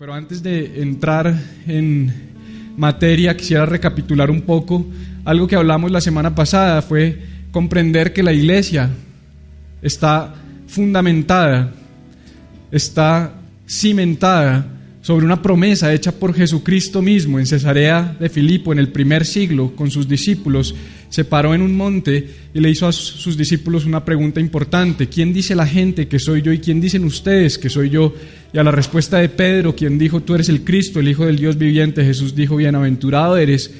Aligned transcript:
Pero 0.00 0.14
antes 0.14 0.42
de 0.42 0.80
entrar 0.80 1.38
en 1.66 2.10
materia, 2.74 3.36
quisiera 3.36 3.66
recapitular 3.66 4.30
un 4.30 4.40
poco 4.40 4.86
algo 5.26 5.46
que 5.46 5.56
hablamos 5.56 5.90
la 5.90 6.00
semana 6.00 6.34
pasada, 6.34 6.80
fue 6.80 7.18
comprender 7.52 8.14
que 8.14 8.22
la 8.22 8.32
iglesia 8.32 8.88
está 9.82 10.36
fundamentada, 10.66 11.74
está 12.72 13.34
cimentada 13.68 14.64
sobre 15.02 15.24
una 15.24 15.40
promesa 15.40 15.92
hecha 15.94 16.12
por 16.12 16.34
Jesucristo 16.34 17.00
mismo 17.00 17.38
en 17.38 17.46
Cesarea 17.46 18.16
de 18.20 18.28
Filipo 18.28 18.72
en 18.72 18.78
el 18.78 18.88
primer 18.88 19.24
siglo 19.24 19.74
con 19.74 19.90
sus 19.90 20.06
discípulos, 20.06 20.74
se 21.08 21.24
paró 21.24 21.54
en 21.54 21.62
un 21.62 21.74
monte 21.74 22.28
y 22.52 22.60
le 22.60 22.70
hizo 22.70 22.86
a 22.86 22.92
sus 22.92 23.36
discípulos 23.36 23.86
una 23.86 24.04
pregunta 24.04 24.40
importante, 24.40 25.08
¿quién 25.08 25.32
dice 25.32 25.54
la 25.54 25.66
gente 25.66 26.06
que 26.06 26.18
soy 26.18 26.42
yo 26.42 26.52
y 26.52 26.58
quién 26.58 26.80
dicen 26.80 27.04
ustedes 27.04 27.56
que 27.56 27.70
soy 27.70 27.88
yo? 27.88 28.14
Y 28.52 28.58
a 28.58 28.64
la 28.64 28.70
respuesta 28.70 29.18
de 29.18 29.28
Pedro, 29.28 29.74
quien 29.74 29.98
dijo, 29.98 30.20
tú 30.20 30.34
eres 30.34 30.48
el 30.48 30.64
Cristo, 30.64 31.00
el 31.00 31.08
Hijo 31.08 31.24
del 31.24 31.38
Dios 31.38 31.56
viviente, 31.56 32.04
Jesús 32.04 32.34
dijo, 32.34 32.56
bienaventurado 32.56 33.36
eres, 33.36 33.72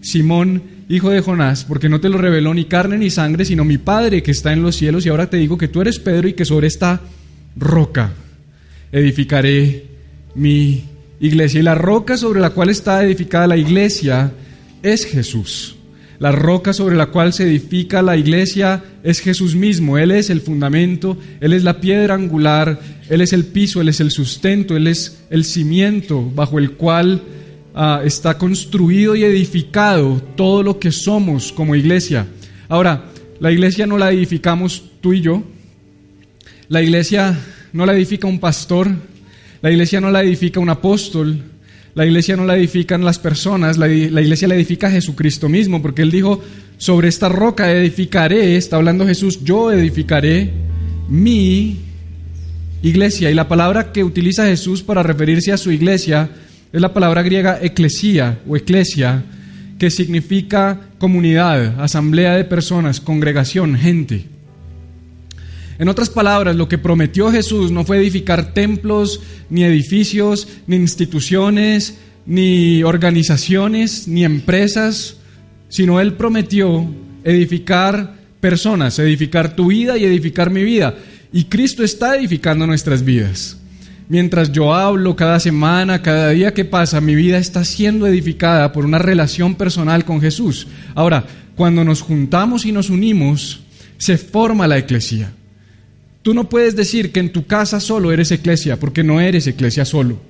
Simón, 0.00 0.62
hijo 0.88 1.10
de 1.10 1.20
Jonás, 1.20 1.64
porque 1.64 1.88
no 1.88 2.00
te 2.00 2.08
lo 2.08 2.18
reveló 2.18 2.54
ni 2.54 2.66
carne 2.66 2.98
ni 2.98 3.10
sangre, 3.10 3.44
sino 3.44 3.64
mi 3.64 3.78
Padre 3.78 4.22
que 4.22 4.30
está 4.30 4.52
en 4.52 4.62
los 4.62 4.76
cielos, 4.76 5.04
y 5.04 5.08
ahora 5.08 5.28
te 5.28 5.38
digo 5.38 5.58
que 5.58 5.68
tú 5.68 5.80
eres 5.80 5.98
Pedro 5.98 6.28
y 6.28 6.34
que 6.34 6.44
sobre 6.44 6.68
esta 6.68 7.00
roca 7.56 8.12
edificaré 8.92 9.87
mi 10.34 10.84
iglesia. 11.20 11.60
Y 11.60 11.62
la 11.62 11.74
roca 11.74 12.16
sobre 12.16 12.40
la 12.40 12.50
cual 12.50 12.70
está 12.70 13.04
edificada 13.04 13.46
la 13.46 13.56
iglesia 13.56 14.32
es 14.82 15.04
Jesús. 15.04 15.76
La 16.18 16.32
roca 16.32 16.72
sobre 16.72 16.96
la 16.96 17.06
cual 17.06 17.32
se 17.32 17.44
edifica 17.44 18.02
la 18.02 18.16
iglesia 18.16 18.82
es 19.04 19.20
Jesús 19.20 19.54
mismo. 19.54 19.98
Él 19.98 20.10
es 20.10 20.30
el 20.30 20.40
fundamento, 20.40 21.16
Él 21.40 21.52
es 21.52 21.62
la 21.62 21.80
piedra 21.80 22.14
angular, 22.14 22.80
Él 23.08 23.20
es 23.20 23.32
el 23.32 23.44
piso, 23.44 23.80
Él 23.80 23.88
es 23.88 24.00
el 24.00 24.10
sustento, 24.10 24.76
Él 24.76 24.88
es 24.88 25.20
el 25.30 25.44
cimiento 25.44 26.28
bajo 26.34 26.58
el 26.58 26.72
cual 26.72 27.22
ah, 27.72 28.02
está 28.04 28.36
construido 28.36 29.14
y 29.14 29.22
edificado 29.22 30.20
todo 30.36 30.64
lo 30.64 30.80
que 30.80 30.90
somos 30.90 31.52
como 31.52 31.76
iglesia. 31.76 32.26
Ahora, 32.68 33.04
la 33.38 33.52
iglesia 33.52 33.86
no 33.86 33.96
la 33.96 34.10
edificamos 34.10 34.82
tú 35.00 35.12
y 35.12 35.20
yo. 35.20 35.44
La 36.68 36.82
iglesia 36.82 37.38
no 37.72 37.86
la 37.86 37.94
edifica 37.94 38.26
un 38.26 38.40
pastor. 38.40 38.90
La 39.60 39.70
iglesia 39.70 40.00
no 40.00 40.10
la 40.10 40.22
edifica 40.22 40.60
un 40.60 40.70
apóstol. 40.70 41.42
La 41.94 42.06
iglesia 42.06 42.36
no 42.36 42.44
la 42.44 42.56
edifican 42.56 43.04
las 43.04 43.18
personas, 43.18 43.76
la, 43.76 43.88
la, 43.88 44.20
iglesia 44.20 44.46
la 44.46 44.54
edifica 44.54 44.88
Jesucristo 44.88 45.48
mismo, 45.48 45.82
porque 45.82 46.02
Él 46.02 46.12
dijo, 46.12 46.40
sobre 46.76 47.08
esta 47.08 47.28
roca 47.28 47.72
edificaré, 47.72 48.56
está 48.56 48.76
hablando 48.76 49.04
Jesús, 49.04 49.42
yo 49.42 49.72
edificaré 49.72 50.52
mi 51.08 51.80
iglesia. 52.82 53.30
Y 53.30 53.34
la 53.34 53.48
palabra 53.48 53.90
que 53.90 54.04
utiliza 54.04 54.46
Jesús 54.46 54.84
para 54.84 55.02
referirse 55.02 55.52
a 55.52 55.56
su 55.56 55.72
iglesia 55.72 56.30
es 56.72 56.80
la 56.80 56.94
palabra 56.94 57.22
griega 57.22 57.58
eclesía 57.60 58.38
o 58.46 58.56
eclesia, 58.56 59.24
que 59.78 59.90
significa 59.90 60.80
comunidad, 60.98 61.80
asamblea 61.80 62.34
de 62.34 62.44
personas, 62.44 63.00
congregación, 63.00 63.76
gente. 63.76 64.26
En 65.78 65.88
otras 65.88 66.10
palabras, 66.10 66.56
lo 66.56 66.68
que 66.68 66.76
prometió 66.76 67.30
Jesús 67.30 67.70
no 67.70 67.84
fue 67.84 67.98
edificar 67.98 68.52
templos, 68.52 69.20
ni 69.48 69.62
edificios, 69.62 70.48
ni 70.66 70.76
instituciones, 70.76 71.98
ni 72.26 72.82
organizaciones, 72.82 74.08
ni 74.08 74.24
empresas, 74.24 75.18
sino 75.68 76.00
Él 76.00 76.14
prometió 76.14 76.86
edificar 77.22 78.14
personas, 78.40 78.98
edificar 78.98 79.54
tu 79.54 79.68
vida 79.68 79.96
y 79.96 80.04
edificar 80.04 80.50
mi 80.50 80.64
vida. 80.64 80.96
Y 81.32 81.44
Cristo 81.44 81.84
está 81.84 82.16
edificando 82.16 82.66
nuestras 82.66 83.04
vidas. 83.04 83.58
Mientras 84.08 84.50
yo 84.50 84.74
hablo 84.74 85.14
cada 85.14 85.38
semana, 85.38 86.02
cada 86.02 86.30
día 86.30 86.54
que 86.54 86.64
pasa, 86.64 87.00
mi 87.00 87.14
vida 87.14 87.38
está 87.38 87.64
siendo 87.64 88.06
edificada 88.06 88.72
por 88.72 88.84
una 88.84 88.98
relación 88.98 89.54
personal 89.54 90.04
con 90.04 90.20
Jesús. 90.20 90.66
Ahora, 90.94 91.24
cuando 91.54 91.84
nos 91.84 92.00
juntamos 92.00 92.64
y 92.64 92.72
nos 92.72 92.88
unimos, 92.88 93.60
se 93.98 94.16
forma 94.16 94.66
la 94.66 94.78
iglesia. 94.78 95.32
Tú 96.28 96.34
no 96.34 96.46
puedes 96.46 96.76
decir 96.76 97.10
que 97.10 97.20
en 97.20 97.32
tu 97.32 97.46
casa 97.46 97.80
solo 97.80 98.12
eres 98.12 98.30
iglesia, 98.32 98.78
porque 98.78 99.02
no 99.02 99.18
eres 99.18 99.46
iglesia 99.46 99.86
solo. 99.86 100.20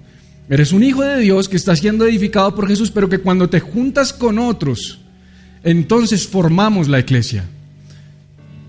Eres 0.49 0.71
un 0.71 0.85
hijo 0.85 1.03
de 1.03 1.19
Dios 1.19 1.49
que 1.49 1.57
está 1.57 1.75
siendo 1.75 2.07
edificado 2.07 2.55
por 2.55 2.69
Jesús, 2.69 2.93
pero 2.93 3.09
que 3.09 3.19
cuando 3.19 3.51
te 3.51 3.59
juntas 3.59 4.13
con 4.13 4.39
otros, 4.39 5.01
entonces 5.65 6.29
formamos 6.29 6.87
la 6.87 7.01
iglesia. 7.01 7.47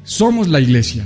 Somos 0.03 0.47
la 0.47 0.59
iglesia. 0.59 1.06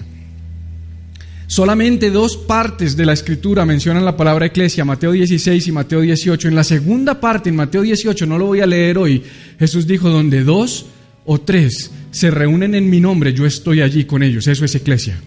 Solamente 1.47 2.09
dos 2.09 2.37
partes 2.37 2.95
de 2.95 3.05
la 3.05 3.11
escritura 3.11 3.65
mencionan 3.65 4.05
la 4.05 4.15
palabra 4.15 4.45
iglesia, 4.45 4.85
Mateo 4.85 5.11
16 5.11 5.67
y 5.67 5.71
Mateo 5.73 5.99
18. 5.99 6.47
En 6.47 6.55
la 6.55 6.63
segunda 6.63 7.19
parte, 7.19 7.49
en 7.49 7.57
Mateo 7.57 7.81
18, 7.81 8.25
no 8.27 8.37
lo 8.37 8.45
voy 8.45 8.61
a 8.61 8.65
leer 8.65 8.97
hoy, 8.97 9.23
Jesús 9.59 9.85
dijo, 9.85 10.09
donde 10.09 10.45
dos 10.45 10.85
o 11.25 11.41
tres 11.41 11.91
se 12.11 12.31
reúnen 12.31 12.75
en 12.75 12.89
mi 12.89 13.01
nombre, 13.01 13.33
yo 13.33 13.45
estoy 13.45 13.81
allí 13.81 14.05
con 14.05 14.23
ellos. 14.23 14.47
Eso 14.47 14.63
es 14.63 14.73
iglesia 14.73 15.19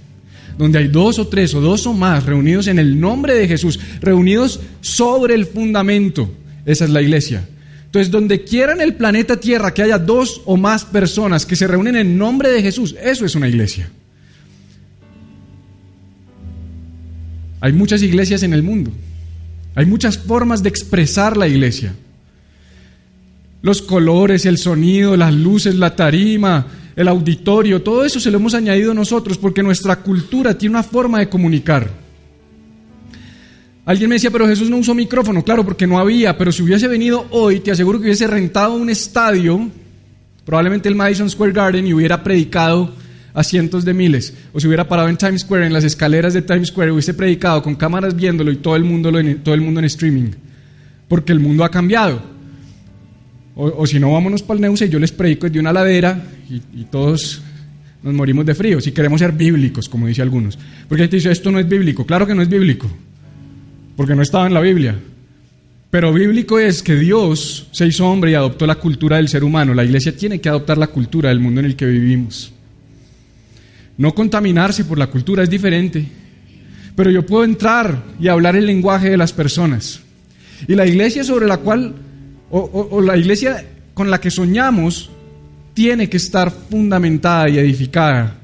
donde 0.59 0.79
hay 0.79 0.89
dos 0.89 1.19
o 1.19 1.29
tres 1.29 1.55
o 1.55 1.61
dos 1.61 1.87
o 1.87 1.93
más 1.93 2.25
reunidos 2.25 2.67
en 2.67 2.79
el 2.79 2.99
nombre 2.99 3.35
de 3.35 3.47
Jesús, 3.47 3.79
reunidos 4.01 4.61
sobre 4.81 5.35
el 5.35 5.47
fundamento. 5.47 6.31
Esa 6.65 6.85
es 6.85 6.91
la 6.91 7.03
iglesia. 7.03 7.47
Entonces, 7.85 8.11
donde 8.11 8.45
quiera 8.45 8.73
en 8.73 8.81
el 8.81 8.95
planeta 8.95 9.39
Tierra 9.39 9.73
que 9.73 9.83
haya 9.83 9.99
dos 9.99 10.43
o 10.45 10.57
más 10.57 10.85
personas 10.85 11.47
que 11.47 11.57
se 11.57 11.67
reúnen 11.67 11.97
en 11.97 12.19
nombre 12.19 12.51
de 12.51 12.63
Jesús, 12.63 12.95
eso 13.03 13.25
es 13.25 13.35
una 13.35 13.49
iglesia. 13.49 13.91
Hay 17.61 17.73
muchas 17.73 18.03
iglesias 18.03 18.43
en 18.43 18.53
el 18.53 18.63
mundo. 18.63 18.91
Hay 19.75 19.87
muchas 19.87 20.19
formas 20.19 20.63
de 20.63 20.69
expresar 20.69 21.37
la 21.37 21.49
iglesia. 21.49 21.95
Los 23.63 23.83
colores, 23.83 24.47
el 24.47 24.59
sonido, 24.59 25.17
las 25.17 25.35
luces, 25.35 25.75
la 25.75 25.97
tarima, 25.97 26.67
el 26.97 27.09
auditorio, 27.09 27.83
todo 27.83 28.05
eso 28.05 28.19
se 28.19 28.31
lo 28.31 28.39
hemos 28.39 28.55
añadido 28.55 28.95
nosotros 28.95 29.37
porque 29.37 29.63
nuestra 29.63 29.97
cultura 29.97 30.57
tiene 30.57 30.77
una 30.77 30.83
forma 30.83 31.19
de 31.19 31.29
comunicar. 31.29 31.91
Alguien 33.85 34.09
me 34.09 34.17
decía, 34.17 34.31
pero 34.31 34.49
Jesús 34.49 34.71
no 34.71 34.79
usó 34.79 34.95
micrófono, 34.95 35.45
claro, 35.45 35.63
porque 35.63 35.87
no 35.87 35.99
había, 35.99 36.37
pero 36.37 36.51
si 36.51 36.63
hubiese 36.63 36.89
venido 36.89 37.27
hoy, 37.31 37.61
te 37.61 37.71
aseguro 37.71 38.01
que 38.01 38.07
hubiese 38.07 38.27
rentado 38.27 38.73
un 38.73 38.91
estadio, 38.91 39.71
probablemente 40.45 40.89
el 40.89 40.97
Madison 40.97 41.31
Square 41.31 41.53
Garden, 41.53 41.87
y 41.87 41.95
hubiera 41.95 42.25
predicado 42.25 42.91
a 43.33 43.45
cientos 43.45 43.85
de 43.85 43.93
miles, 43.93 44.33
o 44.55 44.59
si 44.59 44.67
hubiera 44.67 44.89
parado 44.89 45.09
en 45.09 45.19
Times 45.19 45.43
Square, 45.43 45.67
en 45.67 45.73
las 45.73 45.85
escaleras 45.85 46.33
de 46.33 46.43
Times 46.43 46.69
Square, 46.69 46.91
hubiese 46.91 47.15
predicado 47.15 47.63
con 47.63 47.77
cámaras 47.77 48.17
viéndolo 48.17 48.51
y 48.51 48.57
todo 48.57 48.75
el 48.75 48.83
mundo, 48.83 49.13
todo 49.45 49.55
el 49.55 49.61
mundo 49.61 49.81
en 49.81 49.85
streaming, 49.85 50.31
porque 51.07 51.33
el 51.33 51.41
mundo 51.41 51.63
ha 51.63 51.71
cambiado. 51.71 52.36
O, 53.59 53.87
si 53.87 53.99
no, 53.99 54.13
vámonos 54.13 54.43
para 54.43 54.69
el 54.69 54.75
y 54.75 54.89
yo 54.91 54.99
les 54.99 55.13
predico 55.13 55.49
de 55.49 55.59
una 55.59 55.73
ladera 55.73 56.23
y, 56.51 56.85
todos 56.85 57.41
nos 58.03 58.13
morimos 58.13 58.45
de 58.45 58.55
frío. 58.55 58.83
Si 58.83 58.93
queremos 58.93 59.19
ser 59.19 59.33
bíblicos, 59.33 59.89
como 59.89 60.07
dice 60.07 60.21
algunos. 60.21 60.59
Porque 60.87 61.05
gente 61.05 61.17
dice, 61.17 61.31
esto 61.33 61.51
no 61.51 61.59
es 61.59 61.67
bíblico. 61.67 62.05
Claro 62.05 62.27
que 62.27 62.35
no 62.35 62.43
es 62.43 62.51
bíblico, 62.51 62.87
porque 63.97 64.15
no 64.15 64.21
estaba 64.21 64.47
en 64.47 64.53
la 64.53 64.61
Biblia. 64.61 64.95
Pero 65.91 66.13
bíblico 66.13 66.59
es 66.59 66.83
que 66.83 66.97
Dios 66.97 67.69
se 67.73 67.87
hizo 67.87 68.07
hombre 68.07 68.33
y 68.33 68.35
adoptó 68.35 68.67
la 68.67 68.75
cultura 68.75 69.17
del 69.17 69.29
ser 69.29 69.43
humano. 69.43 69.73
La 69.73 69.85
iglesia 69.85 70.15
tiene 70.15 70.39
que 70.39 70.51
adoptar 70.51 70.77
la 70.77 70.89
cultura 70.89 71.31
del 71.31 71.41
mundo 71.41 71.61
en 71.61 71.67
el 71.67 71.77
que 71.77 71.87
vivimos. 71.87 72.53
No 73.97 74.15
contaminarse 74.15 74.85
por 74.85 74.99
la 74.99 75.07
cultura 75.07 75.43
es 75.43 75.49
diferente. 75.49 76.07
Pero 76.95 77.11
yo 77.11 77.25
puedo 77.25 77.45
entrar 77.45 78.05
y 78.21 78.29
hablar 78.29 78.55
el 78.55 78.67
lenguaje 78.67 79.09
de 79.09 79.17
las 79.17 79.33
personas. 79.33 80.03
Y 80.69 80.75
la 80.75 80.87
iglesia 80.87 81.25
sobre 81.25 81.47
la 81.47 81.57
cual 81.57 81.95
o, 82.51 83.01
la 83.01 83.17
iglesia 83.17 83.65
con 83.95 84.11
la 84.11 84.21
que 84.21 84.31
soñamos 84.31 85.11
tiene 85.75 86.09
que 86.09 86.17
estar 86.17 86.51
fundamentada 86.51 87.49
y 87.49 87.59
edificada 87.59 88.39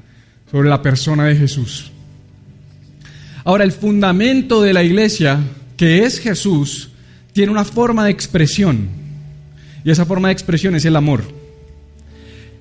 sobre 0.51 0.69
la 0.69 0.81
persona 0.81 1.25
de 1.25 1.35
Jesús. 1.35 1.91
Ahora, 3.43 3.63
el 3.63 3.71
fundamento 3.71 4.61
de 4.61 4.73
la 4.73 4.83
iglesia, 4.83 5.39
que 5.75 6.03
es 6.05 6.19
Jesús, 6.19 6.91
tiene 7.33 7.51
una 7.51 7.65
forma 7.65 8.05
de 8.05 8.11
expresión. 8.11 8.87
Y 9.83 9.91
esa 9.91 10.05
forma 10.05 10.29
de 10.29 10.33
expresión 10.33 10.75
es 10.75 10.85
el 10.85 10.95
amor. 10.95 11.23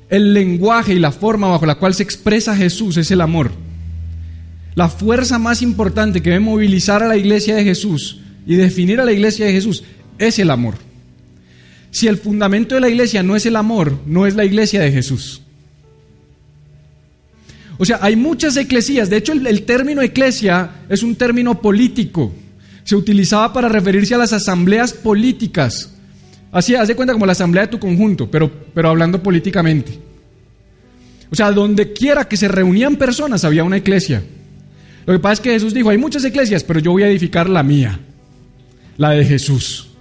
El 0.08 0.34
lenguaje 0.34 0.94
y 0.94 0.98
la 0.98 1.12
forma 1.12 1.48
bajo 1.48 1.66
la 1.66 1.76
cual 1.76 1.94
se 1.94 2.02
expresa 2.02 2.56
Jesús 2.56 2.96
es 2.96 3.10
el 3.10 3.20
amor. 3.20 3.52
La 4.74 4.88
fuerza 4.88 5.38
más 5.38 5.62
importante 5.62 6.22
que 6.22 6.30
debe 6.30 6.40
movilizar 6.40 7.02
a 7.02 7.08
la 7.08 7.16
iglesia 7.16 7.54
de 7.54 7.64
Jesús 7.64 8.20
y 8.46 8.56
definir 8.56 9.00
a 9.00 9.04
la 9.04 9.12
iglesia 9.12 9.46
de 9.46 9.52
Jesús 9.52 9.84
es 10.18 10.38
el 10.38 10.50
amor. 10.50 10.74
Si 11.92 12.08
el 12.08 12.16
fundamento 12.16 12.74
de 12.74 12.80
la 12.80 12.88
iglesia 12.88 13.22
no 13.22 13.36
es 13.36 13.44
el 13.44 13.54
amor, 13.54 13.98
no 14.06 14.26
es 14.26 14.34
la 14.34 14.46
iglesia 14.46 14.80
de 14.80 14.90
Jesús. 14.90 15.42
O 17.76 17.84
sea, 17.84 17.98
hay 18.00 18.16
muchas 18.16 18.56
eclesías. 18.56 19.10
De 19.10 19.18
hecho, 19.18 19.32
el, 19.32 19.62
término 19.64 20.00
eclesia 20.00 20.70
es 20.88 21.02
un 21.02 21.16
término 21.16 21.60
político. 21.60 22.32
Se 22.82 22.96
utilizaba 22.96 23.52
para 23.52 23.68
referirse 23.68 24.14
a 24.14 24.18
las 24.18 24.32
asambleas 24.32 24.94
políticas. 24.94 25.92
Así, 26.50 26.74
haz 26.74 26.88
de 26.88 26.96
cuenta 26.96 27.12
como 27.12 27.26
la 27.26 27.32
asamblea 27.32 27.64
de 27.64 27.72
tu 27.72 27.78
conjunto, 27.78 28.30
pero, 28.30 28.50
pero 28.72 28.88
hablando 28.88 29.22
políticamente. 29.22 29.98
O 31.30 31.34
sea, 31.34 31.52
donde 31.52 31.92
quiera 31.92 32.26
que 32.26 32.38
se 32.38 32.48
reunían 32.48 32.96
personas 32.96 33.44
había 33.44 33.64
una 33.64 33.76
iglesia. 33.76 34.22
Lo 35.04 35.12
que 35.12 35.18
pasa 35.18 35.34
es 35.34 35.40
que 35.40 35.50
Jesús 35.50 35.74
dijo, 35.74 35.90
hay 35.90 35.98
muchas 35.98 36.24
iglesias, 36.24 36.64
pero 36.64 36.80
yo 36.80 36.92
voy 36.92 37.02
a 37.02 37.08
edificar 37.08 37.50
la 37.50 37.62
mía, 37.62 38.00
la 38.96 39.10
de 39.10 39.26
Jesús. 39.26 39.91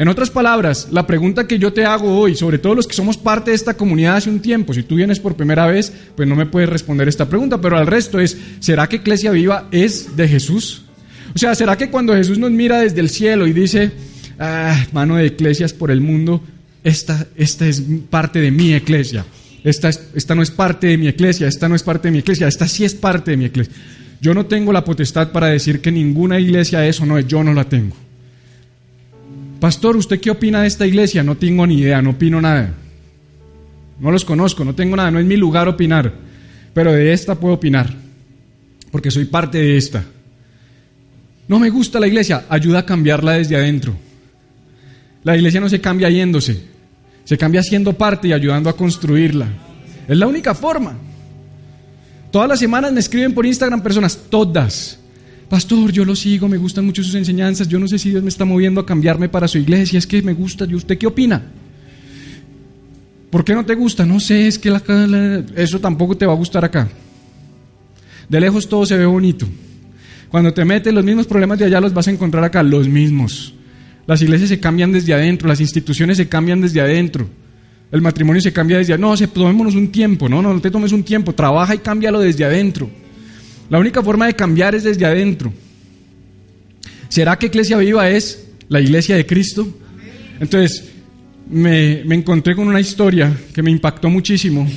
En 0.00 0.08
otras 0.08 0.30
palabras, 0.30 0.88
la 0.92 1.06
pregunta 1.06 1.46
que 1.46 1.58
yo 1.58 1.74
te 1.74 1.84
hago 1.84 2.18
hoy, 2.18 2.34
sobre 2.34 2.56
todo 2.56 2.74
los 2.74 2.86
que 2.86 2.94
somos 2.94 3.18
parte 3.18 3.50
de 3.50 3.54
esta 3.54 3.74
comunidad 3.74 4.16
hace 4.16 4.30
un 4.30 4.40
tiempo, 4.40 4.72
si 4.72 4.82
tú 4.82 4.94
vienes 4.94 5.20
por 5.20 5.36
primera 5.36 5.66
vez, 5.66 5.92
pues 6.16 6.26
no 6.26 6.34
me 6.34 6.46
puedes 6.46 6.70
responder 6.70 7.06
esta 7.06 7.28
pregunta, 7.28 7.60
pero 7.60 7.76
al 7.76 7.86
resto 7.86 8.18
es, 8.18 8.34
¿será 8.60 8.88
que 8.88 8.96
Iglesia 8.96 9.30
Viva 9.30 9.68
es 9.70 10.16
de 10.16 10.26
Jesús? 10.26 10.84
O 11.34 11.38
sea, 11.38 11.54
¿será 11.54 11.76
que 11.76 11.90
cuando 11.90 12.14
Jesús 12.14 12.38
nos 12.38 12.50
mira 12.50 12.80
desde 12.80 12.98
el 13.00 13.10
cielo 13.10 13.46
y 13.46 13.52
dice, 13.52 13.92
ah, 14.38 14.86
mano 14.92 15.16
de 15.16 15.26
iglesias 15.26 15.74
por 15.74 15.90
el 15.90 16.00
mundo, 16.00 16.42
esta, 16.82 17.26
esta 17.36 17.66
es 17.66 17.82
parte 18.08 18.40
de 18.40 18.50
mi 18.50 18.70
iglesia, 18.70 19.26
esta, 19.64 19.90
esta 19.90 20.34
no 20.34 20.40
es 20.40 20.50
parte 20.50 20.86
de 20.86 20.96
mi 20.96 21.08
iglesia, 21.08 21.46
esta 21.46 21.68
no 21.68 21.74
es 21.74 21.82
parte 21.82 22.08
de 22.08 22.12
mi 22.12 22.20
iglesia, 22.20 22.48
esta 22.48 22.66
sí 22.66 22.86
es 22.86 22.94
parte 22.94 23.32
de 23.32 23.36
mi 23.36 23.44
iglesia? 23.44 23.74
Yo 24.22 24.32
no 24.32 24.46
tengo 24.46 24.72
la 24.72 24.82
potestad 24.82 25.30
para 25.30 25.48
decir 25.48 25.82
que 25.82 25.92
ninguna 25.92 26.40
iglesia 26.40 26.86
es 26.86 27.02
o 27.02 27.04
no 27.04 27.18
es, 27.18 27.26
yo 27.26 27.44
no 27.44 27.52
la 27.52 27.64
tengo. 27.64 27.94
Pastor, 29.60 29.96
¿usted 29.96 30.18
qué 30.20 30.30
opina 30.30 30.62
de 30.62 30.68
esta 30.68 30.86
iglesia? 30.86 31.22
No 31.22 31.36
tengo 31.36 31.66
ni 31.66 31.78
idea, 31.78 32.00
no 32.00 32.10
opino 32.10 32.40
nada. 32.40 32.72
No 34.00 34.10
los 34.10 34.24
conozco, 34.24 34.64
no 34.64 34.74
tengo 34.74 34.96
nada, 34.96 35.10
no 35.10 35.18
es 35.18 35.26
mi 35.26 35.36
lugar 35.36 35.68
opinar. 35.68 36.12
Pero 36.72 36.92
de 36.92 37.12
esta 37.12 37.34
puedo 37.34 37.54
opinar, 37.54 37.92
porque 38.90 39.10
soy 39.10 39.26
parte 39.26 39.58
de 39.58 39.76
esta. 39.76 40.02
No 41.46 41.58
me 41.58 41.68
gusta 41.68 42.00
la 42.00 42.06
iglesia, 42.06 42.46
ayuda 42.48 42.80
a 42.80 42.86
cambiarla 42.86 43.32
desde 43.32 43.56
adentro. 43.56 43.94
La 45.24 45.36
iglesia 45.36 45.60
no 45.60 45.68
se 45.68 45.80
cambia 45.80 46.08
yéndose, 46.08 46.62
se 47.24 47.36
cambia 47.36 47.62
siendo 47.62 47.92
parte 47.92 48.28
y 48.28 48.32
ayudando 48.32 48.70
a 48.70 48.76
construirla. 48.76 49.46
Es 50.08 50.16
la 50.16 50.26
única 50.26 50.54
forma. 50.54 50.96
Todas 52.30 52.48
las 52.48 52.60
semanas 52.60 52.92
me 52.92 53.00
escriben 53.00 53.34
por 53.34 53.44
Instagram 53.44 53.82
personas, 53.82 54.16
todas, 54.30 54.99
pastor, 55.50 55.90
yo 55.90 56.04
lo 56.04 56.14
sigo, 56.14 56.48
me 56.48 56.56
gustan 56.56 56.86
mucho 56.86 57.02
sus 57.02 57.16
enseñanzas, 57.16 57.68
yo 57.68 57.80
no 57.80 57.88
sé 57.88 57.98
si 57.98 58.10
Dios 58.10 58.22
me 58.22 58.28
está 58.28 58.44
moviendo 58.44 58.80
a 58.80 58.86
cambiarme 58.86 59.28
para 59.28 59.48
su 59.48 59.58
iglesia, 59.58 59.98
es 59.98 60.06
que 60.06 60.22
me 60.22 60.32
gusta, 60.32 60.64
¿y 60.64 60.76
usted 60.76 60.96
qué 60.96 61.08
opina? 61.08 61.42
¿Por 63.30 63.44
qué 63.44 63.54
no 63.54 63.66
te 63.66 63.74
gusta? 63.74 64.06
No 64.06 64.20
sé, 64.20 64.46
es 64.46 64.58
que 64.58 64.72
eso 65.56 65.80
tampoco 65.80 66.16
te 66.16 66.24
va 66.24 66.32
a 66.32 66.36
gustar 66.36 66.64
acá. 66.64 66.88
De 68.28 68.40
lejos 68.40 68.68
todo 68.68 68.86
se 68.86 68.96
ve 68.96 69.04
bonito. 69.04 69.46
Cuando 70.28 70.54
te 70.54 70.64
metes, 70.64 70.94
los 70.94 71.04
mismos 71.04 71.26
problemas 71.26 71.58
de 71.58 71.64
allá 71.64 71.80
los 71.80 71.92
vas 71.92 72.06
a 72.06 72.12
encontrar 72.12 72.44
acá, 72.44 72.62
los 72.62 72.88
mismos. 72.88 73.52
Las 74.06 74.22
iglesias 74.22 74.48
se 74.48 74.60
cambian 74.60 74.92
desde 74.92 75.12
adentro, 75.12 75.48
las 75.48 75.60
instituciones 75.60 76.16
se 76.16 76.28
cambian 76.28 76.60
desde 76.60 76.80
adentro. 76.80 77.28
El 77.90 78.00
matrimonio 78.02 78.40
se 78.40 78.52
cambia 78.52 78.78
desde 78.78 78.92
adentro. 78.92 79.16
No, 79.16 79.26
tomémonos 79.32 79.74
un 79.74 79.90
tiempo, 79.90 80.28
no, 80.28 80.40
no, 80.40 80.54
no 80.54 80.60
te 80.60 80.70
tomes 80.70 80.92
un 80.92 81.02
tiempo, 81.02 81.34
trabaja 81.34 81.74
y 81.74 81.78
cámbialo 81.78 82.20
desde 82.20 82.44
adentro. 82.44 82.88
La 83.70 83.78
única 83.78 84.02
forma 84.02 84.26
de 84.26 84.34
cambiar 84.34 84.74
es 84.74 84.82
desde 84.82 85.06
adentro. 85.06 85.52
¿Será 87.08 87.38
que 87.38 87.46
Iglesia 87.46 87.76
Viva 87.78 88.10
es 88.10 88.48
la 88.68 88.80
iglesia 88.80 89.16
de 89.16 89.24
Cristo? 89.24 89.66
Entonces, 90.40 90.90
me, 91.48 92.00
encontré 92.14 92.54
con 92.54 92.68
una 92.68 92.80
historia 92.80 93.32
que 93.54 93.62
me 93.62 93.70
impactó 93.70 94.10
muchísimo. 94.10 94.68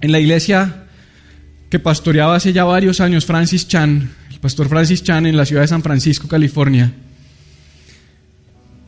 En 0.00 0.12
la 0.12 0.20
iglesia 0.20 0.84
que 1.70 1.78
pastoreaba 1.78 2.36
hace 2.36 2.52
ya 2.52 2.64
varios 2.64 3.00
años 3.00 3.24
Francis 3.24 3.66
Chan, 3.66 4.10
el 4.30 4.40
pastor 4.40 4.68
Francis 4.68 5.02
Chan 5.02 5.26
en 5.26 5.36
la 5.36 5.46
ciudad 5.46 5.62
de 5.62 5.68
San 5.68 5.82
Francisco, 5.82 6.28
California, 6.28 6.92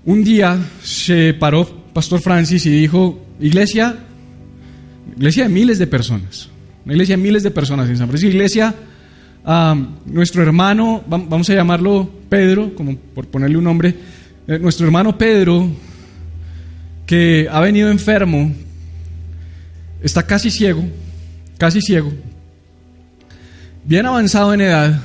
un 0.05 0.23
día 0.23 0.59
se 0.83 1.35
paró 1.35 1.85
Pastor 1.93 2.21
Francis 2.21 2.65
y 2.67 2.71
dijo, 2.71 3.27
iglesia, 3.41 3.99
iglesia 5.17 5.45
de 5.45 5.49
miles 5.49 5.79
de 5.79 5.87
personas, 5.87 6.49
una 6.85 6.95
iglesia 6.95 7.17
de 7.17 7.23
miles 7.23 7.43
de 7.43 7.51
personas 7.51 7.89
en 7.89 7.97
San 7.97 8.09
Francisco. 8.09 8.33
Iglesia, 8.33 8.75
nuestro 10.07 10.43
hermano, 10.43 11.03
vamos 11.07 11.49
a 11.51 11.55
llamarlo 11.55 12.09
Pedro, 12.29 12.75
como 12.75 12.97
por 12.97 13.27
ponerle 13.29 13.57
un 13.57 13.65
nombre, 13.65 13.95
eh, 14.47 14.59
nuestro 14.59 14.87
hermano 14.87 15.17
Pedro, 15.17 15.69
que 17.07 17.49
ha 17.51 17.61
venido 17.61 17.91
enfermo, 17.91 18.53
está 20.03 20.27
casi 20.27 20.51
ciego, 20.51 20.85
casi 21.57 21.81
ciego, 21.81 22.13
bien 23.85 24.07
avanzado 24.07 24.53
en 24.53 24.61
edad, 24.63 25.03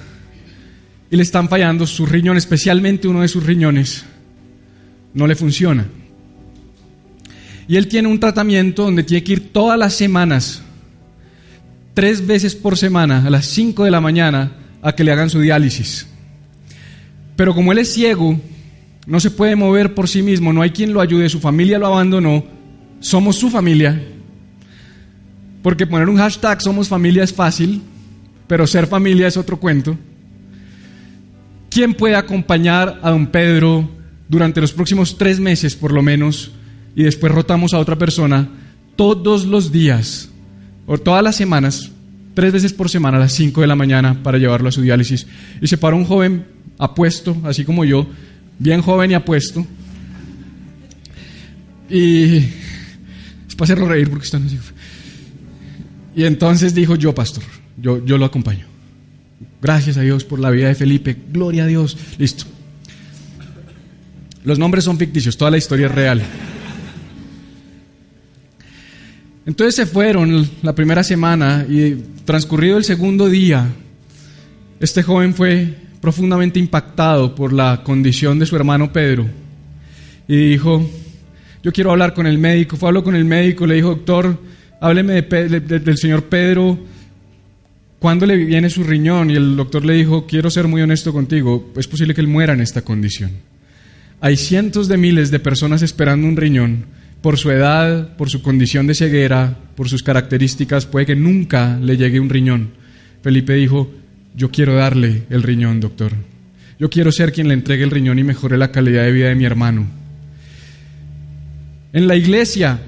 y 1.09 1.15
le 1.15 1.23
están 1.23 1.47
fallando 1.47 1.85
sus 1.85 2.09
riñones, 2.09 2.43
especialmente 2.43 3.07
uno 3.07 3.21
de 3.21 3.27
sus 3.27 3.45
riñones, 3.45 4.03
no 5.13 5.27
le 5.27 5.35
funciona. 5.35 5.85
Y 7.67 7.77
él 7.77 7.87
tiene 7.87 8.07
un 8.07 8.19
tratamiento 8.19 8.83
donde 8.83 9.03
tiene 9.03 9.23
que 9.23 9.33
ir 9.33 9.53
todas 9.53 9.77
las 9.77 9.93
semanas 9.93 10.62
tres 11.93 12.25
veces 12.25 12.55
por 12.55 12.77
semana 12.77 13.25
a 13.25 13.29
las 13.29 13.45
5 13.45 13.83
de 13.83 13.91
la 13.91 14.01
mañana 14.01 14.51
a 14.81 14.93
que 14.93 15.03
le 15.03 15.11
hagan 15.11 15.29
su 15.29 15.39
diálisis. 15.39 16.07
Pero 17.35 17.53
como 17.53 17.71
él 17.71 17.79
es 17.79 17.93
ciego, 17.93 18.39
no 19.07 19.19
se 19.19 19.31
puede 19.31 19.55
mover 19.55 19.93
por 19.93 20.07
sí 20.07 20.21
mismo, 20.21 20.53
no 20.53 20.61
hay 20.61 20.71
quien 20.71 20.93
lo 20.93 21.01
ayude, 21.01 21.29
su 21.29 21.39
familia 21.39 21.79
lo 21.79 21.87
abandonó, 21.87 22.43
somos 22.99 23.37
su 23.37 23.49
familia. 23.49 24.01
Porque 25.61 25.87
poner 25.87 26.09
un 26.09 26.17
hashtag 26.17 26.61
somos 26.61 26.87
familia 26.87 27.23
es 27.23 27.33
fácil, 27.33 27.81
pero 28.47 28.67
ser 28.67 28.87
familia 28.87 29.27
es 29.27 29.37
otro 29.37 29.59
cuento. 29.59 29.97
¿Quién 31.69 31.93
puede 31.93 32.15
acompañar 32.15 32.99
a 33.01 33.09
don 33.09 33.27
Pedro 33.27 33.89
durante 34.27 34.61
los 34.61 34.73
próximos 34.73 35.17
tres 35.17 35.39
meses 35.39 35.75
por 35.75 35.91
lo 35.91 36.01
menos 36.01 36.51
y 36.95 37.03
después 37.03 37.31
rotamos 37.31 37.73
a 37.73 37.79
otra 37.79 37.97
persona 37.97 38.47
todos 38.95 39.45
los 39.45 39.71
días 39.71 40.29
o 40.85 40.97
todas 40.97 41.23
las 41.23 41.35
semanas, 41.35 41.91
tres 42.33 42.51
veces 42.51 42.73
por 42.73 42.89
semana 42.89 43.17
a 43.17 43.21
las 43.21 43.33
5 43.33 43.61
de 43.61 43.67
la 43.67 43.75
mañana 43.75 44.21
para 44.23 44.37
llevarlo 44.37 44.69
a 44.69 44.71
su 44.71 44.81
diálisis. 44.81 45.27
Y 45.61 45.67
se 45.67 45.77
paró 45.77 45.97
un 45.97 46.05
joven 46.05 46.45
apuesto, 46.77 47.37
así 47.43 47.63
como 47.63 47.85
yo, 47.85 48.07
bien 48.59 48.81
joven 48.81 49.11
y 49.11 49.13
apuesto. 49.13 49.65
Y 51.89 52.37
es 53.47 53.55
para 53.55 53.65
hacerlo 53.65 53.87
reír 53.87 54.09
porque 54.09 54.25
están 54.25 54.45
así. 54.45 54.57
Y 56.15 56.25
entonces 56.25 56.73
dijo 56.75 56.95
yo, 56.95 57.13
pastor, 57.13 57.43
yo, 57.77 58.03
yo 58.05 58.17
lo 58.17 58.25
acompaño. 58.25 58.65
Gracias 59.61 59.97
a 59.97 60.01
Dios 60.01 60.23
por 60.23 60.39
la 60.39 60.49
vida 60.49 60.67
de 60.67 60.75
Felipe. 60.75 61.15
Gloria 61.31 61.63
a 61.63 61.67
Dios. 61.67 61.97
Listo. 62.17 62.45
Los 64.43 64.59
nombres 64.59 64.83
son 64.83 64.97
ficticios, 64.97 65.37
toda 65.37 65.51
la 65.51 65.57
historia 65.57 65.85
es 65.85 65.91
real. 65.93 66.21
Entonces 69.45 69.75
se 69.75 69.85
fueron 69.85 70.49
la 70.61 70.73
primera 70.73 71.03
semana 71.03 71.65
y 71.67 71.95
transcurrido 72.23 72.77
el 72.77 72.85
segundo 72.85 73.29
día, 73.29 73.67
este 74.79 75.03
joven 75.03 75.33
fue 75.33 75.73
profundamente 75.99 76.59
impactado 76.59 77.35
por 77.35 77.51
la 77.51 77.81
condición 77.83 78.39
de 78.39 78.45
su 78.45 78.55
hermano 78.55 78.91
Pedro 78.91 79.25
y 80.27 80.49
dijo, 80.51 80.89
yo 81.61 81.71
quiero 81.71 81.91
hablar 81.91 82.13
con 82.13 82.27
el 82.27 82.37
médico. 82.37 82.75
Fue 82.75 82.89
habló 82.89 83.03
con 83.03 83.15
el 83.15 83.25
médico, 83.25 83.65
le 83.65 83.75
dijo, 83.75 83.89
doctor, 83.89 84.39
hábleme 84.79 85.21
del 85.21 85.97
señor 85.97 86.23
Pedro, 86.25 86.77
¿cuándo 87.99 88.25
le 88.25 88.37
viene 88.37 88.69
su 88.69 88.83
riñón? 88.83 89.31
Y 89.31 89.35
el 89.35 89.55
doctor 89.55 89.85
le 89.85 89.93
dijo, 89.93 90.25
quiero 90.25 90.49
ser 90.49 90.67
muy 90.67 90.81
honesto 90.81 91.13
contigo, 91.13 91.71
es 91.75 91.87
posible 91.87 92.13
que 92.13 92.21
él 92.21 92.27
muera 92.27 92.53
en 92.53 92.61
esta 92.61 92.81
condición. 92.81 93.31
Hay 94.21 94.37
cientos 94.37 94.87
de 94.87 94.97
miles 94.97 95.31
de 95.31 95.39
personas 95.39 95.81
esperando 95.81 96.27
un 96.27 96.37
riñón 96.37 96.85
por 97.23 97.39
su 97.39 97.49
edad, 97.51 98.17
por 98.17 98.29
su 98.29 98.41
condición 98.41 98.85
de 98.85 98.95
ceguera, 98.95 99.57
por 99.77 99.87
sus 99.87 100.03
características, 100.03 100.85
puede 100.85 101.05
que 101.05 101.15
nunca 101.15 101.79
le 101.81 101.95
llegue 101.95 102.19
un 102.19 102.29
riñón. 102.29 102.71
Felipe 103.21 103.53
dijo, 103.53 103.89
yo 104.35 104.51
quiero 104.51 104.75
darle 104.75 105.23
el 105.29 105.41
riñón, 105.41 105.79
doctor. 105.79 106.11
Yo 106.77 106.89
quiero 106.89 107.13
ser 107.13 107.31
quien 107.31 107.47
le 107.47 107.53
entregue 107.53 107.85
el 107.85 107.91
riñón 107.91 108.19
y 108.19 108.25
mejore 108.25 108.57
la 108.57 108.73
calidad 108.73 109.03
de 109.03 109.13
vida 109.13 109.29
de 109.29 109.35
mi 109.35 109.45
hermano. 109.45 109.87
En 111.93 112.09
la 112.09 112.17
iglesia, 112.17 112.81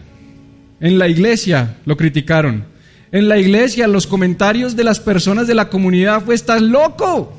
en 0.81 0.99
la 0.99 1.07
iglesia 1.07 1.77
lo 1.85 1.95
criticaron. 1.95 2.65
En 3.13 3.29
la 3.29 3.37
iglesia 3.37 3.87
los 3.87 4.05
comentarios 4.05 4.75
de 4.75 4.83
las 4.83 4.99
personas 4.99 5.47
de 5.47 5.55
la 5.55 5.69
comunidad 5.69 6.25
fue, 6.25 6.35
estás 6.35 6.61
loco. 6.61 7.37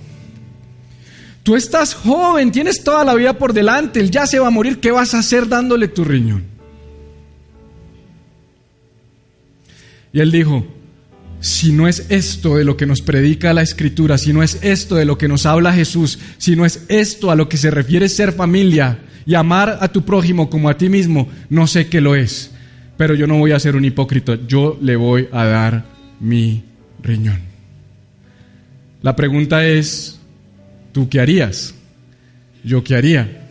Tú 1.43 1.57
estás 1.57 1.93
joven, 1.93 2.51
tienes 2.51 2.83
toda 2.83 3.05
la 3.05 3.15
vida 3.15 3.35
por 3.35 3.53
delante, 3.53 4.01
él 4.01 4.11
ya 4.11 4.27
se 4.27 4.39
va 4.39 4.47
a 4.47 4.51
morir, 4.51 4.81
¿qué 4.81 4.93
vas 4.93 5.13
a 5.13 5.19
hacer 5.19 5.47
dándole 5.47 5.89
tu 5.89 6.03
riñón? 6.03 6.56
Y 10.17 10.21
él 10.21 10.33
dijo, 10.33 10.67
si 11.41 11.73
no 11.73 11.87
es 11.87 12.07
esto 12.09 12.57
de 12.57 12.65
lo 12.65 12.79
que 12.79 12.87
nos 12.87 13.03
predica 13.03 13.53
la 13.53 13.61
Escritura, 13.61 14.17
si 14.17 14.33
no 14.33 14.43
es 14.43 14.59
esto 14.63 14.95
de 14.95 15.05
lo 15.05 15.19
que 15.19 15.29
nos 15.29 15.45
habla 15.45 15.75
Jesús, 15.75 16.19
si 16.39 16.57
no 16.57 16.65
es 16.65 16.87
esto 16.89 17.31
a 17.31 17.35
lo 17.35 17.51
que 17.51 17.59
se 17.59 17.71
refiere 17.71 18.09
ser 18.09 18.33
familia 18.33 18.99
y 19.27 19.35
amar 19.35 19.77
a 19.79 19.89
tu 19.89 20.07
prójimo 20.07 20.49
como 20.49 20.71
a 20.71 20.79
ti 20.79 20.89
mismo, 20.89 21.29
no 21.51 21.67
sé 21.67 21.89
qué 21.89 22.01
lo 22.01 22.15
es. 22.15 22.51
Pero 22.97 23.15
yo 23.15 23.27
no 23.27 23.37
voy 23.37 23.53
a 23.53 23.61
ser 23.61 23.77
un 23.77 23.85
hipócrita, 23.85 24.39
yo 24.49 24.79
le 24.81 24.97
voy 24.97 25.29
a 25.33 25.45
dar 25.45 25.85
mi 26.19 26.65
riñón. 27.03 27.41
La 29.03 29.15
pregunta 29.15 29.67
es, 29.67 30.19
¿tú 30.93 31.11
qué 31.11 31.21
harías? 31.21 31.75
¿Yo 32.65 32.83
qué 32.83 32.97
haría? 32.97 33.51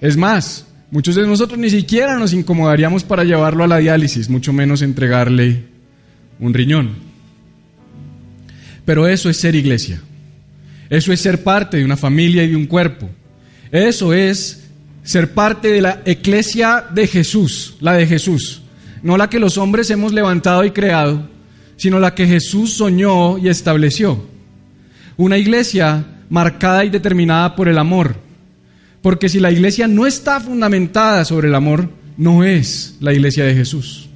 Es 0.00 0.16
más, 0.16 0.66
muchos 0.90 1.14
de 1.14 1.24
nosotros 1.24 1.56
ni 1.56 1.70
siquiera 1.70 2.18
nos 2.18 2.32
incomodaríamos 2.32 3.04
para 3.04 3.22
llevarlo 3.22 3.62
a 3.62 3.68
la 3.68 3.78
diálisis, 3.78 4.28
mucho 4.28 4.52
menos 4.52 4.82
entregarle 4.82 5.70
un 6.40 6.54
riñón. 6.54 6.90
Pero 8.84 9.06
eso 9.06 9.30
es 9.30 9.36
ser 9.36 9.54
iglesia. 9.54 10.00
Eso 10.88 11.12
es 11.12 11.20
ser 11.20 11.44
parte 11.44 11.76
de 11.76 11.84
una 11.84 11.96
familia 11.96 12.42
y 12.42 12.48
de 12.48 12.56
un 12.56 12.66
cuerpo. 12.66 13.08
Eso 13.70 14.12
es 14.12 14.68
ser 15.04 15.32
parte 15.32 15.68
de 15.68 15.80
la 15.80 16.02
iglesia 16.04 16.84
de 16.92 17.06
Jesús, 17.06 17.76
la 17.80 17.94
de 17.94 18.06
Jesús. 18.06 18.62
No 19.02 19.16
la 19.16 19.30
que 19.30 19.38
los 19.38 19.56
hombres 19.56 19.90
hemos 19.90 20.12
levantado 20.12 20.64
y 20.64 20.72
creado, 20.72 21.28
sino 21.76 22.00
la 22.00 22.14
que 22.14 22.26
Jesús 22.26 22.74
soñó 22.74 23.38
y 23.38 23.48
estableció. 23.48 24.26
Una 25.16 25.38
iglesia 25.38 26.04
marcada 26.28 26.84
y 26.84 26.90
determinada 26.90 27.54
por 27.54 27.68
el 27.68 27.78
amor. 27.78 28.16
Porque 29.00 29.28
si 29.28 29.40
la 29.40 29.50
iglesia 29.50 29.88
no 29.88 30.06
está 30.06 30.40
fundamentada 30.40 31.24
sobre 31.24 31.48
el 31.48 31.54
amor, 31.54 31.88
no 32.16 32.44
es 32.44 32.96
la 33.00 33.14
iglesia 33.14 33.44
de 33.44 33.54
Jesús. 33.54 34.09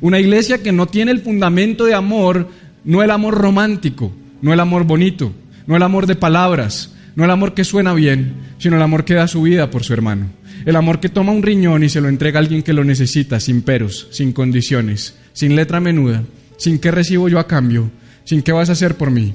Una 0.00 0.18
iglesia 0.18 0.62
que 0.62 0.72
no 0.72 0.86
tiene 0.86 1.12
el 1.12 1.20
fundamento 1.20 1.84
de 1.84 1.94
amor 1.94 2.48
no 2.84 3.02
el 3.02 3.10
amor 3.10 3.34
romántico, 3.34 4.12
no 4.40 4.52
el 4.52 4.60
amor 4.60 4.84
bonito, 4.84 5.32
no 5.66 5.76
el 5.76 5.82
amor 5.82 6.06
de 6.06 6.16
palabras, 6.16 6.94
no 7.14 7.24
el 7.24 7.30
amor 7.30 7.54
que 7.54 7.64
suena 7.64 7.92
bien, 7.92 8.34
sino 8.58 8.76
el 8.76 8.82
amor 8.82 9.04
que 9.04 9.14
da 9.14 9.28
su 9.28 9.42
vida 9.42 9.70
por 9.70 9.84
su 9.84 9.92
hermano. 9.92 10.28
El 10.64 10.76
amor 10.76 11.00
que 11.00 11.08
toma 11.08 11.32
un 11.32 11.42
riñón 11.42 11.82
y 11.84 11.88
se 11.88 12.00
lo 12.00 12.08
entrega 12.08 12.38
a 12.38 12.42
alguien 12.42 12.62
que 12.62 12.72
lo 12.72 12.84
necesita, 12.84 13.40
sin 13.40 13.62
peros, 13.62 14.08
sin 14.10 14.32
condiciones, 14.32 15.16
sin 15.32 15.56
letra 15.56 15.80
menuda, 15.80 16.22
sin 16.56 16.78
qué 16.78 16.90
recibo 16.90 17.28
yo 17.28 17.38
a 17.38 17.46
cambio, 17.46 17.90
sin 18.24 18.42
qué 18.42 18.52
vas 18.52 18.68
a 18.68 18.72
hacer 18.72 18.96
por 18.96 19.10
mí. 19.10 19.34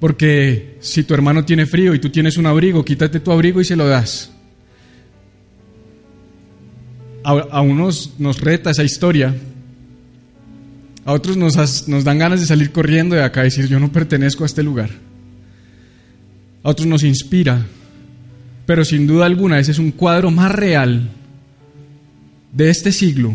Porque 0.00 0.78
si 0.80 1.04
tu 1.04 1.14
hermano 1.14 1.44
tiene 1.44 1.64
frío 1.64 1.94
y 1.94 2.00
tú 2.00 2.10
tienes 2.10 2.36
un 2.36 2.46
abrigo, 2.46 2.84
quítate 2.84 3.20
tu 3.20 3.30
abrigo 3.30 3.60
y 3.60 3.64
se 3.64 3.76
lo 3.76 3.86
das. 3.86 4.31
A, 7.24 7.60
unos 7.60 8.14
nos 8.18 8.40
reta 8.40 8.70
esa 8.70 8.82
historia 8.82 9.34
a 11.04 11.12
otros 11.12 11.36
nos, 11.36 11.88
nos 11.88 12.04
dan 12.04 12.18
ganas 12.18 12.40
de 12.40 12.46
salir 12.46 12.70
corriendo 12.70 13.16
de 13.16 13.22
acá 13.22 13.40
y 13.40 13.44
decir, 13.44 13.66
yo 13.66 13.80
no 13.80 13.90
pertenezco 13.90 14.44
a 14.44 14.46
este 14.46 14.62
lugar. 14.62 14.90
A 16.62 16.70
otros 16.70 16.86
nos 16.86 17.02
inspira, 17.02 17.66
pero 18.66 18.84
sin 18.84 19.06
duda 19.06 19.26
alguna 19.26 19.58
ese 19.58 19.72
es 19.72 19.78
un 19.78 19.90
cuadro 19.90 20.30
más 20.30 20.52
real 20.52 21.10
de 22.52 22.70
este 22.70 22.92
siglo, 22.92 23.34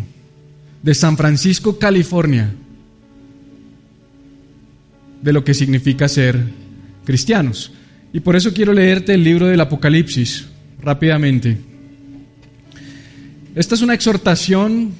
de 0.81 0.95
San 0.95 1.17
Francisco, 1.17 1.77
California, 1.77 2.53
de 5.21 5.33
lo 5.33 5.43
que 5.43 5.53
significa 5.53 6.07
ser 6.07 6.41
cristianos. 7.03 7.73
Y 8.13 8.21
por 8.21 8.37
eso 8.37 8.53
quiero 8.53 8.71
leerte 8.71 9.13
el 9.13 9.25
libro 9.25 9.47
del 9.47 9.59
Apocalipsis 9.59 10.47
rápidamente. 10.81 11.57
Esta 13.57 13.73
es 13.73 13.81
una 13.81 13.95
exhortación 13.95 14.93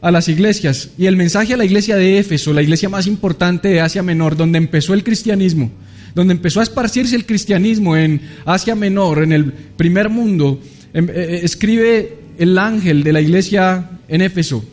a 0.00 0.12
las 0.12 0.28
iglesias 0.28 0.90
y 0.96 1.06
el 1.06 1.16
mensaje 1.16 1.54
a 1.54 1.56
la 1.56 1.64
iglesia 1.64 1.96
de 1.96 2.20
Éfeso, 2.20 2.52
la 2.52 2.62
iglesia 2.62 2.88
más 2.88 3.08
importante 3.08 3.66
de 3.66 3.80
Asia 3.80 4.00
Menor, 4.04 4.36
donde 4.36 4.58
empezó 4.58 4.94
el 4.94 5.02
cristianismo, 5.02 5.72
donde 6.14 6.34
empezó 6.34 6.60
a 6.60 6.62
esparcirse 6.62 7.16
el 7.16 7.26
cristianismo 7.26 7.96
en 7.96 8.20
Asia 8.44 8.76
Menor, 8.76 9.24
en 9.24 9.32
el 9.32 9.46
primer 9.52 10.08
mundo, 10.08 10.60
em, 10.94 11.08
eh, 11.08 11.12
eh, 11.14 11.40
escribe 11.42 12.16
el 12.38 12.56
ángel 12.56 13.02
de 13.02 13.12
la 13.12 13.20
iglesia 13.20 13.90
en 14.06 14.22
Éfeso. 14.22 14.64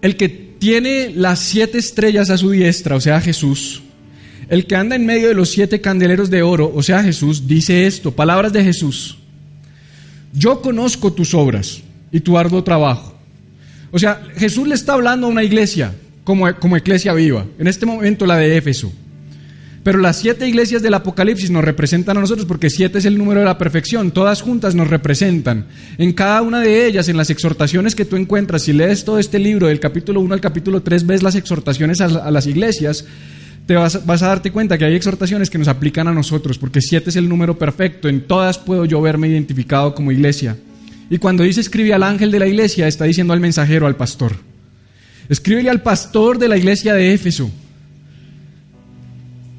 El 0.00 0.16
que 0.16 0.30
tiene 0.30 1.12
las 1.14 1.40
siete 1.40 1.76
estrellas 1.76 2.30
a 2.30 2.38
su 2.38 2.50
diestra, 2.50 2.96
o 2.96 3.00
sea 3.00 3.20
Jesús, 3.20 3.82
el 4.48 4.64
que 4.64 4.74
anda 4.74 4.96
en 4.96 5.04
medio 5.04 5.28
de 5.28 5.34
los 5.34 5.50
siete 5.50 5.82
candeleros 5.82 6.30
de 6.30 6.40
oro, 6.40 6.72
o 6.74 6.82
sea 6.82 7.02
Jesús, 7.02 7.46
dice 7.46 7.86
esto, 7.86 8.12
palabras 8.12 8.54
de 8.54 8.64
Jesús. 8.64 9.19
Yo 10.32 10.60
conozco 10.60 11.12
tus 11.12 11.34
obras 11.34 11.82
y 12.12 12.20
tu 12.20 12.38
arduo 12.38 12.62
trabajo. 12.62 13.14
O 13.90 13.98
sea, 13.98 14.22
Jesús 14.36 14.68
le 14.68 14.74
está 14.74 14.92
hablando 14.92 15.26
a 15.26 15.30
una 15.30 15.42
iglesia 15.42 15.94
como, 16.24 16.52
como 16.56 16.76
iglesia 16.76 17.12
viva, 17.12 17.46
en 17.58 17.66
este 17.66 17.86
momento 17.86 18.26
la 18.26 18.36
de 18.36 18.56
Éfeso. 18.56 18.92
Pero 19.82 19.98
las 19.98 20.18
siete 20.18 20.46
iglesias 20.46 20.82
del 20.82 20.92
Apocalipsis 20.92 21.50
nos 21.50 21.64
representan 21.64 22.18
a 22.18 22.20
nosotros 22.20 22.46
porque 22.46 22.68
siete 22.68 22.98
es 22.98 23.06
el 23.06 23.16
número 23.16 23.40
de 23.40 23.46
la 23.46 23.56
perfección, 23.56 24.10
todas 24.10 24.42
juntas 24.42 24.74
nos 24.74 24.88
representan. 24.88 25.66
En 25.96 26.12
cada 26.12 26.42
una 26.42 26.60
de 26.60 26.86
ellas, 26.86 27.08
en 27.08 27.16
las 27.16 27.30
exhortaciones 27.30 27.94
que 27.94 28.04
tú 28.04 28.16
encuentras, 28.16 28.62
si 28.62 28.74
lees 28.74 29.04
todo 29.06 29.18
este 29.18 29.38
libro 29.38 29.68
del 29.68 29.80
capítulo 29.80 30.20
1 30.20 30.34
al 30.34 30.40
capítulo 30.40 30.82
3, 30.82 31.06
ves 31.06 31.22
las 31.22 31.34
exhortaciones 31.34 32.02
a, 32.02 32.30
las 32.30 32.46
iglesias, 32.46 33.06
te 33.66 33.74
vas, 33.74 33.94
a 33.94 34.26
darte 34.26 34.50
cuenta 34.50 34.76
que 34.78 34.84
hay 34.84 34.94
exhortaciones 34.94 35.48
que 35.48 35.58
nos 35.58 35.68
aplican 35.68 36.08
a 36.08 36.12
nosotros, 36.12 36.58
porque 36.58 36.80
siete 36.80 37.10
es 37.10 37.16
el 37.16 37.28
número 37.28 37.56
perfecto, 37.58 38.08
en 38.08 38.22
todas 38.22 38.58
puedo 38.58 38.84
yo 38.84 39.00
verme 39.00 39.28
identificado 39.28 39.94
como 39.94 40.12
iglesia. 40.12 40.56
Y 41.08 41.18
cuando 41.18 41.44
dice 41.44 41.60
escribe 41.60 41.94
al 41.94 42.02
ángel 42.02 42.30
de 42.30 42.38
la 42.38 42.46
iglesia, 42.46 42.88
está 42.88 43.04
diciendo 43.04 43.32
al 43.32 43.40
mensajero, 43.40 43.86
al 43.86 43.96
pastor. 43.96 44.36
Escríbele 45.28 45.70
al 45.70 45.82
pastor 45.82 46.38
de 46.38 46.48
la 46.48 46.56
iglesia 46.56 46.94
de 46.94 47.14
Éfeso. 47.14 47.50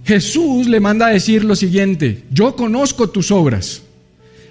Jesús 0.03 0.67
le 0.67 0.79
manda 0.79 1.07
a 1.07 1.11
decir 1.11 1.45
lo 1.45 1.55
siguiente, 1.55 2.23
yo 2.31 2.55
conozco 2.55 3.09
tus 3.09 3.31
obras. 3.31 3.81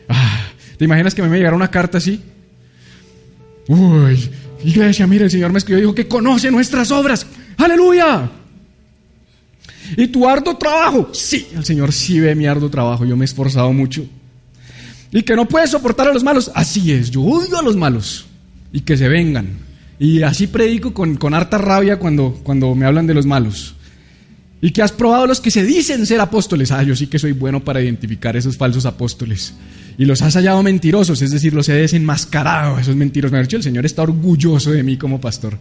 Ah, 0.08 0.48
¿Te 0.78 0.86
imaginas 0.86 1.14
que 1.14 1.22
me 1.22 1.36
llegara 1.36 1.54
una 1.54 1.70
carta 1.70 1.98
así? 1.98 2.20
Uy, 3.68 4.30
iglesia, 4.64 5.06
mire, 5.06 5.24
el 5.24 5.30
Señor 5.30 5.52
me 5.52 5.58
escribió 5.58 5.78
y 5.78 5.82
dijo 5.82 5.94
que 5.94 6.08
conoce 6.08 6.50
nuestras 6.50 6.90
obras. 6.90 7.26
Aleluya. 7.58 8.39
¿Y 9.96 10.08
tu 10.08 10.28
arduo 10.28 10.56
trabajo? 10.56 11.10
Sí, 11.12 11.48
el 11.54 11.64
Señor 11.64 11.92
sí 11.92 12.20
ve 12.20 12.34
mi 12.34 12.46
arduo 12.46 12.70
trabajo. 12.70 13.04
Yo 13.04 13.16
me 13.16 13.24
he 13.24 13.26
esforzado 13.26 13.72
mucho 13.72 14.06
y 15.12 15.22
que 15.22 15.34
no 15.34 15.46
puede 15.46 15.66
soportar 15.66 16.08
a 16.08 16.12
los 16.12 16.24
malos. 16.24 16.50
Así 16.54 16.92
es, 16.92 17.10
yo 17.10 17.22
odio 17.22 17.58
a 17.58 17.62
los 17.62 17.76
malos 17.76 18.26
y 18.72 18.80
que 18.80 18.96
se 18.96 19.08
vengan. 19.08 19.48
Y 19.98 20.22
así 20.22 20.46
predico 20.46 20.94
con, 20.94 21.16
con 21.16 21.34
harta 21.34 21.58
rabia 21.58 21.98
cuando, 21.98 22.40
cuando 22.42 22.74
me 22.74 22.86
hablan 22.86 23.06
de 23.06 23.14
los 23.14 23.26
malos. 23.26 23.74
Y 24.62 24.72
que 24.72 24.82
has 24.82 24.92
probado 24.92 25.26
los 25.26 25.40
que 25.40 25.50
se 25.50 25.64
dicen 25.64 26.06
ser 26.06 26.20
apóstoles. 26.20 26.70
Ah, 26.70 26.82
yo 26.82 26.94
sí 26.94 27.06
que 27.06 27.18
soy 27.18 27.32
bueno 27.32 27.64
para 27.64 27.82
identificar 27.82 28.36
esos 28.36 28.56
falsos 28.56 28.86
apóstoles. 28.86 29.54
Y 29.98 30.04
los 30.04 30.22
has 30.22 30.34
hallado 30.34 30.62
mentirosos, 30.62 31.20
es 31.22 31.30
decir, 31.30 31.52
los 31.52 31.68
he 31.68 31.74
desenmascarado, 31.74 32.78
esos 32.78 32.96
mentirosos. 32.96 33.32
Me 33.32 33.38
ha 33.38 33.42
dicho, 33.42 33.56
el 33.56 33.62
Señor 33.62 33.84
está 33.84 34.02
orgulloso 34.02 34.70
de 34.70 34.82
mí 34.82 34.96
como 34.96 35.20
pastor. 35.20 35.58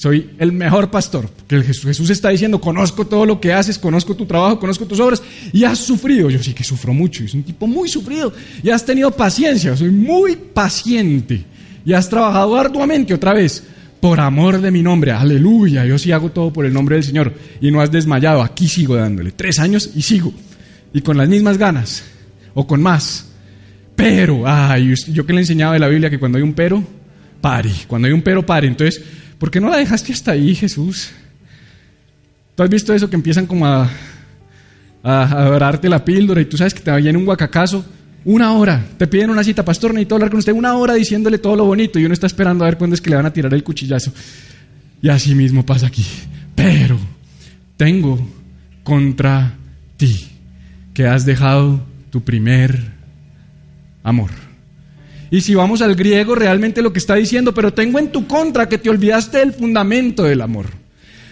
Soy 0.00 0.30
el 0.38 0.50
mejor 0.50 0.90
pastor. 0.90 1.28
Porque 1.28 1.62
Jesús 1.62 2.08
está 2.08 2.30
diciendo, 2.30 2.58
conozco 2.58 3.06
todo 3.06 3.26
lo 3.26 3.38
que 3.38 3.52
haces, 3.52 3.78
conozco 3.78 4.16
tu 4.16 4.24
trabajo, 4.24 4.58
conozco 4.58 4.86
tus 4.86 4.98
obras. 4.98 5.22
Y 5.52 5.64
has 5.64 5.78
sufrido. 5.78 6.30
Yo 6.30 6.42
sí 6.42 6.54
que 6.54 6.64
sufro 6.64 6.94
mucho. 6.94 7.22
Es 7.22 7.34
un 7.34 7.42
tipo 7.42 7.66
muy 7.66 7.86
sufrido. 7.86 8.32
Y 8.62 8.70
has 8.70 8.86
tenido 8.86 9.10
paciencia. 9.10 9.76
Soy 9.76 9.90
muy 9.90 10.36
paciente. 10.36 11.44
Y 11.84 11.92
has 11.92 12.08
trabajado 12.08 12.56
arduamente 12.56 13.12
otra 13.12 13.34
vez. 13.34 13.62
Por 14.00 14.20
amor 14.20 14.62
de 14.62 14.70
mi 14.70 14.82
nombre. 14.82 15.12
Aleluya. 15.12 15.84
Yo 15.84 15.98
sí 15.98 16.12
hago 16.12 16.30
todo 16.30 16.50
por 16.50 16.64
el 16.64 16.72
nombre 16.72 16.96
del 16.96 17.04
Señor. 17.04 17.34
Y 17.60 17.70
no 17.70 17.82
has 17.82 17.92
desmayado. 17.92 18.40
Aquí 18.40 18.68
sigo 18.68 18.96
dándole. 18.96 19.32
Tres 19.32 19.58
años 19.58 19.90
y 19.94 20.00
sigo. 20.00 20.32
Y 20.94 21.02
con 21.02 21.18
las 21.18 21.28
mismas 21.28 21.58
ganas. 21.58 22.04
O 22.54 22.66
con 22.66 22.80
más. 22.80 23.26
Pero, 23.96 24.44
ay, 24.46 24.94
yo 25.08 25.26
que 25.26 25.34
le 25.34 25.40
enseñaba 25.40 25.74
de 25.74 25.78
la 25.78 25.88
Biblia 25.88 26.08
que 26.08 26.18
cuando 26.18 26.38
hay 26.38 26.42
un 26.42 26.54
pero, 26.54 26.82
pare. 27.42 27.70
Cuando 27.86 28.08
hay 28.08 28.14
un 28.14 28.22
pero, 28.22 28.46
pare. 28.46 28.66
Entonces, 28.66 29.02
¿Por 29.40 29.50
qué 29.50 29.58
no 29.58 29.70
la 29.70 29.78
dejaste 29.78 30.12
hasta 30.12 30.32
ahí, 30.32 30.54
Jesús? 30.54 31.12
¿Tú 32.54 32.62
has 32.62 32.68
visto 32.68 32.92
eso 32.92 33.08
que 33.08 33.16
empiezan 33.16 33.46
como 33.46 33.66
a, 33.66 33.90
a, 35.02 35.78
la 35.82 36.04
píldora 36.04 36.42
y 36.42 36.44
tú 36.44 36.58
sabes 36.58 36.74
que 36.74 36.80
te 36.80 36.90
en 36.90 37.16
un 37.16 37.24
guacacazo? 37.24 37.82
Una 38.26 38.52
hora, 38.52 38.84
te 38.98 39.06
piden 39.06 39.30
una 39.30 39.42
cita, 39.42 39.64
pastor, 39.64 39.94
necesito 39.94 40.16
hablar 40.16 40.28
con 40.28 40.40
usted 40.40 40.52
una 40.52 40.74
hora 40.74 40.92
diciéndole 40.92 41.38
todo 41.38 41.56
lo 41.56 41.64
bonito 41.64 41.98
y 41.98 42.04
uno 42.04 42.12
está 42.12 42.26
esperando 42.26 42.64
a 42.64 42.68
ver 42.68 42.76
cuándo 42.76 42.92
es 42.92 43.00
que 43.00 43.08
le 43.08 43.16
van 43.16 43.24
a 43.24 43.32
tirar 43.32 43.54
el 43.54 43.64
cuchillazo. 43.64 44.12
Y 45.00 45.08
así 45.08 45.34
mismo 45.34 45.64
pasa 45.64 45.86
aquí. 45.86 46.04
Pero 46.54 46.98
tengo 47.78 48.20
contra 48.84 49.54
ti 49.96 50.28
que 50.92 51.06
has 51.06 51.24
dejado 51.24 51.82
tu 52.10 52.22
primer 52.22 52.78
amor. 54.02 54.49
Y 55.30 55.42
si 55.42 55.54
vamos 55.54 55.80
al 55.80 55.94
griego, 55.94 56.34
realmente 56.34 56.82
lo 56.82 56.92
que 56.92 56.98
está 56.98 57.14
diciendo, 57.14 57.54
pero 57.54 57.72
tengo 57.72 57.98
en 57.98 58.10
tu 58.10 58.26
contra 58.26 58.68
que 58.68 58.78
te 58.78 58.90
olvidaste 58.90 59.38
del 59.38 59.52
fundamento 59.52 60.24
del 60.24 60.40
amor. 60.40 60.66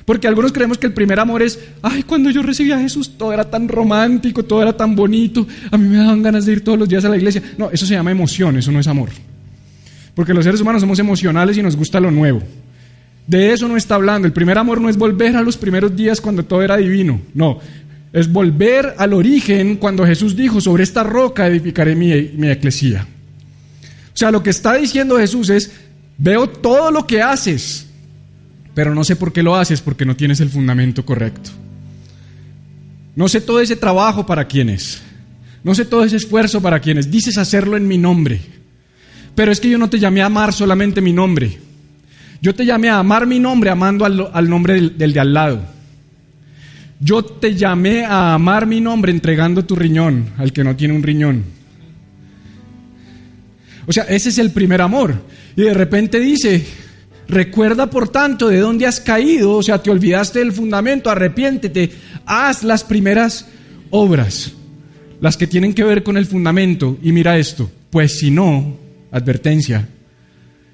Porque 0.05 0.26
algunos 0.26 0.52
creemos 0.52 0.78
que 0.78 0.87
el 0.87 0.95
primer 0.95 1.21
amor 1.21 1.43
es, 1.43 1.59
ay, 1.83 2.02
cuando 2.05 2.31
yo 2.31 2.40
recibí 2.43 2.73
a 2.73 2.78
Jesús 2.78 3.19
todo 3.19 3.33
era 3.33 3.50
tan 3.50 3.69
romántico, 3.69 4.43
todo 4.43 4.62
era 4.62 4.75
tan 4.75 4.97
bonito, 4.97 5.47
a 5.71 5.76
mí 5.76 5.87
me 5.87 5.99
daban 5.99 6.23
ganas 6.23 6.47
de 6.47 6.52
ir 6.52 6.64
todos 6.64 6.78
los 6.78 6.88
días 6.88 7.05
a 7.05 7.11
la 7.11 7.17
iglesia. 7.17 7.43
No, 7.59 7.71
eso 7.71 7.85
se 7.85 7.93
llama 7.93 8.11
emoción, 8.11 8.57
eso 8.57 8.73
no 8.73 8.81
es 8.81 8.87
amor. 8.87 9.11
porque 10.14 10.33
los 10.33 10.45
seres 10.45 10.61
humanos 10.61 10.81
somos 10.81 10.99
emocionales 10.99 11.59
y 11.59 11.62
nos 11.62 11.76
gusta 11.76 12.00
lo 12.00 12.11
nuevo. 12.11 12.43
De 13.26 13.52
eso 13.52 13.69
no 13.69 13.76
está 13.76 13.97
hablando. 13.97 14.26
El 14.26 14.33
primer 14.33 14.57
amor 14.57 14.81
no 14.81 14.88
es 14.88 14.97
volver 14.97 15.37
a 15.37 15.43
los 15.43 15.57
primeros 15.59 15.95
días 15.95 16.21
cuando 16.21 16.45
todo 16.45 16.62
era 16.62 16.76
divino. 16.78 17.21
No, 17.35 17.61
es 18.12 18.33
volver 18.33 18.95
al 18.97 19.12
origen 19.12 19.76
cuando 19.76 20.07
Jesús 20.07 20.35
dijo, 20.35 20.61
sobre 20.61 20.85
esta 20.85 21.02
roca 21.02 21.47
edificaré 21.47 21.95
mi, 21.95 22.31
mi 22.35 22.49
eclesía. 22.49 23.07
O 24.19 24.23
sea, 24.27 24.33
lo 24.33 24.43
que 24.43 24.51
está 24.51 24.75
diciendo 24.75 25.17
Jesús 25.17 25.49
es, 25.49 25.71
veo 26.19 26.49
todo 26.49 26.91
lo 26.91 27.07
que 27.07 27.23
haces, 27.23 27.87
pero 28.75 28.93
no 28.93 29.05
sé 29.05 29.15
por 29.15 29.33
qué 29.33 29.45
lo 29.45 29.55
haces 29.55 29.81
porque 29.81 30.05
no 30.05 30.17
tienes 30.17 30.41
el 30.41 30.49
fundamento 30.49 31.07
correcto. 31.07 31.51
No 33.15 33.29
sé 33.29 33.41
todo 33.41 33.61
ese 33.61 33.77
trabajo 33.77 34.27
para 34.27 34.49
quienes. 34.49 35.01
No 35.63 35.73
sé 35.73 35.85
todo 35.85 36.03
ese 36.03 36.17
esfuerzo 36.17 36.61
para 36.61 36.81
quienes. 36.81 37.13
Dices 37.13 37.39
hacerlo 37.39 37.77
en 37.77 37.87
mi 37.87 37.97
nombre. 37.97 38.41
Pero 39.37 39.53
es 39.53 39.61
que 39.61 39.71
yo 39.71 39.79
no 39.79 39.89
te 39.89 40.01
llamé 40.01 40.21
a 40.23 40.27
amar 40.27 40.53
solamente 40.53 41.01
mi 41.01 41.13
nombre. 41.13 41.57
Yo 42.43 42.57
te 42.57 42.67
llamé 42.67 42.89
a 42.89 42.99
amar 42.99 43.25
mi 43.25 43.39
nombre 43.39 43.71
amando 43.71 44.05
al, 44.05 44.51
nombre 44.51 44.75
del, 44.75 44.99
del 44.99 45.13
de 45.13 45.21
al 45.21 45.33
lado. 45.33 45.61
Yo 46.99 47.25
te 47.25 47.55
llamé 47.55 48.05
a 48.05 48.35
amar 48.35 48.67
mi 48.67 48.81
nombre 48.81 49.13
entregando 49.13 49.65
tu 49.65 49.77
riñón 49.77 50.31
al 50.39 50.53
que 50.53 50.65
no 50.65 50.75
tiene 50.75 50.95
un 50.95 51.05
riñón. 51.05 51.58
O 53.88 53.92
sea, 53.92 54.04
ese 54.04 54.28
es 54.28 54.38
el 54.38 54.50
primer 54.50 54.83
amor. 54.83 55.14
Y 55.57 55.62
de 55.62 55.73
repente 55.73 56.21
dice, 56.21 56.62
recuerda 57.26 57.88
por 57.88 58.11
tanto 58.11 58.49
de 58.49 58.59
dónde 58.59 58.87
has 58.87 59.00
caído, 59.00 59.52
o 59.52 59.62
sea, 59.62 59.83
te 59.83 59.90
olvidaste 59.90 60.40
del 60.40 60.52
fundamento, 60.52 61.11
arrepiéntete, 61.11 61.90
haz 62.26 62.64
las 62.64 62.85
primeras 62.85 63.49
obras, 63.88 64.52
las 65.23 65.38
que 65.38 65.47
tienen 65.47 65.73
que 65.73 65.85
ver 65.85 66.02
con 66.02 66.18
el 66.18 66.26
fundamento. 66.26 66.99
Y 67.02 67.12
mira 67.12 67.38
esto, 67.38 67.71
pues 67.88 68.18
si 68.18 68.30
no, 68.30 68.76
advertencia, 69.11 69.88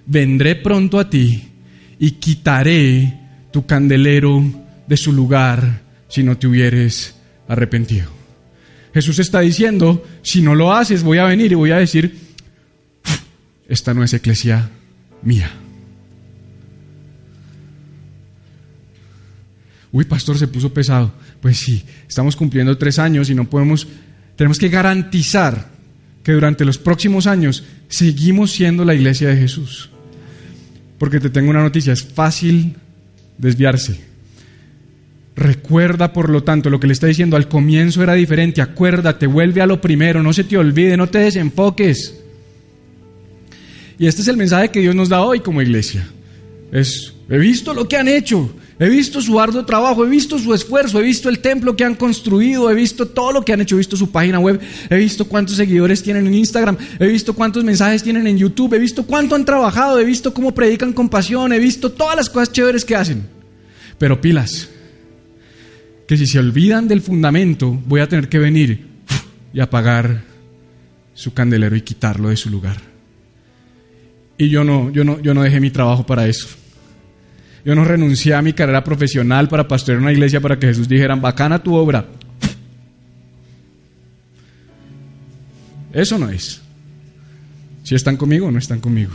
vendré 0.06 0.56
pronto 0.56 0.98
a 0.98 1.08
ti 1.08 1.40
y 2.00 2.10
quitaré 2.12 3.20
tu 3.52 3.64
candelero 3.64 4.42
de 4.88 4.96
su 4.96 5.12
lugar 5.12 5.82
si 6.08 6.24
no 6.24 6.36
te 6.36 6.48
hubieres 6.48 7.14
arrepentido. 7.46 8.10
Jesús 8.92 9.20
está 9.20 9.38
diciendo, 9.38 10.04
si 10.22 10.42
no 10.42 10.56
lo 10.56 10.72
haces, 10.72 11.04
voy 11.04 11.18
a 11.18 11.24
venir 11.24 11.52
y 11.52 11.56
voy 11.56 11.70
a 11.70 11.78
decir, 11.78 12.23
esta 13.68 13.94
no 13.94 14.04
es 14.04 14.12
eclesia 14.12 14.70
mía. 15.22 15.50
Uy, 19.92 20.04
pastor, 20.04 20.36
se 20.36 20.48
puso 20.48 20.74
pesado. 20.74 21.12
Pues 21.40 21.58
sí, 21.58 21.84
estamos 22.08 22.34
cumpliendo 22.34 22.76
tres 22.76 22.98
años 22.98 23.30
y 23.30 23.34
no 23.34 23.48
podemos, 23.48 23.86
tenemos 24.34 24.58
que 24.58 24.68
garantizar 24.68 25.68
que 26.24 26.32
durante 26.32 26.64
los 26.64 26.78
próximos 26.78 27.26
años 27.26 27.64
seguimos 27.88 28.50
siendo 28.50 28.84
la 28.84 28.94
iglesia 28.94 29.28
de 29.28 29.36
Jesús. 29.36 29.90
Porque 30.98 31.20
te 31.20 31.30
tengo 31.30 31.50
una 31.50 31.62
noticia, 31.62 31.92
es 31.92 32.02
fácil 32.02 32.74
desviarse. 33.38 34.00
Recuerda, 35.36 36.12
por 36.12 36.28
lo 36.28 36.42
tanto, 36.42 36.70
lo 36.70 36.80
que 36.80 36.86
le 36.86 36.92
está 36.92 37.06
diciendo 37.06 37.36
al 37.36 37.48
comienzo 37.48 38.02
era 38.02 38.14
diferente. 38.14 38.62
Acuérdate, 38.62 39.26
vuelve 39.26 39.62
a 39.62 39.66
lo 39.66 39.80
primero, 39.80 40.22
no 40.22 40.32
se 40.32 40.44
te 40.44 40.56
olvide, 40.56 40.96
no 40.96 41.08
te 41.08 41.18
desenfoques. 41.18 42.23
Y 43.98 44.06
este 44.06 44.22
es 44.22 44.28
el 44.28 44.36
mensaje 44.36 44.70
que 44.70 44.80
Dios 44.80 44.94
nos 44.94 45.08
da 45.08 45.22
hoy 45.22 45.40
como 45.40 45.62
iglesia. 45.62 46.08
Es, 46.72 47.12
he 47.28 47.38
visto 47.38 47.72
lo 47.72 47.86
que 47.86 47.96
han 47.96 48.08
hecho, 48.08 48.50
he 48.80 48.88
visto 48.88 49.20
su 49.20 49.38
arduo 49.38 49.64
trabajo, 49.64 50.04
he 50.04 50.08
visto 50.08 50.38
su 50.38 50.52
esfuerzo, 50.52 50.98
he 50.98 51.04
visto 51.04 51.28
el 51.28 51.38
templo 51.38 51.76
que 51.76 51.84
han 51.84 51.94
construido, 51.94 52.68
he 52.70 52.74
visto 52.74 53.06
todo 53.06 53.32
lo 53.32 53.44
que 53.44 53.52
han 53.52 53.60
hecho, 53.60 53.76
he 53.76 53.78
visto 53.78 53.96
su 53.96 54.10
página 54.10 54.40
web, 54.40 54.60
he 54.90 54.96
visto 54.96 55.26
cuántos 55.26 55.56
seguidores 55.56 56.02
tienen 56.02 56.26
en 56.26 56.34
Instagram, 56.34 56.76
he 56.98 57.06
visto 57.06 57.34
cuántos 57.34 57.62
mensajes 57.62 58.02
tienen 58.02 58.26
en 58.26 58.36
YouTube, 58.36 58.74
he 58.74 58.78
visto 58.78 59.06
cuánto 59.06 59.36
han 59.36 59.44
trabajado, 59.44 60.00
he 60.00 60.04
visto 60.04 60.34
cómo 60.34 60.52
predican 60.52 60.92
con 60.92 61.08
pasión, 61.08 61.52
he 61.52 61.60
visto 61.60 61.92
todas 61.92 62.16
las 62.16 62.28
cosas 62.28 62.50
chéveres 62.50 62.84
que 62.84 62.96
hacen. 62.96 63.28
Pero 63.98 64.20
pilas, 64.20 64.68
que 66.08 66.16
si 66.16 66.26
se 66.26 66.40
olvidan 66.40 66.88
del 66.88 67.00
fundamento, 67.00 67.80
voy 67.86 68.00
a 68.00 68.08
tener 68.08 68.28
que 68.28 68.40
venir 68.40 68.86
y 69.52 69.60
apagar 69.60 70.24
su 71.14 71.32
candelero 71.32 71.76
y 71.76 71.82
quitarlo 71.82 72.30
de 72.30 72.36
su 72.36 72.50
lugar. 72.50 72.93
Y 74.36 74.48
yo 74.48 74.64
no, 74.64 74.90
yo 74.90 75.04
no, 75.04 75.20
yo 75.20 75.34
no 75.34 75.42
dejé 75.42 75.60
mi 75.60 75.70
trabajo 75.70 76.04
para 76.04 76.26
eso. 76.26 76.48
Yo 77.64 77.74
no 77.74 77.84
renuncié 77.84 78.34
a 78.34 78.42
mi 78.42 78.52
carrera 78.52 78.84
profesional 78.84 79.48
para 79.48 79.66
pastorear 79.66 80.02
una 80.02 80.12
iglesia 80.12 80.40
para 80.40 80.58
que 80.58 80.66
Jesús 80.66 80.88
dijera, 80.88 81.14
bacana 81.14 81.62
tu 81.62 81.74
obra. 81.74 82.06
Eso 85.92 86.18
no 86.18 86.28
es. 86.28 86.60
Si 87.84 87.94
están 87.94 88.16
conmigo 88.16 88.48
o 88.48 88.50
no 88.50 88.58
están 88.58 88.80
conmigo. 88.80 89.12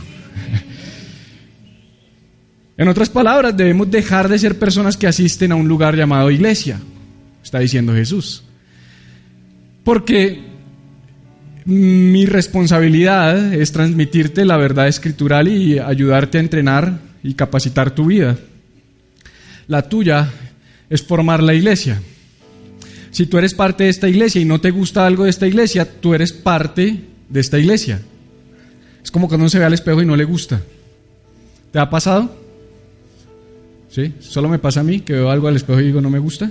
En 2.76 2.88
otras 2.88 3.10
palabras, 3.10 3.54
debemos 3.54 3.90
dejar 3.90 4.26
de 4.26 4.38
ser 4.38 4.58
personas 4.58 4.96
que 4.96 5.06
asisten 5.06 5.52
a 5.52 5.54
un 5.54 5.68
lugar 5.68 5.94
llamado 5.94 6.30
iglesia, 6.30 6.80
está 7.42 7.58
diciendo 7.58 7.92
Jesús. 7.92 8.42
Porque 9.84 10.49
mi 11.64 12.26
responsabilidad 12.26 13.54
es 13.54 13.72
transmitirte 13.72 14.44
la 14.44 14.56
verdad 14.56 14.88
escritural 14.88 15.48
y 15.48 15.78
ayudarte 15.78 16.38
a 16.38 16.40
entrenar 16.40 16.98
y 17.22 17.34
capacitar 17.34 17.94
tu 17.94 18.06
vida. 18.06 18.38
La 19.68 19.88
tuya 19.88 20.28
es 20.88 21.02
formar 21.02 21.42
la 21.42 21.54
iglesia. 21.54 22.00
Si 23.10 23.26
tú 23.26 23.38
eres 23.38 23.54
parte 23.54 23.84
de 23.84 23.90
esta 23.90 24.08
iglesia 24.08 24.40
y 24.40 24.44
no 24.44 24.60
te 24.60 24.70
gusta 24.70 25.06
algo 25.06 25.24
de 25.24 25.30
esta 25.30 25.46
iglesia, 25.46 26.00
tú 26.00 26.14
eres 26.14 26.32
parte 26.32 27.00
de 27.28 27.40
esta 27.40 27.58
iglesia. 27.58 28.00
Es 29.02 29.10
como 29.10 29.28
cuando 29.28 29.44
uno 29.44 29.50
se 29.50 29.58
ve 29.58 29.64
al 29.64 29.74
espejo 29.74 30.02
y 30.02 30.06
no 30.06 30.16
le 30.16 30.24
gusta. 30.24 30.60
¿Te 31.72 31.78
ha 31.78 31.88
pasado? 31.88 32.34
¿Sí? 33.88 34.14
Solo 34.20 34.48
me 34.48 34.58
pasa 34.58 34.80
a 34.80 34.84
mí 34.84 35.00
que 35.00 35.14
veo 35.14 35.30
algo 35.30 35.48
al 35.48 35.56
espejo 35.56 35.80
y 35.80 35.86
digo 35.86 36.00
no 36.00 36.10
me 36.10 36.18
gusta. 36.18 36.50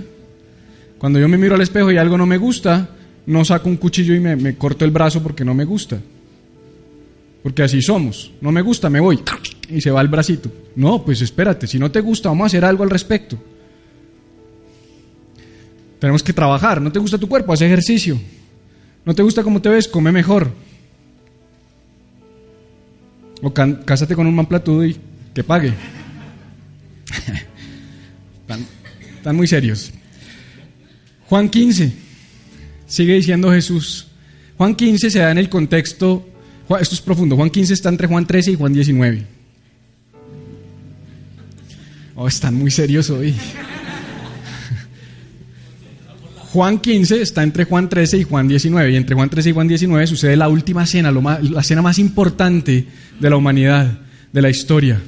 Cuando 0.98 1.18
yo 1.18 1.28
me 1.28 1.38
miro 1.38 1.54
al 1.54 1.62
espejo 1.62 1.90
y 1.90 1.96
algo 1.96 2.18
no 2.18 2.26
me 2.26 2.36
gusta, 2.36 2.90
no 3.26 3.44
saco 3.44 3.68
un 3.68 3.76
cuchillo 3.76 4.14
y 4.14 4.20
me, 4.20 4.56
corto 4.56 4.84
el 4.84 4.90
brazo 4.90 5.22
porque 5.22 5.44
no 5.44 5.54
me 5.54 5.64
gusta. 5.64 6.00
Porque 7.42 7.62
así 7.62 7.80
somos. 7.80 8.32
No 8.40 8.52
me 8.52 8.62
gusta, 8.62 8.90
me 8.90 9.00
voy. 9.00 9.20
Y 9.68 9.80
se 9.80 9.90
va 9.90 10.00
el 10.00 10.08
bracito. 10.08 10.50
No, 10.76 11.04
pues 11.04 11.20
espérate, 11.22 11.66
si 11.66 11.78
no 11.78 11.90
te 11.90 12.00
gusta, 12.00 12.28
vamos 12.28 12.44
a 12.44 12.46
hacer 12.46 12.64
algo 12.64 12.84
al 12.84 12.90
respecto. 12.90 13.38
Tenemos 15.98 16.22
que 16.22 16.32
trabajar. 16.32 16.80
¿No 16.80 16.90
te 16.90 16.98
gusta 16.98 17.18
tu 17.18 17.28
cuerpo? 17.28 17.52
Haz 17.52 17.60
ejercicio. 17.60 18.18
¿No 19.04 19.14
te 19.14 19.22
gusta 19.22 19.42
cómo 19.42 19.60
te 19.60 19.68
ves? 19.68 19.86
Come 19.86 20.12
mejor. 20.12 20.50
O 23.42 23.52
cásate 23.52 24.14
con 24.14 24.26
un 24.26 24.34
man 24.34 24.46
platudo 24.46 24.84
y 24.84 24.96
que 25.34 25.44
pague. 25.44 25.72
están, 29.16 29.36
muy 29.36 29.46
serios. 29.46 29.92
Juan 31.28 31.48
15, 31.48 31.92
sigue 32.90 33.14
diciendo 33.14 33.50
Jesús. 33.50 34.08
Juan 34.58 34.74
15 34.74 35.10
se 35.10 35.20
da 35.20 35.30
en 35.30 35.38
el 35.38 35.48
contexto, 35.48 36.28
esto 36.78 36.94
es 36.94 37.00
profundo, 37.00 37.36
Juan 37.36 37.48
15 37.48 37.72
está 37.72 37.88
entre 37.88 38.06
Juan 38.06 38.26
13 38.26 38.50
y 38.50 38.56
Juan 38.56 38.74
19. 38.74 39.24
Oh, 42.16 42.28
están 42.28 42.54
muy 42.54 42.70
serios 42.70 43.08
hoy. 43.08 43.34
Juan 46.52 46.78
15 46.78 47.22
está 47.22 47.42
entre 47.42 47.64
Juan 47.64 47.88
13 47.88 48.18
y 48.18 48.24
Juan 48.24 48.48
19, 48.48 48.90
y 48.90 48.96
entre 48.96 49.14
Juan 49.14 49.30
13 49.30 49.48
y 49.48 49.52
Juan 49.52 49.68
19 49.68 50.06
sucede 50.06 50.36
la 50.36 50.48
última 50.48 50.84
cena, 50.84 51.12
la 51.12 51.62
cena 51.62 51.80
más 51.80 51.98
importante 51.98 52.86
de 53.18 53.30
la 53.30 53.36
humanidad, 53.36 54.00
de 54.32 54.42
la 54.42 54.50
historia. 54.50 55.00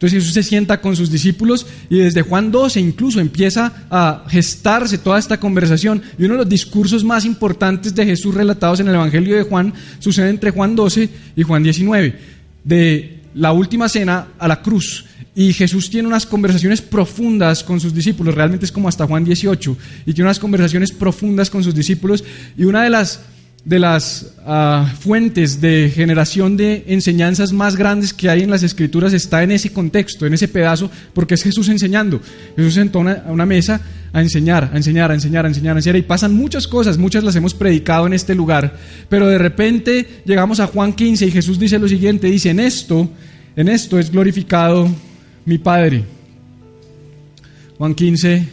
Entonces 0.00 0.22
Jesús 0.22 0.32
se 0.32 0.42
sienta 0.42 0.80
con 0.80 0.96
sus 0.96 1.10
discípulos 1.10 1.66
y 1.90 1.98
desde 1.98 2.22
Juan 2.22 2.50
12 2.50 2.80
incluso 2.80 3.20
empieza 3.20 3.84
a 3.90 4.24
gestarse 4.30 4.96
toda 4.96 5.18
esta 5.18 5.38
conversación. 5.38 6.00
Y 6.18 6.24
uno 6.24 6.34
de 6.34 6.38
los 6.38 6.48
discursos 6.48 7.04
más 7.04 7.26
importantes 7.26 7.94
de 7.94 8.06
Jesús 8.06 8.34
relatados 8.34 8.80
en 8.80 8.88
el 8.88 8.94
Evangelio 8.94 9.36
de 9.36 9.42
Juan 9.42 9.74
sucede 9.98 10.30
entre 10.30 10.52
Juan 10.52 10.74
12 10.74 11.10
y 11.36 11.42
Juan 11.42 11.62
19, 11.62 12.18
de 12.64 13.20
la 13.34 13.52
última 13.52 13.90
cena 13.90 14.28
a 14.38 14.48
la 14.48 14.62
cruz. 14.62 15.04
Y 15.34 15.52
Jesús 15.52 15.90
tiene 15.90 16.08
unas 16.08 16.24
conversaciones 16.24 16.80
profundas 16.80 17.62
con 17.62 17.78
sus 17.78 17.92
discípulos, 17.92 18.34
realmente 18.34 18.64
es 18.64 18.72
como 18.72 18.88
hasta 18.88 19.06
Juan 19.06 19.22
18, 19.22 19.76
y 20.06 20.14
tiene 20.14 20.28
unas 20.28 20.38
conversaciones 20.38 20.92
profundas 20.92 21.50
con 21.50 21.62
sus 21.62 21.74
discípulos. 21.74 22.24
Y 22.56 22.64
una 22.64 22.84
de 22.84 22.90
las 22.90 23.20
de 23.64 23.78
las 23.78 24.32
ah, 24.46 24.90
fuentes 25.00 25.60
de 25.60 25.92
generación 25.94 26.56
de 26.56 26.84
enseñanzas 26.88 27.52
más 27.52 27.76
grandes 27.76 28.14
que 28.14 28.30
hay 28.30 28.42
en 28.42 28.50
las 28.50 28.62
escrituras 28.62 29.12
está 29.12 29.42
en 29.42 29.50
ese 29.50 29.72
contexto, 29.72 30.26
en 30.26 30.34
ese 30.34 30.48
pedazo, 30.48 30.90
porque 31.12 31.34
es 31.34 31.42
Jesús 31.42 31.68
enseñando. 31.68 32.20
Jesús 32.56 32.74
sentó 32.74 33.00
a 33.00 33.24
una 33.30 33.44
mesa 33.44 33.80
a 34.12 34.22
enseñar, 34.22 34.70
a 34.72 34.76
enseñar, 34.76 35.10
a 35.10 35.14
enseñar, 35.14 35.44
a 35.44 35.48
enseñar, 35.48 35.76
a 35.76 35.78
enseñar, 35.78 35.96
y 35.96 36.02
pasan 36.02 36.34
muchas 36.34 36.66
cosas, 36.66 36.96
muchas 36.96 37.22
las 37.22 37.36
hemos 37.36 37.54
predicado 37.54 38.06
en 38.06 38.14
este 38.14 38.34
lugar, 38.34 38.76
pero 39.08 39.28
de 39.28 39.38
repente 39.38 40.22
llegamos 40.24 40.58
a 40.58 40.66
Juan 40.66 40.94
15 40.94 41.26
y 41.26 41.30
Jesús 41.30 41.58
dice 41.58 41.78
lo 41.78 41.88
siguiente, 41.88 42.28
dice, 42.28 42.50
en 42.50 42.60
esto, 42.60 43.10
en 43.56 43.68
esto 43.68 43.98
es 43.98 44.10
glorificado 44.10 44.88
mi 45.44 45.58
Padre. 45.58 46.04
Juan 47.76 47.94
15, 47.94 48.46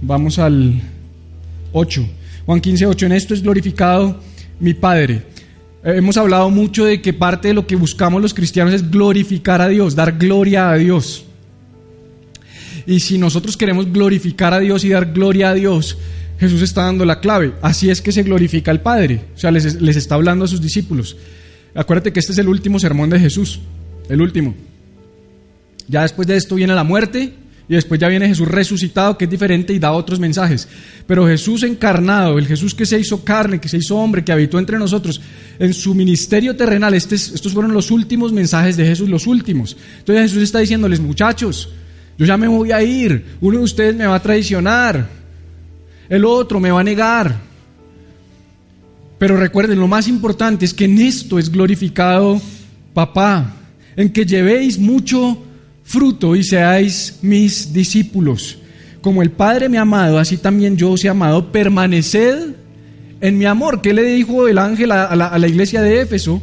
vamos 0.00 0.38
al 0.38 0.80
8. 1.72 2.21
Juan 2.46 2.60
15, 2.60 2.86
8, 2.86 3.06
en 3.06 3.12
esto 3.12 3.34
es 3.34 3.42
glorificado 3.42 4.20
mi 4.58 4.74
Padre. 4.74 5.22
hemos 5.84 6.16
hablado 6.16 6.50
mucho 6.50 6.84
de 6.84 7.00
que 7.00 7.12
parte 7.12 7.48
de 7.48 7.54
lo 7.54 7.66
que 7.66 7.76
buscamos 7.76 8.20
los 8.20 8.34
cristianos 8.34 8.74
es 8.74 8.90
glorificar 8.90 9.60
a 9.60 9.68
Dios, 9.68 9.94
dar 9.94 10.18
gloria 10.18 10.70
a 10.70 10.74
Dios. 10.74 11.24
Y 12.86 13.00
si 13.00 13.16
nosotros 13.16 13.56
queremos 13.56 13.92
glorificar 13.92 14.54
a 14.54 14.58
Dios 14.58 14.84
y 14.84 14.88
dar 14.88 15.12
gloria 15.12 15.50
a 15.50 15.54
Dios, 15.54 15.98
Jesús 16.38 16.62
está 16.62 16.82
dando 16.82 17.04
la 17.04 17.20
clave. 17.20 17.52
Así 17.62 17.90
es 17.90 18.00
que 18.00 18.10
se 18.10 18.24
glorifica 18.24 18.72
al 18.72 18.80
Padre. 18.80 19.24
O 19.36 19.38
sea, 19.38 19.52
les, 19.52 19.80
les 19.80 19.96
está 19.96 20.16
hablando 20.16 20.44
a 20.44 20.48
sus 20.48 20.60
discípulos. 20.60 21.16
Acuérdate 21.74 22.12
que 22.12 22.18
este 22.18 22.32
es 22.32 22.38
el 22.38 22.48
último 22.48 22.80
sermón 22.80 23.10
de 23.10 23.20
Jesús. 23.20 23.60
El 24.08 24.20
último. 24.20 24.54
Ya 25.86 26.02
después 26.02 26.26
de 26.26 26.36
esto 26.36 26.56
viene 26.56 26.74
la 26.74 26.82
muerte 26.82 27.34
y 27.68 27.74
después 27.74 28.00
ya 28.00 28.08
viene 28.08 28.28
Jesús 28.28 28.48
resucitado, 28.48 29.16
que 29.16 29.24
es 29.24 29.30
diferente 29.30 29.72
y 29.72 29.78
da 29.78 29.92
otros 29.92 30.18
mensajes. 30.18 30.68
Pero 31.06 31.26
Jesús 31.26 31.62
encarnado, 31.62 32.38
el 32.38 32.46
Jesús 32.46 32.74
que 32.74 32.84
se 32.84 32.98
hizo 32.98 33.24
carne, 33.24 33.60
que 33.60 33.68
se 33.68 33.78
hizo 33.78 33.96
hombre, 33.96 34.24
que 34.24 34.32
habitó 34.32 34.58
entre 34.58 34.78
nosotros, 34.78 35.20
en 35.58 35.72
su 35.72 35.94
ministerio 35.94 36.56
terrenal, 36.56 36.94
estos 36.94 37.52
fueron 37.52 37.72
los 37.72 37.90
últimos 37.90 38.32
mensajes 38.32 38.76
de 38.76 38.84
Jesús, 38.84 39.08
los 39.08 39.26
últimos. 39.26 39.76
Entonces 39.98 40.30
Jesús 40.30 40.42
está 40.42 40.58
diciéndoles, 40.58 41.00
muchachos, 41.00 41.70
yo 42.18 42.26
ya 42.26 42.36
me 42.36 42.48
voy 42.48 42.72
a 42.72 42.82
ir, 42.82 43.36
uno 43.40 43.58
de 43.58 43.64
ustedes 43.64 43.94
me 43.94 44.06
va 44.06 44.16
a 44.16 44.22
traicionar, 44.22 45.08
el 46.08 46.24
otro 46.24 46.60
me 46.60 46.70
va 46.70 46.80
a 46.80 46.84
negar. 46.84 47.52
Pero 49.18 49.36
recuerden, 49.36 49.78
lo 49.78 49.86
más 49.86 50.08
importante 50.08 50.64
es 50.64 50.74
que 50.74 50.86
en 50.86 50.98
esto 50.98 51.38
es 51.38 51.48
glorificado 51.48 52.42
papá, 52.92 53.54
en 53.94 54.10
que 54.10 54.26
llevéis 54.26 54.78
mucho 54.78 55.38
fruto 55.84 56.36
y 56.36 56.42
seáis 56.42 57.18
mis 57.22 57.72
discípulos. 57.72 58.58
Como 59.00 59.22
el 59.22 59.30
Padre 59.30 59.68
me 59.68 59.78
ha 59.78 59.82
amado, 59.82 60.18
así 60.18 60.36
también 60.36 60.76
yo 60.76 60.92
os 60.92 61.04
he 61.04 61.08
amado, 61.08 61.50
permaneced 61.50 62.54
en 63.20 63.38
mi 63.38 63.46
amor. 63.46 63.82
¿Qué 63.82 63.92
le 63.92 64.04
dijo 64.04 64.46
el 64.46 64.58
ángel 64.58 64.92
a 64.92 65.14
la, 65.16 65.48
iglesia 65.48 65.82
de 65.82 66.00
Éfeso? 66.00 66.40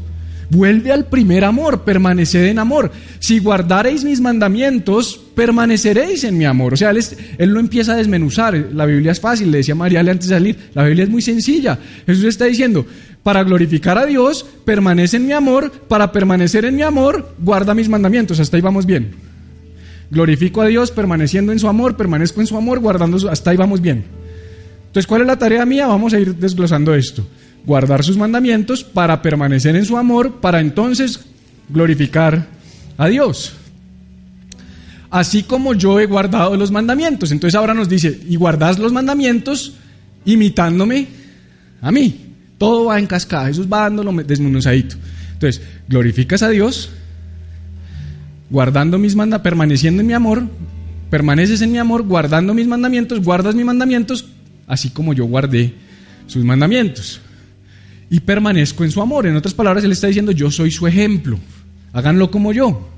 Vuelve 0.50 0.92
al 0.92 1.06
primer 1.06 1.46
amor, 1.46 1.84
permaneced 1.84 2.46
en 2.46 2.60
amor. 2.60 2.92
Si 3.20 3.40
guardareis 3.40 4.04
mis 4.04 4.20
mandamientos, 4.20 5.22
permaneceréis 5.36 6.24
en 6.24 6.38
mi 6.38 6.46
amor. 6.46 6.74
O 6.74 6.78
sea, 6.78 6.90
él, 6.90 7.00
él, 7.38 7.50
lo 7.54 7.60
empieza 7.60 7.94
a 7.94 7.98
desmenuzar. 7.98 8.56
La 8.74 8.86
Biblia 8.86 9.12
es 9.12 9.20
fácil, 9.20 9.52
le 9.52 9.60
decía 9.60 9.76
María 9.76 10.00
antes 10.00 10.28
de 10.28 10.36
salir. 10.36 10.58
La 10.74 10.84
Biblia 10.84 11.04
es 11.04 11.10
muy 11.10 11.22
sencilla. 11.22 11.78
Jesús 12.06 12.26
está 12.26 12.46
diciendo, 12.46 12.86
para 13.24 13.44
glorificar 13.44 13.98
a 13.98 14.06
Dios, 14.06 14.46
permanece 14.66 15.18
en 15.18 15.28
mi 15.28 15.34
amor. 15.34 15.72
Para 15.88 16.12
permanecer 16.12 16.66
en 16.66 16.76
mi 16.76 16.82
amor, 16.82 17.36
guarda 17.40 17.76
mis 17.76 17.88
mandamientos. 17.88 18.40
Hasta 18.40 18.58
ahí 18.58 18.62
vamos 18.62 18.86
bien. 18.86 19.29
Glorifico 20.12 20.62
a 20.62 20.68
Dios 20.68 20.92
permaneciendo 20.92 21.52
en 21.52 21.60
su 21.60 21.68
amor, 21.68 21.96
permanezco 21.96 22.42
en 22.42 22.48
su 22.48 22.58
amor, 22.58 22.80
guardando 22.80 23.20
su... 23.20 23.30
Hasta 23.30 23.52
ahí 23.52 23.58
vamos 23.58 23.82
bien. 23.82 24.06
Entonces, 24.88 25.06
¿cuál 25.06 25.22
es 25.22 25.28
la 25.28 25.38
tarea 25.38 25.66
mía? 25.66 25.88
Vamos 25.88 26.14
a 26.14 26.20
ir 26.20 26.36
desglosando 26.36 26.96
esto. 26.96 27.26
Guardar 27.66 28.04
sus 28.04 28.18
mandamientos 28.18 28.84
para 28.84 29.22
permanecer 29.22 29.76
en 29.76 29.86
su 29.86 29.98
amor, 29.98 30.40
para 30.42 30.60
entonces 30.60 31.20
glorificar 31.70 32.48
a 32.98 33.08
Dios. 33.08 33.54
Así 35.12 35.44
como 35.44 35.74
yo 35.74 36.00
he 36.00 36.06
guardado 36.06 36.56
los 36.56 36.72
mandamientos. 36.72 37.32
Entonces 37.32 37.56
ahora 37.56 37.74
nos 37.74 37.88
dice, 37.88 38.20
y 38.28 38.36
guardás 38.36 38.80
los 38.80 38.92
mandamientos 38.92 39.74
imitándome 40.26 41.08
a 41.82 41.92
mí. 41.92 42.26
Todo 42.58 42.86
va 42.86 43.00
en 43.00 43.08
cascada, 43.08 43.48
Jesús 43.48 43.68
va 43.72 43.82
dándolo 43.82 44.12
desmenuzadito. 44.24 44.96
Entonces, 45.34 45.62
glorificas 45.88 46.44
a 46.44 46.50
Dios, 46.50 46.90
guardando 48.50 48.98
mis 48.98 49.16
mandamientos, 49.16 49.44
permaneciendo 49.44 50.02
en 50.02 50.08
mi 50.08 50.14
amor, 50.14 50.44
permaneces 51.10 51.62
en 51.62 51.72
mi 51.72 51.78
amor, 51.78 52.04
guardando 52.04 52.54
mis 52.54 52.68
mandamientos, 52.68 53.22
guardas 53.24 53.56
mis 53.56 53.66
mandamientos, 53.66 54.26
así 54.68 54.90
como 54.90 55.14
yo 55.14 55.26
guardé 55.26 55.74
sus 56.28 56.44
mandamientos. 56.44 57.22
Y 58.12 58.22
permanezco 58.22 58.84
en 58.84 58.92
su 58.92 59.02
amor. 59.02 59.28
En 59.28 59.36
otras 59.36 59.54
palabras, 59.54 59.84
Él 59.84 59.92
está 59.92 60.08
diciendo, 60.08 60.32
yo 60.32 60.50
soy 60.50 60.72
su 60.72 60.88
ejemplo, 60.88 61.40
háganlo 61.94 62.32
como 62.32 62.52
yo. 62.54 62.90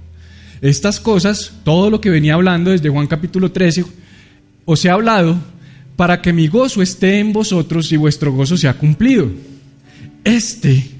Estas 0.61 0.99
cosas, 0.99 1.53
todo 1.63 1.89
lo 1.89 1.99
que 1.99 2.09
venía 2.09 2.35
hablando 2.35 2.71
desde 2.71 2.89
Juan 2.89 3.07
capítulo 3.07 3.51
13, 3.51 3.83
os 4.65 4.85
he 4.85 4.89
hablado 4.89 5.37
para 5.95 6.21
que 6.21 6.33
mi 6.33 6.47
gozo 6.47 6.81
esté 6.81 7.19
en 7.19 7.33
vosotros 7.33 7.91
y 7.91 7.97
vuestro 7.97 8.31
gozo 8.31 8.55
sea 8.57 8.75
cumplido. 8.75 9.29
Este 10.23 10.91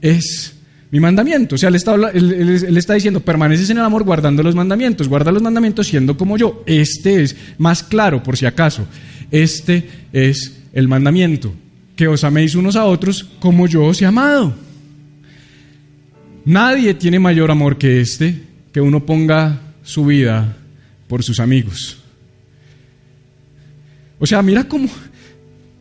es 0.00 0.57
mi 0.90 1.00
mandamiento. 1.00 1.54
O 1.54 1.58
sea, 1.58 1.68
él 1.68 1.74
está, 1.74 2.94
diciendo, 2.94 3.20
permaneces 3.20 3.70
en 3.70 3.78
el 3.78 3.84
amor 3.84 4.04
guardando 4.04 4.42
los 4.42 4.54
mandamientos, 4.54 5.08
guarda 5.08 5.32
los 5.32 5.42
mandamientos 5.42 5.86
siendo 5.86 6.16
como 6.16 6.36
yo. 6.36 6.62
Este 6.66 7.22
es 7.22 7.36
más 7.58 7.82
claro, 7.82 8.22
por 8.22 8.36
si 8.36 8.46
acaso. 8.46 8.86
Este 9.30 9.88
es 10.12 10.60
el 10.72 10.88
mandamiento, 10.88 11.52
que 11.96 12.08
os 12.08 12.24
améis 12.24 12.54
unos 12.54 12.76
a 12.76 12.84
otros 12.84 13.24
como 13.38 13.66
yo 13.66 13.84
os 13.84 14.00
he 14.00 14.06
amado. 14.06 14.54
Nadie 16.44 16.94
tiene 16.94 17.18
mayor 17.18 17.50
amor 17.50 17.76
que 17.76 18.00
este, 18.00 18.40
que 18.72 18.80
uno 18.80 19.04
ponga 19.04 19.60
su 19.82 20.06
vida 20.06 20.56
por 21.06 21.22
sus 21.22 21.40
amigos. 21.40 21.98
O 24.18 24.26
sea, 24.26 24.42
mira 24.42 24.64
cómo... 24.64 24.88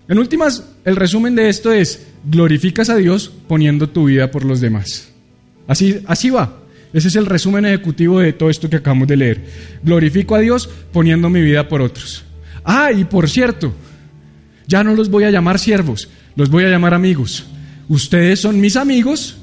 En 0.09 0.19
últimas, 0.19 0.63
el 0.85 0.95
resumen 0.95 1.35
de 1.35 1.49
esto 1.49 1.71
es, 1.71 2.07
glorificas 2.29 2.89
a 2.89 2.95
Dios 2.95 3.31
poniendo 3.47 3.89
tu 3.89 4.05
vida 4.05 4.31
por 4.31 4.45
los 4.45 4.61
demás. 4.61 5.11
Así, 5.67 6.01
así 6.07 6.29
va. 6.29 6.59
Ese 6.93 7.09
es 7.09 7.15
el 7.15 7.25
resumen 7.25 7.65
ejecutivo 7.65 8.19
de 8.19 8.33
todo 8.33 8.49
esto 8.49 8.69
que 8.69 8.77
acabamos 8.77 9.07
de 9.07 9.17
leer. 9.17 9.45
Glorifico 9.83 10.35
a 10.35 10.39
Dios 10.39 10.69
poniendo 10.91 11.29
mi 11.29 11.41
vida 11.41 11.67
por 11.67 11.81
otros. 11.81 12.23
Ah, 12.63 12.91
y 12.91 13.03
por 13.03 13.29
cierto, 13.29 13.73
ya 14.67 14.83
no 14.83 14.93
los 14.95 15.09
voy 15.09 15.23
a 15.23 15.31
llamar 15.31 15.59
siervos, 15.59 16.09
los 16.35 16.49
voy 16.49 16.63
a 16.63 16.69
llamar 16.69 16.93
amigos. 16.93 17.45
Ustedes 17.89 18.41
son 18.41 18.59
mis 18.59 18.75
amigos 18.75 19.37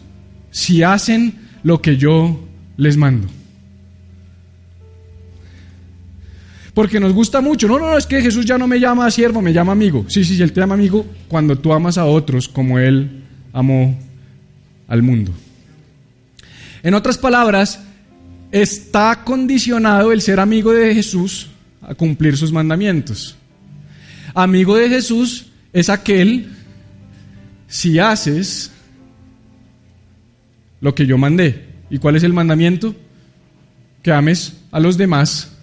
si 0.51 0.83
hacen 0.83 1.35
lo 1.63 1.81
que 1.81 1.97
yo 1.97 2.47
les 2.77 2.97
mando. 2.97 3.29
Porque 6.75 6.99
nos 6.99 7.13
gusta 7.13 7.41
mucho. 7.41 7.69
No, 7.69 7.79
no, 7.79 7.87
no, 7.91 7.97
es 7.97 8.07
que 8.07 8.21
Jesús 8.21 8.45
ya 8.45 8.59
no 8.59 8.67
me 8.67 8.81
llama 8.81 9.11
siervo, 9.11 9.41
me 9.41 9.53
llama 9.53 9.73
amigo. 9.73 10.05
Sí, 10.09 10.25
sí, 10.25 10.41
Él 10.43 10.53
te 10.53 10.61
llama 10.61 10.75
amigo 10.75 11.07
cuando 11.29 11.57
tú 11.57 11.73
amas 11.73 11.97
a 11.97 12.05
otros 12.05 12.49
como 12.49 12.79
Él 12.79 13.23
amó 13.53 13.97
al 14.89 15.03
mundo. 15.03 15.33
En 16.83 16.95
otras 16.95 17.17
palabras, 17.17 17.81
está 18.51 19.23
condicionado 19.25 20.13
el 20.13 20.21
ser 20.21 20.41
amigo 20.41 20.73
de 20.73 20.95
Jesús 20.95 21.49
a 21.81 21.95
cumplir 21.95 22.37
sus 22.37 22.53
mandamientos. 22.53 23.37
Amigo 24.35 24.77
de 24.77 24.89
Jesús 24.89 25.47
es 25.73 25.89
aquel 25.89 26.51
si 27.69 27.99
haces 27.99 28.73
lo 30.81 30.95
que 30.95 31.07
yo 31.07 31.17
mandé. 31.19 31.65
¿Y 31.89 31.99
cuál 31.99 32.17
es 32.17 32.25
el 32.25 32.33
mandamiento? 32.33 32.95
Que 34.03 34.13
ames 34.13 34.55
a 34.71 34.81
los 34.81 34.99
demás 34.99 35.54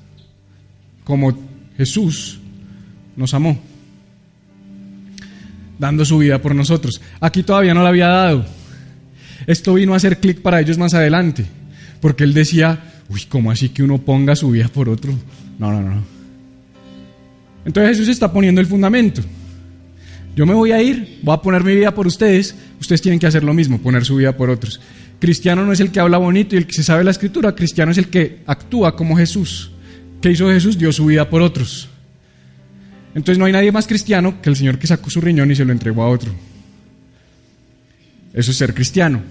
como 1.03 1.37
Jesús 1.77 2.39
nos 3.15 3.33
amó, 3.33 3.59
dando 5.79 6.05
su 6.05 6.17
vida 6.17 6.41
por 6.41 6.55
nosotros. 6.55 7.01
Aquí 7.19 7.43
todavía 7.43 7.73
no 7.73 7.83
la 7.83 7.89
había 7.89 8.07
dado. 8.07 8.45
Esto 9.47 9.73
vino 9.73 9.93
a 9.93 9.97
hacer 9.97 10.19
clic 10.19 10.41
para 10.41 10.59
ellos 10.59 10.77
más 10.77 10.93
adelante, 10.93 11.45
porque 11.99 12.23
él 12.23 12.33
decía, 12.33 12.79
uy, 13.09 13.21
¿cómo 13.27 13.51
así 13.51 13.69
que 13.69 13.83
uno 13.83 13.97
ponga 13.97 14.35
su 14.35 14.51
vida 14.51 14.67
por 14.67 14.89
otro? 14.89 15.13
No, 15.57 15.71
no, 15.71 15.81
no. 15.81 16.03
Entonces 17.65 17.97
Jesús 17.97 18.09
está 18.09 18.31
poniendo 18.31 18.61
el 18.61 18.67
fundamento. 18.67 19.21
Yo 20.35 20.45
me 20.45 20.53
voy 20.53 20.71
a 20.71 20.81
ir, 20.81 21.19
voy 21.21 21.35
a 21.35 21.41
poner 21.41 21.63
mi 21.63 21.75
vida 21.75 21.93
por 21.93 22.07
ustedes, 22.07 22.55
ustedes 22.79 23.01
tienen 23.01 23.19
que 23.19 23.27
hacer 23.27 23.43
lo 23.43 23.53
mismo, 23.53 23.79
poner 23.79 24.05
su 24.05 24.15
vida 24.15 24.35
por 24.35 24.49
otros. 24.49 24.79
Cristiano 25.19 25.65
no 25.65 25.73
es 25.73 25.79
el 25.81 25.91
que 25.91 25.99
habla 25.99 26.17
bonito 26.17 26.55
y 26.55 26.59
el 26.59 26.65
que 26.65 26.73
se 26.73 26.83
sabe 26.83 27.03
la 27.03 27.11
escritura, 27.11 27.53
cristiano 27.53 27.91
es 27.91 27.97
el 27.97 28.07
que 28.07 28.39
actúa 28.47 28.95
como 28.95 29.17
Jesús. 29.17 29.70
¿Qué 30.21 30.31
hizo 30.31 30.47
Jesús? 30.49 30.77
Dio 30.77 30.91
su 30.93 31.07
vida 31.07 31.27
por 31.27 31.41
otros. 31.41 31.89
Entonces 33.15 33.39
no 33.39 33.45
hay 33.45 33.51
nadie 33.51 33.71
más 33.71 33.87
cristiano 33.87 34.41
que 34.41 34.49
el 34.49 34.55
Señor 34.55 34.77
que 34.77 34.87
sacó 34.87 35.09
su 35.09 35.19
riñón 35.19 35.51
y 35.51 35.55
se 35.55 35.65
lo 35.65 35.71
entregó 35.71 36.03
a 36.03 36.09
otro. 36.09 36.31
Eso 38.33 38.51
es 38.51 38.57
ser 38.57 38.73
cristiano. 38.73 39.21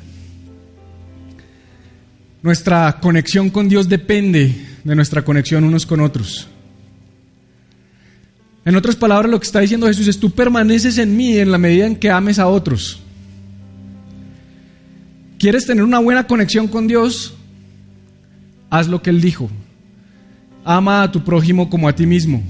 Nuestra 2.42 2.98
conexión 3.00 3.50
con 3.50 3.68
Dios 3.68 3.88
depende 3.88 4.54
de 4.82 4.94
nuestra 4.96 5.22
conexión 5.22 5.64
unos 5.64 5.86
con 5.86 6.00
otros. 6.00 6.48
En 8.64 8.76
otras 8.76 8.96
palabras, 8.96 9.30
lo 9.30 9.38
que 9.40 9.46
está 9.46 9.60
diciendo 9.60 9.86
Jesús 9.86 10.08
es, 10.08 10.18
tú 10.18 10.30
permaneces 10.30 10.98
en 10.98 11.16
mí 11.16 11.38
en 11.38 11.50
la 11.50 11.58
medida 11.58 11.86
en 11.86 11.96
que 11.96 12.10
ames 12.10 12.38
a 12.38 12.48
otros. 12.48 13.00
¿Quieres 15.38 15.64
tener 15.64 15.84
una 15.84 15.98
buena 15.98 16.26
conexión 16.26 16.68
con 16.68 16.86
Dios? 16.86 17.34
Haz 18.68 18.88
lo 18.88 19.00
que 19.00 19.10
Él 19.10 19.22
dijo 19.22 19.50
ama 20.70 21.02
a 21.02 21.10
tu 21.10 21.24
prójimo 21.24 21.68
como 21.68 21.88
a 21.88 21.94
ti 21.94 22.06
mismo. 22.06 22.42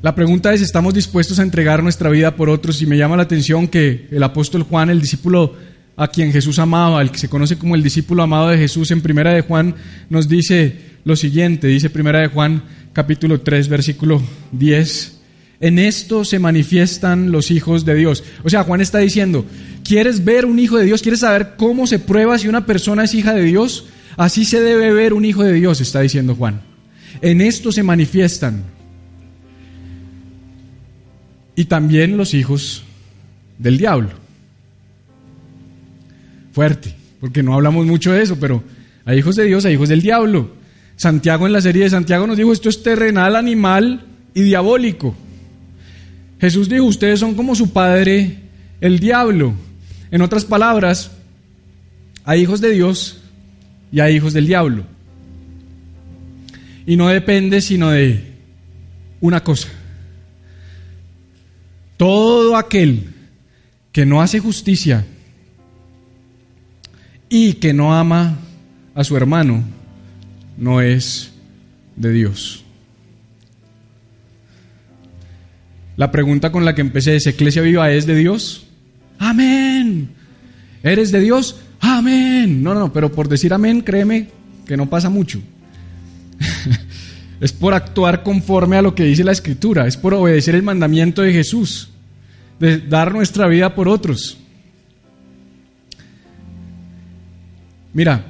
La 0.00 0.14
pregunta 0.14 0.54
es, 0.54 0.60
¿estamos 0.60 0.94
dispuestos 0.94 1.40
a 1.40 1.42
entregar 1.42 1.82
nuestra 1.82 2.08
vida 2.08 2.36
por 2.36 2.48
otros? 2.48 2.80
Y 2.82 2.86
me 2.86 2.96
llama 2.96 3.16
la 3.16 3.24
atención 3.24 3.66
que 3.66 4.06
el 4.12 4.22
apóstol 4.22 4.62
Juan, 4.62 4.90
el 4.90 5.00
discípulo 5.00 5.54
a 5.96 6.06
quien 6.06 6.30
Jesús 6.30 6.60
amaba, 6.60 7.02
el 7.02 7.10
que 7.10 7.18
se 7.18 7.28
conoce 7.28 7.58
como 7.58 7.74
el 7.74 7.82
discípulo 7.82 8.22
amado 8.22 8.48
de 8.48 8.58
Jesús, 8.58 8.92
en 8.92 9.00
Primera 9.00 9.32
de 9.32 9.40
Juan 9.40 9.74
nos 10.08 10.28
dice 10.28 10.76
lo 11.04 11.16
siguiente, 11.16 11.66
dice 11.66 11.90
Primera 11.90 12.20
de 12.20 12.28
Juan 12.28 12.62
capítulo 12.92 13.40
3 13.40 13.68
versículo 13.68 14.22
10, 14.52 15.18
En 15.58 15.80
esto 15.80 16.24
se 16.24 16.38
manifiestan 16.38 17.32
los 17.32 17.50
hijos 17.50 17.84
de 17.84 17.96
Dios. 17.96 18.22
O 18.44 18.50
sea, 18.50 18.62
Juan 18.62 18.80
está 18.80 18.98
diciendo, 18.98 19.44
¿quieres 19.82 20.24
ver 20.24 20.44
un 20.44 20.60
hijo 20.60 20.76
de 20.76 20.84
Dios? 20.84 21.02
¿Quieres 21.02 21.20
saber 21.20 21.54
cómo 21.56 21.88
se 21.88 21.98
prueba 21.98 22.38
si 22.38 22.46
una 22.46 22.66
persona 22.66 23.02
es 23.02 23.14
hija 23.14 23.34
de 23.34 23.42
Dios? 23.42 23.86
Así 24.16 24.44
se 24.44 24.60
debe 24.60 24.92
ver 24.92 25.12
un 25.12 25.24
hijo 25.24 25.42
de 25.42 25.52
Dios, 25.52 25.80
está 25.80 26.00
diciendo 26.00 26.34
Juan. 26.34 26.60
En 27.20 27.40
esto 27.40 27.70
se 27.72 27.82
manifiestan. 27.82 28.64
Y 31.54 31.66
también 31.66 32.16
los 32.16 32.34
hijos 32.34 32.82
del 33.58 33.78
diablo. 33.78 34.10
Fuerte, 36.52 36.94
porque 37.20 37.42
no 37.42 37.54
hablamos 37.54 37.86
mucho 37.86 38.12
de 38.12 38.22
eso, 38.22 38.36
pero 38.40 38.62
hay 39.04 39.18
hijos 39.18 39.36
de 39.36 39.44
Dios, 39.44 39.64
hay 39.64 39.74
hijos 39.74 39.88
del 39.88 40.00
diablo. 40.00 40.50
Santiago 40.96 41.46
en 41.46 41.52
la 41.52 41.60
serie 41.60 41.84
de 41.84 41.90
Santiago 41.90 42.26
nos 42.26 42.36
dijo, 42.36 42.52
esto 42.52 42.70
es 42.70 42.82
terrenal, 42.82 43.36
animal 43.36 44.04
y 44.34 44.42
diabólico. 44.42 45.14
Jesús 46.40 46.68
dijo, 46.68 46.84
ustedes 46.84 47.20
son 47.20 47.34
como 47.34 47.54
su 47.54 47.72
padre, 47.72 48.38
el 48.80 48.98
diablo. 48.98 49.54
En 50.10 50.22
otras 50.22 50.44
palabras, 50.44 51.10
hay 52.24 52.42
hijos 52.42 52.60
de 52.60 52.70
Dios 52.70 53.22
y 53.96 54.16
hijos 54.16 54.34
del 54.34 54.46
diablo. 54.46 54.84
Y 56.86 56.96
no 56.96 57.08
depende 57.08 57.60
sino 57.62 57.90
de 57.90 58.22
una 59.20 59.42
cosa. 59.42 59.68
Todo 61.96 62.56
aquel 62.56 63.04
que 63.92 64.04
no 64.04 64.20
hace 64.20 64.38
justicia 64.38 65.06
y 67.30 67.54
que 67.54 67.72
no 67.72 67.94
ama 67.94 68.36
a 68.94 69.02
su 69.02 69.16
hermano 69.16 69.64
no 70.58 70.82
es 70.82 71.32
de 71.96 72.12
Dios. 72.12 72.64
La 75.96 76.10
pregunta 76.10 76.52
con 76.52 76.66
la 76.66 76.74
que 76.74 76.82
empecé 76.82 77.16
es, 77.16 77.26
¿Eclesia 77.26 77.62
Viva 77.62 77.90
es 77.90 78.04
de 78.04 78.14
Dios? 78.14 78.66
Amén. 79.18 80.10
¿Eres 80.82 81.10
de 81.10 81.20
Dios? 81.20 81.56
Amén. 81.80 82.62
No, 82.62 82.74
no, 82.74 82.92
pero 82.92 83.12
por 83.12 83.28
decir 83.28 83.52
amén, 83.52 83.80
créeme 83.80 84.28
que 84.66 84.76
no 84.76 84.88
pasa 84.88 85.08
mucho. 85.08 85.40
es 87.40 87.52
por 87.52 87.74
actuar 87.74 88.22
conforme 88.22 88.76
a 88.76 88.82
lo 88.82 88.94
que 88.94 89.04
dice 89.04 89.24
la 89.24 89.32
Escritura, 89.32 89.86
es 89.86 89.96
por 89.96 90.14
obedecer 90.14 90.54
el 90.54 90.62
mandamiento 90.62 91.22
de 91.22 91.32
Jesús, 91.32 91.90
de 92.58 92.78
dar 92.78 93.12
nuestra 93.12 93.46
vida 93.46 93.74
por 93.74 93.88
otros. 93.88 94.38
Mira, 97.92 98.24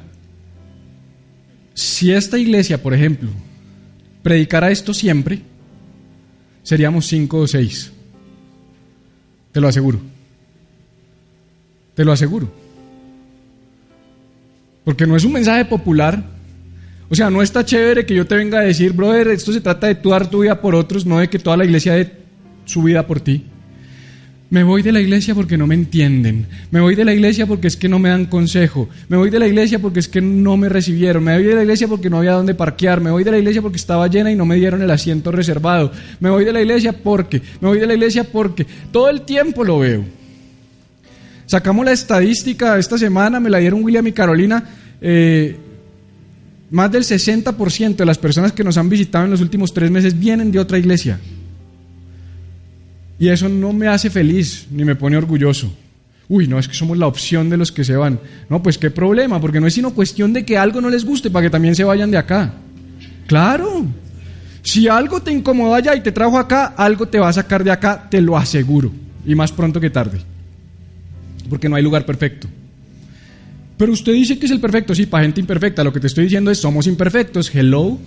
si 1.74 2.12
esta 2.12 2.38
iglesia, 2.38 2.82
por 2.82 2.94
ejemplo, 2.94 3.30
predicara 4.22 4.70
esto 4.70 4.94
siempre, 4.94 5.40
seríamos 6.62 7.06
cinco 7.06 7.38
o 7.38 7.46
seis. 7.46 7.92
Te 9.52 9.60
lo 9.60 9.68
aseguro. 9.68 10.00
Te 11.94 12.04
lo 12.04 12.12
aseguro. 12.12 12.65
Porque 14.86 15.04
no 15.04 15.16
es 15.16 15.24
un 15.24 15.32
mensaje 15.32 15.64
popular. 15.64 16.22
O 17.08 17.14
sea, 17.16 17.28
no 17.28 17.42
está 17.42 17.64
chévere 17.64 18.06
que 18.06 18.14
yo 18.14 18.24
te 18.24 18.36
venga 18.36 18.60
a 18.60 18.62
decir, 18.62 18.92
brother, 18.92 19.26
esto 19.26 19.52
se 19.52 19.60
trata 19.60 19.88
de 19.88 19.96
tu 19.96 20.42
vida 20.42 20.60
por 20.60 20.76
otros, 20.76 21.04
no 21.04 21.18
de 21.18 21.28
que 21.28 21.40
toda 21.40 21.56
la 21.56 21.64
iglesia 21.64 21.94
dé 21.94 22.12
su 22.66 22.84
vida 22.84 23.04
por 23.04 23.18
ti. 23.18 23.46
Me 24.48 24.62
voy 24.62 24.82
de 24.82 24.92
la 24.92 25.00
iglesia 25.00 25.34
porque 25.34 25.58
no 25.58 25.66
me 25.66 25.74
entienden. 25.74 26.46
Me 26.70 26.80
voy 26.80 26.94
de 26.94 27.04
la 27.04 27.12
iglesia 27.12 27.48
porque 27.48 27.66
es 27.66 27.76
que 27.76 27.88
no 27.88 27.98
me 27.98 28.10
dan 28.10 28.26
consejo. 28.26 28.88
Me 29.08 29.16
voy 29.16 29.28
de 29.28 29.40
la 29.40 29.48
iglesia 29.48 29.80
porque 29.80 29.98
es 29.98 30.06
que 30.06 30.20
no 30.20 30.56
me 30.56 30.68
recibieron. 30.68 31.24
Me 31.24 31.34
voy 31.34 31.42
de 31.42 31.56
la 31.56 31.62
iglesia 31.62 31.88
porque 31.88 32.08
no 32.08 32.18
había 32.18 32.34
dónde 32.34 32.54
parquear. 32.54 33.00
Me 33.00 33.10
voy 33.10 33.24
de 33.24 33.32
la 33.32 33.38
iglesia 33.38 33.62
porque 33.62 33.78
estaba 33.78 34.06
llena 34.06 34.30
y 34.30 34.36
no 34.36 34.46
me 34.46 34.54
dieron 34.54 34.82
el 34.82 34.90
asiento 34.92 35.32
reservado. 35.32 35.90
Me 36.20 36.30
voy 36.30 36.44
de 36.44 36.52
la 36.52 36.60
iglesia 36.60 36.92
porque. 36.92 37.42
Me 37.60 37.66
voy 37.66 37.80
de 37.80 37.88
la 37.88 37.94
iglesia 37.94 38.22
porque. 38.22 38.64
Todo 38.92 39.10
el 39.10 39.22
tiempo 39.22 39.64
lo 39.64 39.80
veo. 39.80 40.04
Sacamos 41.46 41.84
la 41.84 41.92
estadística 41.92 42.78
esta 42.78 42.98
semana, 42.98 43.38
me 43.40 43.50
la 43.50 43.58
dieron 43.58 43.82
William 43.82 44.06
y 44.06 44.12
Carolina. 44.12 44.62
Eh, 45.00 45.56
más 46.70 46.90
del 46.90 47.04
60% 47.04 47.96
de 47.96 48.06
las 48.06 48.18
personas 48.18 48.52
que 48.52 48.64
nos 48.64 48.76
han 48.76 48.88
visitado 48.88 49.24
en 49.24 49.30
los 49.30 49.40
últimos 49.40 49.72
tres 49.72 49.90
meses 49.90 50.18
vienen 50.18 50.50
de 50.50 50.58
otra 50.58 50.78
iglesia. 50.78 51.20
Y 53.18 53.28
eso 53.28 53.48
no 53.48 53.72
me 53.72 53.86
hace 53.86 54.10
feliz 54.10 54.66
ni 54.70 54.84
me 54.84 54.96
pone 54.96 55.16
orgulloso. 55.16 55.72
Uy, 56.28 56.48
no, 56.48 56.58
es 56.58 56.66
que 56.66 56.74
somos 56.74 56.98
la 56.98 57.06
opción 57.06 57.48
de 57.48 57.56
los 57.56 57.70
que 57.70 57.84
se 57.84 57.94
van. 57.94 58.18
No, 58.50 58.60
pues 58.62 58.78
qué 58.78 58.90
problema, 58.90 59.40
porque 59.40 59.60
no 59.60 59.68
es 59.68 59.74
sino 59.74 59.94
cuestión 59.94 60.32
de 60.32 60.44
que 60.44 60.58
algo 60.58 60.80
no 60.80 60.90
les 60.90 61.04
guste 61.04 61.30
para 61.30 61.44
que 61.44 61.50
también 61.50 61.76
se 61.76 61.84
vayan 61.84 62.10
de 62.10 62.18
acá. 62.18 62.52
Claro. 63.28 63.86
Si 64.62 64.88
algo 64.88 65.22
te 65.22 65.30
incomoda 65.30 65.76
allá 65.76 65.94
y 65.94 66.00
te 66.00 66.10
trajo 66.10 66.36
acá, 66.36 66.74
algo 66.76 67.06
te 67.06 67.20
va 67.20 67.28
a 67.28 67.32
sacar 67.32 67.62
de 67.62 67.70
acá, 67.70 68.08
te 68.10 68.20
lo 68.20 68.36
aseguro. 68.36 68.90
Y 69.24 69.36
más 69.36 69.52
pronto 69.52 69.80
que 69.80 69.90
tarde. 69.90 70.18
Porque 71.48 71.68
no 71.68 71.76
hay 71.76 71.82
lugar 71.82 72.04
perfecto. 72.04 72.48
Pero 73.76 73.92
usted 73.92 74.12
dice 74.12 74.38
que 74.38 74.46
es 74.46 74.52
el 74.52 74.60
perfecto, 74.60 74.94
sí, 74.94 75.06
para 75.06 75.24
gente 75.24 75.40
imperfecta. 75.40 75.84
Lo 75.84 75.92
que 75.92 76.00
te 76.00 76.06
estoy 76.06 76.24
diciendo 76.24 76.50
es, 76.50 76.58
somos 76.58 76.86
imperfectos. 76.86 77.54
Hello. 77.54 77.98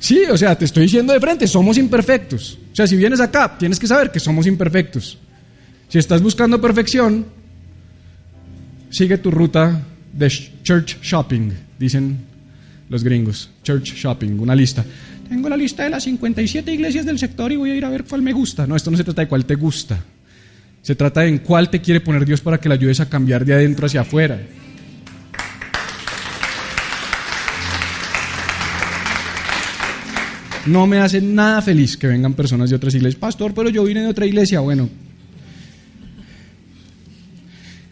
Sí, 0.00 0.22
o 0.30 0.36
sea, 0.36 0.56
te 0.56 0.64
estoy 0.64 0.84
diciendo 0.84 1.12
de 1.12 1.20
frente, 1.20 1.46
somos 1.46 1.76
imperfectos. 1.76 2.58
O 2.72 2.76
sea, 2.76 2.86
si 2.86 2.96
vienes 2.96 3.20
acá, 3.20 3.56
tienes 3.58 3.78
que 3.78 3.86
saber 3.86 4.10
que 4.10 4.20
somos 4.20 4.46
imperfectos. 4.46 5.18
Si 5.88 5.98
estás 5.98 6.22
buscando 6.22 6.60
perfección, 6.60 7.26
sigue 8.90 9.18
tu 9.18 9.30
ruta 9.30 9.82
de 10.12 10.28
church 10.62 10.98
shopping, 11.02 11.50
dicen 11.78 12.18
los 12.88 13.02
gringos. 13.02 13.50
Church 13.62 13.94
shopping, 13.94 14.38
una 14.38 14.54
lista. 14.54 14.84
Tengo 15.28 15.48
la 15.48 15.56
lista 15.56 15.82
de 15.82 15.90
las 15.90 16.04
57 16.04 16.72
iglesias 16.72 17.04
del 17.04 17.18
sector 17.18 17.52
y 17.52 17.56
voy 17.56 17.70
a 17.70 17.74
ir 17.74 17.84
a 17.84 17.90
ver 17.90 18.04
cuál 18.04 18.22
me 18.22 18.32
gusta. 18.32 18.66
No, 18.66 18.76
esto 18.76 18.90
no 18.90 18.96
se 18.96 19.04
trata 19.04 19.22
de 19.22 19.28
cuál 19.28 19.44
te 19.44 19.56
gusta. 19.56 19.98
Se 20.82 20.94
trata 20.94 21.20
de 21.20 21.28
en 21.28 21.38
cuál 21.38 21.70
te 21.70 21.80
quiere 21.80 22.00
poner 22.00 22.24
Dios 22.24 22.40
para 22.40 22.58
que 22.58 22.68
le 22.68 22.74
ayudes 22.74 23.00
a 23.00 23.08
cambiar 23.08 23.44
de 23.44 23.54
adentro 23.54 23.86
hacia 23.86 24.02
afuera. 24.02 24.40
No 30.66 30.86
me 30.86 30.98
hace 30.98 31.20
nada 31.20 31.62
feliz 31.62 31.96
que 31.96 32.06
vengan 32.06 32.34
personas 32.34 32.68
de 32.68 32.76
otras 32.76 32.94
iglesias. 32.94 33.18
Pastor, 33.18 33.54
pero 33.54 33.70
yo 33.70 33.84
vine 33.84 34.02
de 34.02 34.08
otra 34.08 34.26
iglesia. 34.26 34.60
Bueno, 34.60 34.88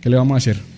¿qué 0.01 0.11
le 0.11 0.17
vamos 0.17 0.35
a 0.35 0.37
hacer? 0.37 0.77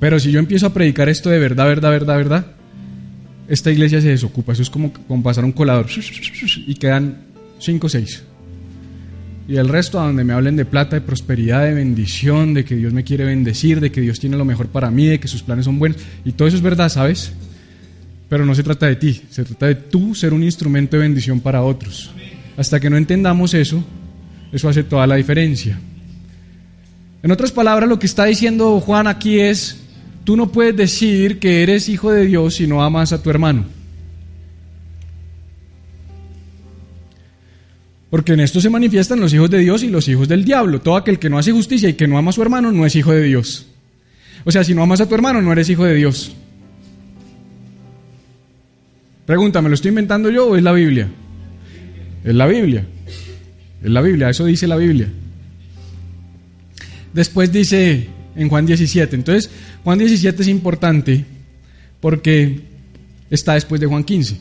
Pero 0.00 0.20
si 0.20 0.30
yo 0.30 0.38
empiezo 0.38 0.66
a 0.66 0.74
predicar 0.74 1.08
esto 1.08 1.30
de 1.30 1.38
verdad, 1.38 1.66
verdad, 1.66 1.90
verdad, 1.90 2.16
verdad, 2.16 2.46
esta 3.48 3.70
iglesia 3.70 4.00
se 4.00 4.08
desocupa. 4.08 4.52
Eso 4.52 4.62
es 4.62 4.70
como, 4.70 4.92
como 4.92 5.22
pasar 5.22 5.44
un 5.44 5.52
colador 5.52 5.86
y 6.66 6.74
quedan 6.74 7.18
cinco 7.66 7.88
o 7.88 7.90
seis. 7.90 8.22
Y 9.48 9.56
el 9.56 9.68
resto 9.68 10.00
a 10.00 10.06
donde 10.06 10.24
me 10.24 10.32
hablen 10.32 10.56
de 10.56 10.64
plata, 10.64 10.96
de 10.96 11.02
prosperidad, 11.02 11.64
de 11.64 11.74
bendición, 11.74 12.52
de 12.52 12.64
que 12.64 12.74
Dios 12.74 12.92
me 12.92 13.04
quiere 13.04 13.24
bendecir, 13.24 13.80
de 13.80 13.92
que 13.92 14.00
Dios 14.00 14.18
tiene 14.18 14.36
lo 14.36 14.44
mejor 14.44 14.68
para 14.68 14.90
mí, 14.90 15.06
de 15.06 15.20
que 15.20 15.28
sus 15.28 15.42
planes 15.42 15.66
son 15.66 15.78
buenos. 15.78 15.98
Y 16.24 16.32
todo 16.32 16.48
eso 16.48 16.56
es 16.56 16.62
verdad, 16.62 16.88
¿sabes? 16.88 17.32
Pero 18.28 18.44
no 18.44 18.54
se 18.56 18.64
trata 18.64 18.86
de 18.86 18.96
ti, 18.96 19.22
se 19.30 19.44
trata 19.44 19.66
de 19.66 19.76
tú 19.76 20.14
ser 20.16 20.34
un 20.34 20.42
instrumento 20.42 20.96
de 20.96 21.02
bendición 21.02 21.40
para 21.40 21.62
otros. 21.62 22.10
Hasta 22.56 22.80
que 22.80 22.90
no 22.90 22.96
entendamos 22.96 23.54
eso, 23.54 23.84
eso 24.52 24.68
hace 24.68 24.82
toda 24.82 25.06
la 25.06 25.14
diferencia. 25.14 25.78
En 27.22 27.30
otras 27.30 27.52
palabras, 27.52 27.88
lo 27.88 28.00
que 28.00 28.06
está 28.06 28.24
diciendo 28.24 28.80
Juan 28.80 29.06
aquí 29.06 29.38
es, 29.38 29.78
tú 30.24 30.36
no 30.36 30.50
puedes 30.50 30.76
decir 30.76 31.38
que 31.38 31.62
eres 31.62 31.88
hijo 31.88 32.10
de 32.10 32.26
Dios 32.26 32.56
si 32.56 32.66
no 32.66 32.82
amas 32.82 33.12
a 33.12 33.22
tu 33.22 33.30
hermano. 33.30 33.64
Porque 38.10 38.34
en 38.34 38.40
esto 38.40 38.60
se 38.60 38.70
manifiestan 38.70 39.20
los 39.20 39.34
hijos 39.34 39.50
de 39.50 39.58
Dios 39.58 39.82
y 39.82 39.88
los 39.88 40.08
hijos 40.08 40.28
del 40.28 40.44
diablo. 40.44 40.80
Todo 40.80 40.96
aquel 40.96 41.18
que 41.18 41.28
no 41.28 41.38
hace 41.38 41.52
justicia 41.52 41.88
y 41.88 41.94
que 41.94 42.06
no 42.06 42.18
ama 42.18 42.30
a 42.30 42.32
su 42.32 42.42
hermano 42.42 42.70
no 42.70 42.86
es 42.86 42.94
hijo 42.94 43.12
de 43.12 43.22
Dios. 43.22 43.66
O 44.44 44.52
sea, 44.52 44.62
si 44.62 44.74
no 44.74 44.82
amas 44.82 45.00
a 45.00 45.08
tu 45.08 45.14
hermano 45.14 45.42
no 45.42 45.52
eres 45.52 45.68
hijo 45.68 45.84
de 45.84 45.94
Dios. 45.94 46.32
Pregúntame, 49.26 49.68
¿lo 49.68 49.74
estoy 49.74 49.88
inventando 49.88 50.30
yo 50.30 50.46
o 50.46 50.56
es 50.56 50.62
la 50.62 50.72
Biblia? 50.72 51.08
Es 52.22 52.34
la 52.34 52.46
Biblia. 52.46 52.86
Es 53.82 53.90
la 53.90 54.00
Biblia, 54.00 54.30
eso 54.30 54.44
dice 54.44 54.68
la 54.68 54.76
Biblia. 54.76 55.08
Después 57.12 57.50
dice 57.50 58.06
en 58.36 58.48
Juan 58.48 58.66
17. 58.66 59.16
Entonces, 59.16 59.50
Juan 59.82 59.98
17 59.98 60.42
es 60.42 60.48
importante 60.48 61.24
porque 62.00 62.60
está 63.30 63.54
después 63.54 63.80
de 63.80 63.88
Juan 63.88 64.04
15. 64.04 64.36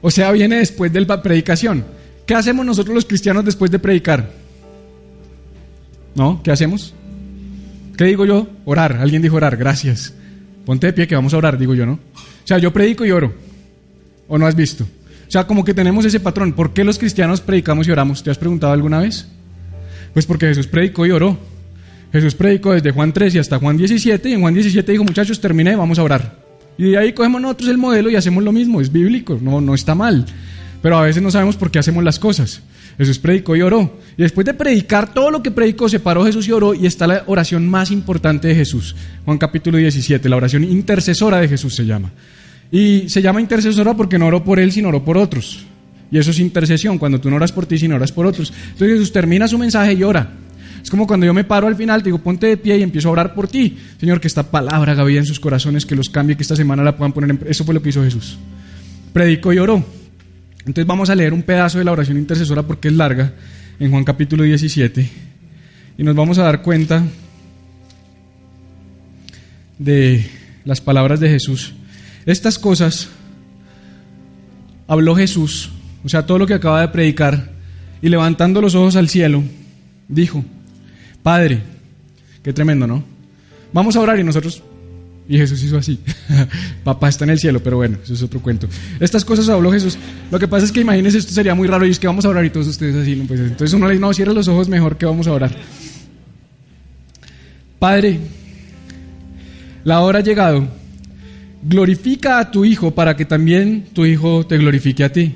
O 0.00 0.10
sea, 0.10 0.30
viene 0.32 0.56
después 0.56 0.92
de 0.92 1.00
la 1.00 1.22
predicación. 1.22 1.84
¿Qué 2.26 2.34
hacemos 2.34 2.64
nosotros 2.64 2.94
los 2.94 3.04
cristianos 3.04 3.44
después 3.44 3.70
de 3.70 3.78
predicar? 3.78 4.30
¿No? 6.14 6.42
¿Qué 6.42 6.50
hacemos? 6.50 6.94
¿Qué 7.96 8.04
digo 8.04 8.24
yo? 8.24 8.48
Orar. 8.64 8.96
Alguien 8.96 9.22
dijo 9.22 9.36
orar, 9.36 9.56
gracias. 9.56 10.14
Ponte 10.64 10.86
de 10.86 10.92
pie 10.92 11.06
que 11.06 11.14
vamos 11.14 11.34
a 11.34 11.38
orar, 11.38 11.58
digo 11.58 11.74
yo, 11.74 11.86
¿no? 11.86 11.94
O 11.94 12.46
sea, 12.46 12.58
yo 12.58 12.72
predico 12.72 13.04
y 13.04 13.10
oro. 13.10 13.32
¿O 14.28 14.38
no 14.38 14.46
has 14.46 14.54
visto? 14.54 14.84
O 14.84 15.30
sea, 15.30 15.46
como 15.46 15.64
que 15.64 15.74
tenemos 15.74 16.04
ese 16.04 16.20
patrón. 16.20 16.52
¿Por 16.52 16.72
qué 16.72 16.84
los 16.84 16.98
cristianos 16.98 17.40
predicamos 17.40 17.88
y 17.88 17.90
oramos? 17.90 18.22
¿Te 18.22 18.30
has 18.30 18.38
preguntado 18.38 18.72
alguna 18.72 19.00
vez? 19.00 19.26
Pues 20.12 20.26
porque 20.26 20.46
Jesús 20.46 20.66
predicó 20.66 21.06
y 21.06 21.10
oró. 21.10 21.38
Jesús 22.12 22.34
predicó 22.34 22.72
desde 22.72 22.90
Juan 22.90 23.12
13 23.12 23.38
hasta 23.38 23.58
Juan 23.58 23.76
17 23.76 24.28
y 24.28 24.32
en 24.32 24.40
Juan 24.40 24.54
17 24.54 24.92
dijo, 24.92 25.04
muchachos, 25.04 25.40
terminé, 25.40 25.76
vamos 25.76 25.98
a 25.98 26.02
orar. 26.02 26.47
Y 26.78 26.94
ahí 26.94 27.12
cogemos 27.12 27.40
nosotros 27.40 27.68
el 27.68 27.76
modelo 27.76 28.08
y 28.08 28.16
hacemos 28.16 28.42
lo 28.44 28.52
mismo, 28.52 28.80
es 28.80 28.90
bíblico, 28.90 29.38
no, 29.42 29.60
no 29.60 29.74
está 29.74 29.94
mal. 29.96 30.24
Pero 30.80 30.96
a 30.96 31.02
veces 31.02 31.20
no 31.20 31.30
sabemos 31.30 31.56
por 31.56 31.72
qué 31.72 31.80
hacemos 31.80 32.04
las 32.04 32.20
cosas. 32.20 32.62
Jesús 32.96 33.18
predicó 33.18 33.56
y 33.56 33.62
oró. 33.62 33.98
Y 34.16 34.22
después 34.22 34.44
de 34.44 34.54
predicar 34.54 35.12
todo 35.12 35.30
lo 35.30 35.42
que 35.42 35.50
predicó, 35.50 35.88
se 35.88 36.00
paró 36.00 36.24
Jesús 36.24 36.46
y 36.46 36.52
oró 36.52 36.74
y 36.74 36.86
está 36.86 37.06
la 37.06 37.24
oración 37.26 37.68
más 37.68 37.90
importante 37.90 38.48
de 38.48 38.54
Jesús. 38.54 38.94
Juan 39.24 39.38
capítulo 39.38 39.78
17, 39.78 40.28
la 40.28 40.36
oración 40.36 40.64
intercesora 40.64 41.40
de 41.40 41.48
Jesús 41.48 41.74
se 41.74 41.84
llama. 41.84 42.12
Y 42.70 43.08
se 43.08 43.22
llama 43.22 43.40
intercesora 43.40 43.94
porque 43.94 44.18
no 44.18 44.26
oró 44.26 44.44
por 44.44 44.60
él, 44.60 44.70
sino 44.70 44.88
oró 44.88 45.04
por 45.04 45.18
otros. 45.18 45.64
Y 46.10 46.18
eso 46.18 46.30
es 46.30 46.38
intercesión, 46.38 46.98
cuando 46.98 47.20
tú 47.20 47.28
no 47.28 47.36
oras 47.36 47.52
por 47.52 47.66
ti, 47.66 47.78
sino 47.78 47.96
oras 47.96 48.12
por 48.12 48.26
otros. 48.26 48.52
Entonces 48.72 48.98
Jesús 48.98 49.12
termina 49.12 49.48
su 49.48 49.58
mensaje 49.58 49.94
y 49.94 50.02
ora. 50.02 50.30
Es 50.82 50.90
como 50.90 51.06
cuando 51.06 51.26
yo 51.26 51.34
me 51.34 51.44
paro 51.44 51.66
al 51.66 51.76
final, 51.76 52.02
te 52.02 52.06
digo, 52.06 52.18
ponte 52.18 52.46
de 52.46 52.56
pie 52.56 52.78
y 52.78 52.82
empiezo 52.82 53.08
a 53.08 53.12
orar 53.12 53.34
por 53.34 53.48
ti. 53.48 53.76
Señor, 53.98 54.20
que 54.20 54.28
esta 54.28 54.50
palabra 54.50 54.92
haga 54.92 55.04
vida 55.04 55.20
en 55.20 55.26
sus 55.26 55.40
corazones, 55.40 55.84
que 55.84 55.96
los 55.96 56.08
cambie, 56.08 56.36
que 56.36 56.42
esta 56.42 56.56
semana 56.56 56.82
la 56.82 56.96
puedan 56.96 57.12
poner 57.12 57.30
en... 57.30 57.40
Eso 57.48 57.64
fue 57.64 57.74
lo 57.74 57.82
que 57.82 57.90
hizo 57.90 58.02
Jesús. 58.02 58.38
Predicó 59.12 59.52
y 59.52 59.58
oró. 59.58 59.84
Entonces 60.60 60.86
vamos 60.86 61.08
a 61.08 61.14
leer 61.14 61.32
un 61.32 61.42
pedazo 61.42 61.78
de 61.78 61.84
la 61.84 61.92
oración 61.92 62.18
intercesora 62.18 62.62
porque 62.62 62.88
es 62.88 62.94
larga, 62.94 63.32
en 63.80 63.90
Juan 63.90 64.04
capítulo 64.04 64.42
17, 64.42 65.08
y 65.96 66.02
nos 66.02 66.14
vamos 66.14 66.38
a 66.38 66.42
dar 66.42 66.62
cuenta 66.62 67.04
de 69.78 70.26
las 70.64 70.80
palabras 70.80 71.20
de 71.20 71.30
Jesús. 71.30 71.74
Estas 72.26 72.58
cosas 72.58 73.08
habló 74.86 75.14
Jesús, 75.14 75.70
o 76.04 76.08
sea, 76.08 76.26
todo 76.26 76.38
lo 76.38 76.46
que 76.46 76.54
acaba 76.54 76.80
de 76.80 76.88
predicar, 76.88 77.50
y 78.02 78.08
levantando 78.08 78.60
los 78.60 78.74
ojos 78.74 78.96
al 78.96 79.08
cielo, 79.08 79.42
dijo, 80.08 80.44
Padre, 81.28 81.60
qué 82.42 82.54
tremendo, 82.54 82.86
¿no? 82.86 83.04
Vamos 83.70 83.94
a 83.96 84.00
orar 84.00 84.18
y 84.18 84.24
nosotros 84.24 84.62
y 85.28 85.36
Jesús 85.36 85.62
hizo 85.62 85.76
así. 85.76 86.00
Papá 86.84 87.10
está 87.10 87.24
en 87.24 87.30
el 87.32 87.38
cielo, 87.38 87.62
pero 87.62 87.76
bueno, 87.76 87.98
eso 88.02 88.14
es 88.14 88.22
otro 88.22 88.40
cuento. 88.40 88.66
Estas 88.98 89.26
cosas 89.26 89.46
habló 89.50 89.70
Jesús. 89.70 89.98
Lo 90.30 90.38
que 90.38 90.48
pasa 90.48 90.64
es 90.64 90.72
que 90.72 90.80
imagínense, 90.80 91.18
esto 91.18 91.34
sería 91.34 91.54
muy 91.54 91.68
raro 91.68 91.84
y 91.84 91.90
es 91.90 91.98
que 91.98 92.06
vamos 92.06 92.24
a 92.24 92.30
orar 92.30 92.46
y 92.46 92.48
todos 92.48 92.66
ustedes 92.68 92.96
así. 92.96 93.14
Pues, 93.28 93.40
entonces 93.40 93.74
uno 93.74 93.88
le 93.88 93.92
dice, 93.92 94.00
no, 94.00 94.14
cierra 94.14 94.32
los 94.32 94.48
ojos 94.48 94.70
mejor 94.70 94.96
que 94.96 95.04
vamos 95.04 95.26
a 95.26 95.32
orar. 95.32 95.54
Padre, 97.78 98.20
la 99.84 100.00
hora 100.00 100.20
ha 100.20 100.22
llegado. 100.22 100.66
Glorifica 101.62 102.38
a 102.38 102.50
tu 102.50 102.64
Hijo 102.64 102.94
para 102.94 103.16
que 103.16 103.26
también 103.26 103.84
tu 103.92 104.06
Hijo 104.06 104.46
te 104.46 104.56
glorifique 104.56 105.04
a 105.04 105.12
ti. 105.12 105.34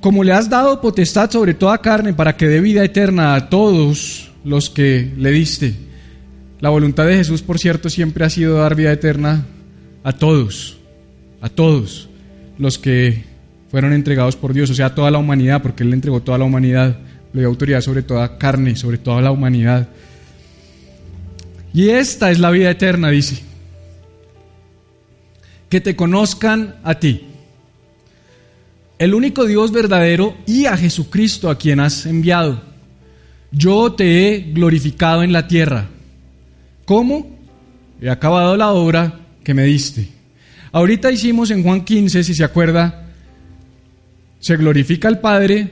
Como 0.00 0.24
le 0.24 0.32
has 0.32 0.48
dado 0.48 0.80
potestad 0.80 1.30
sobre 1.30 1.54
toda 1.54 1.78
carne 1.78 2.14
para 2.14 2.36
que 2.36 2.48
dé 2.48 2.60
vida 2.60 2.84
eterna 2.84 3.34
a 3.34 3.50
todos 3.50 4.30
los 4.44 4.70
que 4.70 5.12
le 5.16 5.30
diste 5.30 5.74
la 6.60 6.68
voluntad 6.68 7.06
de 7.06 7.16
Jesús, 7.16 7.40
por 7.40 7.58
cierto, 7.58 7.88
siempre 7.88 8.24
ha 8.24 8.30
sido 8.30 8.58
dar 8.58 8.74
vida 8.74 8.92
eterna 8.92 9.46
a 10.04 10.12
todos, 10.12 10.78
a 11.40 11.48
todos 11.48 12.10
los 12.58 12.78
que 12.78 13.24
fueron 13.70 13.94
entregados 13.94 14.36
por 14.36 14.52
Dios, 14.52 14.68
o 14.68 14.74
sea, 14.74 14.86
a 14.86 14.94
toda 14.94 15.10
la 15.10 15.18
humanidad, 15.18 15.62
porque 15.62 15.84
Él 15.84 15.90
le 15.90 15.96
entregó 15.96 16.20
toda 16.20 16.36
la 16.36 16.44
humanidad, 16.44 16.98
le 17.32 17.40
dio 17.40 17.48
autoridad 17.48 17.80
sobre 17.80 18.02
toda 18.02 18.36
carne, 18.36 18.76
sobre 18.76 18.98
toda 18.98 19.22
la 19.22 19.30
humanidad. 19.30 19.88
Y 21.72 21.88
esta 21.88 22.30
es 22.30 22.38
la 22.38 22.50
vida 22.50 22.70
eterna, 22.70 23.08
dice, 23.08 23.42
que 25.70 25.80
te 25.80 25.96
conozcan 25.96 26.76
a 26.82 26.98
ti, 26.98 27.26
el 29.00 29.14
único 29.14 29.46
Dios 29.46 29.72
verdadero 29.72 30.36
y 30.46 30.66
a 30.66 30.76
Jesucristo 30.76 31.50
a 31.50 31.58
quien 31.58 31.80
has 31.80 32.06
enviado. 32.06 32.62
Yo 33.50 33.94
te 33.94 34.28
he 34.28 34.52
glorificado 34.52 35.24
en 35.24 35.32
la 35.32 35.48
tierra 35.48 35.88
¿Cómo? 36.90 37.24
He 38.02 38.10
acabado 38.10 38.56
la 38.56 38.72
obra 38.72 39.20
que 39.44 39.54
me 39.54 39.62
diste. 39.62 40.08
Ahorita 40.72 41.12
hicimos 41.12 41.52
en 41.52 41.62
Juan 41.62 41.84
15, 41.84 42.24
si 42.24 42.34
se 42.34 42.42
acuerda, 42.42 43.06
se 44.40 44.56
glorifica 44.56 45.06
al 45.06 45.20
Padre, 45.20 45.70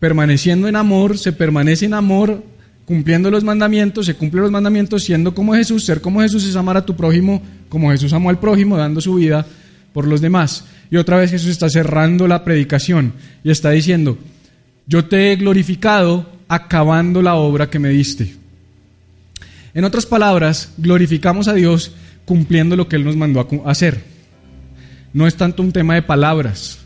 permaneciendo 0.00 0.66
en 0.66 0.74
amor, 0.74 1.18
se 1.18 1.32
permanece 1.32 1.84
en 1.84 1.94
amor, 1.94 2.42
cumpliendo 2.84 3.30
los 3.30 3.44
mandamientos, 3.44 4.06
se 4.06 4.14
cumplen 4.14 4.42
los 4.42 4.50
mandamientos, 4.50 5.04
siendo 5.04 5.36
como 5.36 5.54
Jesús, 5.54 5.84
ser 5.84 6.00
como 6.00 6.20
Jesús 6.20 6.44
es 6.44 6.56
amar 6.56 6.78
a 6.78 6.84
tu 6.84 6.96
prójimo, 6.96 7.40
como 7.68 7.92
Jesús 7.92 8.12
amó 8.12 8.30
al 8.30 8.40
prójimo, 8.40 8.76
dando 8.76 9.00
su 9.00 9.14
vida 9.14 9.46
por 9.92 10.04
los 10.08 10.20
demás. 10.20 10.64
Y 10.90 10.96
otra 10.96 11.16
vez 11.18 11.30
Jesús 11.30 11.50
está 11.50 11.68
cerrando 11.68 12.28
la 12.28 12.44
predicación 12.44 13.14
y 13.42 13.50
está 13.50 13.70
diciendo, 13.70 14.18
yo 14.86 15.04
te 15.06 15.32
he 15.32 15.36
glorificado 15.36 16.30
acabando 16.48 17.22
la 17.22 17.34
obra 17.34 17.68
que 17.68 17.78
me 17.78 17.88
diste. 17.88 18.36
En 19.74 19.84
otras 19.84 20.06
palabras, 20.06 20.72
glorificamos 20.78 21.48
a 21.48 21.54
Dios 21.54 21.92
cumpliendo 22.24 22.76
lo 22.76 22.88
que 22.88 22.96
Él 22.96 23.04
nos 23.04 23.16
mandó 23.16 23.46
hacer. 23.66 24.04
No 25.12 25.26
es 25.26 25.34
tanto 25.34 25.62
un 25.62 25.72
tema 25.72 25.94
de 25.94 26.02
palabras, 26.02 26.78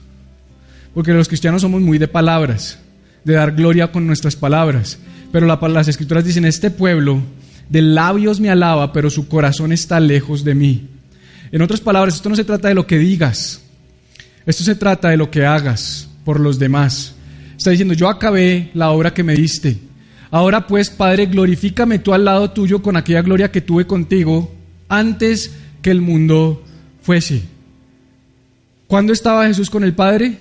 porque 0.94 1.12
los 1.12 1.28
cristianos 1.28 1.62
somos 1.62 1.80
muy 1.80 1.98
de 1.98 2.08
palabras, 2.08 2.78
de 3.24 3.34
dar 3.34 3.52
gloria 3.52 3.92
con 3.92 4.06
nuestras 4.06 4.34
palabras. 4.34 4.98
Pero 5.30 5.46
las 5.46 5.88
escrituras 5.88 6.24
dicen, 6.24 6.44
este 6.44 6.70
pueblo 6.70 7.22
de 7.68 7.82
labios 7.82 8.40
me 8.40 8.50
alaba, 8.50 8.92
pero 8.92 9.10
su 9.10 9.28
corazón 9.28 9.72
está 9.72 10.00
lejos 10.00 10.42
de 10.42 10.54
mí. 10.54 10.88
En 11.52 11.62
otras 11.62 11.80
palabras, 11.80 12.16
esto 12.16 12.28
no 12.28 12.36
se 12.36 12.44
trata 12.44 12.68
de 12.68 12.74
lo 12.74 12.86
que 12.86 12.98
digas, 12.98 13.62
esto 14.50 14.64
se 14.64 14.74
trata 14.74 15.08
de 15.08 15.16
lo 15.16 15.30
que 15.30 15.46
hagas 15.46 16.08
por 16.24 16.38
los 16.38 16.58
demás. 16.58 17.14
Está 17.56 17.70
diciendo, 17.70 17.94
yo 17.94 18.08
acabé 18.08 18.70
la 18.74 18.90
obra 18.90 19.14
que 19.14 19.22
me 19.22 19.34
diste, 19.34 19.78
Ahora 20.30 20.66
pues, 20.66 20.90
Padre, 20.90 21.26
glorifícame 21.26 21.98
tú 21.98 22.14
al 22.14 22.24
lado 22.24 22.50
tuyo 22.50 22.82
con 22.82 22.96
aquella 22.96 23.22
gloria 23.22 23.50
que 23.50 23.60
tuve 23.60 23.86
contigo 23.86 24.52
antes 24.88 25.52
que 25.82 25.90
el 25.90 26.00
mundo 26.00 26.62
fuese. 27.02 27.42
¿Cuándo 28.86 29.12
estaba 29.12 29.46
Jesús 29.46 29.70
con 29.70 29.82
el 29.82 29.94
Padre? 29.94 30.38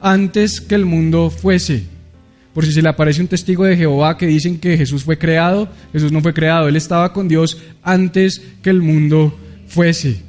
Antes 0.00 0.60
que 0.60 0.74
el 0.74 0.86
mundo 0.86 1.30
fuese. 1.30 1.84
Por 2.52 2.66
si 2.66 2.72
se 2.72 2.82
le 2.82 2.88
aparece 2.88 3.20
un 3.20 3.28
testigo 3.28 3.64
de 3.64 3.76
Jehová 3.76 4.18
que 4.18 4.26
dicen 4.26 4.58
que 4.58 4.76
Jesús 4.76 5.04
fue 5.04 5.16
creado, 5.16 5.68
Jesús 5.92 6.10
no 6.10 6.20
fue 6.20 6.34
creado, 6.34 6.68
Él 6.68 6.76
estaba 6.76 7.12
con 7.12 7.28
Dios 7.28 7.58
antes 7.82 8.42
que 8.60 8.70
el 8.70 8.82
mundo 8.82 9.38
fuese. 9.68 10.20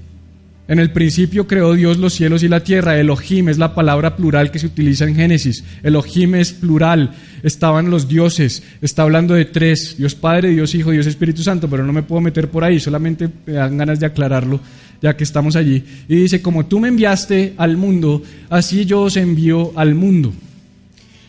En 0.68 0.80
el 0.80 0.92
principio 0.92 1.46
creó 1.46 1.74
Dios 1.74 1.98
los 1.98 2.14
cielos 2.14 2.42
y 2.42 2.48
la 2.48 2.64
tierra. 2.64 2.98
Elohim 2.98 3.50
es 3.50 3.58
la 3.58 3.76
palabra 3.76 4.16
plural 4.16 4.50
que 4.50 4.60
se 4.60 4.68
utiliza 4.68 5.06
en 5.06 5.16
Génesis. 5.16 5.64
Elohim 5.84 6.36
es 6.36 6.54
plural. 6.54 7.12
Estaban 7.44 7.90
los 7.90 8.08
dioses. 8.08 8.64
Está 8.82 9.04
hablando 9.04 9.34
de 9.34 9.46
tres. 9.46 9.98
Dios 9.98 10.16
Padre, 10.16 10.52
Dios 10.52 10.74
Hijo, 10.74 10.92
Dios 10.92 11.06
Espíritu 11.06 11.44
Santo. 11.44 11.70
Pero 11.70 11.86
no 11.86 11.92
me 11.92 12.04
puedo 12.04 12.22
meter 12.22 12.50
por 12.50 12.64
ahí. 12.64 12.80
Solamente 12.80 13.30
me 13.46 13.54
dan 13.54 13.78
ganas 13.78 14.00
de 14.00 14.06
aclararlo 14.06 14.62
ya 15.04 15.18
que 15.18 15.26
estamos 15.26 15.58
allí. 15.58 15.84
Y 16.08 16.16
dice, 16.16 16.42
como 16.42 16.66
tú 16.66 16.80
me 16.80 16.88
enviaste 16.88 17.56
al 17.58 17.76
mundo, 17.76 18.24
así 18.50 18.86
yo 18.86 19.02
os 19.02 19.18
envío 19.18 19.78
al 19.78 19.96
mundo. 19.96 20.34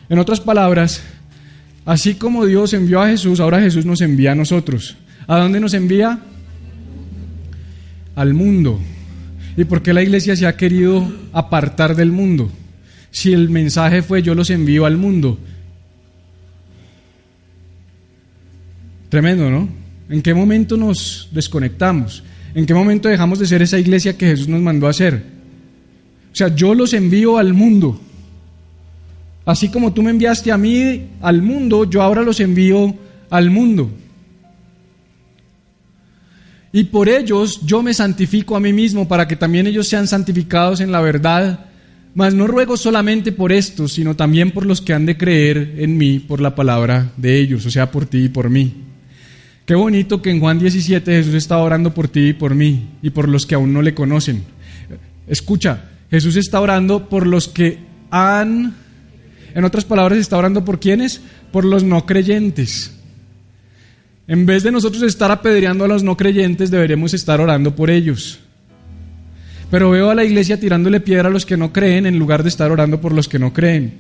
En 0.09 0.21
otras 0.21 0.39
palabras, 0.39 1.03
así 1.85 2.15
como 2.15 2.47
Dios 2.47 2.73
envió 2.73 3.03
a 3.03 3.09
Jesús, 3.09 3.41
ahora 3.41 3.61
Jesús 3.61 3.85
nos 3.85 4.01
envía 4.01 4.31
a 4.31 4.37
nosotros. 4.37 4.97
¿A 5.27 5.39
dónde 5.39 5.59
nos 5.59 5.75
envía? 5.75 6.21
Al 8.15 8.33
mundo. 8.33 8.79
¿Y 9.57 9.65
por 9.65 9.83
qué 9.83 9.93
la 9.93 10.03
iglesia 10.03 10.35
se 10.35 10.47
ha 10.47 10.57
querido 10.57 11.07
apartar 11.33 11.95
del 11.95 12.11
mundo? 12.11 12.51
Si 13.11 13.33
el 13.33 13.49
mensaje 13.49 14.03
fue 14.03 14.23
yo 14.23 14.35
los 14.35 14.51
envío 14.51 14.87
al 14.87 14.97
mundo. 14.97 15.39
Tremendo, 19.09 19.49
¿no? 19.49 19.69
¿En 20.09 20.23
qué 20.23 20.35
momento 20.35 20.77
nos 20.77 21.29
desconectamos? 21.31 22.25
¿En 22.55 22.67
qué 22.67 22.75
momento 22.75 23.09
dejamos 23.09 23.39
de 23.39 23.47
ser 23.47 23.63
esa 23.63 23.79
iglesia 23.79 24.19
que 24.19 24.27
Jesús 24.27 24.49
nos 24.49 24.61
mandó 24.61 24.89
a 24.89 24.93
ser? 24.93 25.23
O 26.33 26.37
sea, 26.37 26.55
yo 26.55 26.75
los 26.75 26.93
envío 26.93 27.39
al 27.39 27.53
mundo. 27.53 28.01
Así 29.47 29.69
como 29.69 29.93
tú 29.93 30.03
me 30.03 30.11
enviaste 30.11 30.51
a 30.51 30.59
mí 30.59 31.11
al 31.21 31.43
mundo, 31.43 31.89
yo 31.89 32.03
ahora 32.03 32.23
los 32.23 32.41
envío 32.41 32.95
al 33.31 33.51
mundo 33.51 33.91
y 36.77 36.83
por 36.83 37.09
ellos 37.09 37.61
yo 37.65 37.85
me 37.85 37.95
santifico 37.95 38.57
a 38.57 38.61
mí 38.61 38.73
mismo 38.73 39.07
para 39.07 39.29
que 39.29 39.37
también 39.37 39.69
ellos 39.69 39.87
sean 39.87 40.09
santificados 40.09 40.81
en 40.81 40.91
la 40.91 41.01
verdad. 41.01 41.67
Mas 42.17 42.35
no 42.35 42.49
ruego 42.49 42.77
solamente 42.77 43.31
por 43.31 43.53
estos, 43.53 43.93
sino 43.93 44.17
también 44.17 44.51
por 44.51 44.67
los 44.67 44.81
que 44.81 44.93
han 44.93 45.07
de 45.07 45.17
creer 45.17 45.77
en 45.79 45.97
mí 45.97 46.19
por 46.19 46.41
la 46.41 46.57
palabra 46.57 47.13
de 47.17 47.39
ellos, 47.39 47.65
o 47.65 47.71
sea, 47.71 47.93
por 47.93 48.07
ti 48.07 48.25
y 48.25 48.29
por 48.29 48.51
mí. 48.51 48.75
Qué 49.65 49.77
bonito 49.77 50.21
que 50.21 50.31
en 50.31 50.41
Juan 50.41 50.59
17 50.59 51.13
Jesús 51.13 51.35
está 51.35 51.59
orando 51.59 51.95
por 51.95 52.09
ti 52.09 52.31
y 52.31 52.33
por 52.33 52.57
mí 52.57 52.89
y 53.03 53.11
por 53.11 53.29
los 53.29 53.47
que 53.47 53.55
aún 53.55 53.73
no 53.73 53.81
le 53.81 53.95
conocen. 53.95 54.43
Escucha, 55.29 55.91
Jesús 56.11 56.35
está 56.35 56.61
orando 56.61 57.09
por 57.09 57.29
los 57.29 57.47
que 57.47 57.79
han, 58.11 58.75
en 59.55 59.65
otras 59.65 59.85
palabras, 59.85 60.19
está 60.19 60.37
orando 60.37 60.65
por 60.65 60.81
quiénes? 60.81 61.21
Por 61.53 61.65
los 61.65 61.85
no 61.85 62.05
creyentes. 62.05 62.95
En 64.27 64.47
vez 64.47 64.63
de 64.63 64.73
nosotros 64.73 65.03
estar 65.03 65.31
apedreando 65.31 65.85
a 65.85 65.89
los 65.89 66.03
no 66.03 66.17
creyentes, 66.17 66.71
deberíamos 66.71 67.13
estar 67.13 67.41
orando 67.41 67.77
por 67.77 67.91
ellos. 67.91 68.39
Pero 69.71 69.91
veo 69.91 70.11
a 70.11 70.15
la 70.15 70.25
iglesia 70.25 70.59
tirándole 70.59 71.01
piedra 71.01 71.29
a 71.29 71.33
los 71.33 71.45
que 71.45 71.57
no 71.57 71.73
creen 71.73 72.07
en 72.07 72.19
lugar 72.19 72.43
de 72.43 72.49
estar 72.49 72.71
orando 72.71 73.01
por 73.01 73.13
los 73.13 73.29
que 73.29 73.39
no 73.39 73.53
creen. 73.53 73.95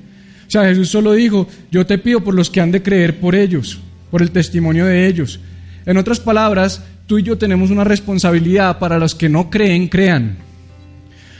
O 0.46 0.50
sea, 0.50 0.64
Jesús 0.64 0.88
solo 0.88 1.12
dijo, 1.12 1.46
yo 1.70 1.84
te 1.84 1.98
pido 1.98 2.22
por 2.22 2.34
los 2.34 2.48
que 2.48 2.60
han 2.60 2.70
de 2.70 2.82
creer 2.82 3.20
por 3.20 3.34
ellos, 3.34 3.80
por 4.10 4.22
el 4.22 4.30
testimonio 4.30 4.86
de 4.86 5.06
ellos. 5.06 5.40
En 5.84 5.98
otras 5.98 6.20
palabras, 6.20 6.82
tú 7.06 7.18
y 7.18 7.22
yo 7.22 7.36
tenemos 7.36 7.70
una 7.70 7.84
responsabilidad 7.84 8.78
para 8.78 8.98
los 8.98 9.14
que 9.14 9.28
no 9.28 9.50
creen, 9.50 9.88
crean. 9.88 10.36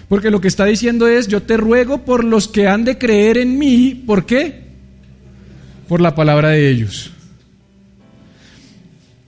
Porque 0.09 0.31
lo 0.31 0.41
que 0.41 0.49
está 0.49 0.67
diciendo 0.67 1.09
es, 1.09 1.29
yo 1.29 1.43
te 1.43 1.57
ruego 1.57 2.05
por 2.05 2.25
los 2.25 2.49
que 2.49 2.69
han 2.69 2.85
de 2.85 2.99
creer 2.99 3.39
en 3.39 3.59
mí, 3.59 4.03
¿por 4.07 4.27
qué? 4.27 4.65
Por 5.89 6.03
la 6.03 6.15
palabra 6.15 6.51
de 6.51 6.69
ellos. 6.69 7.14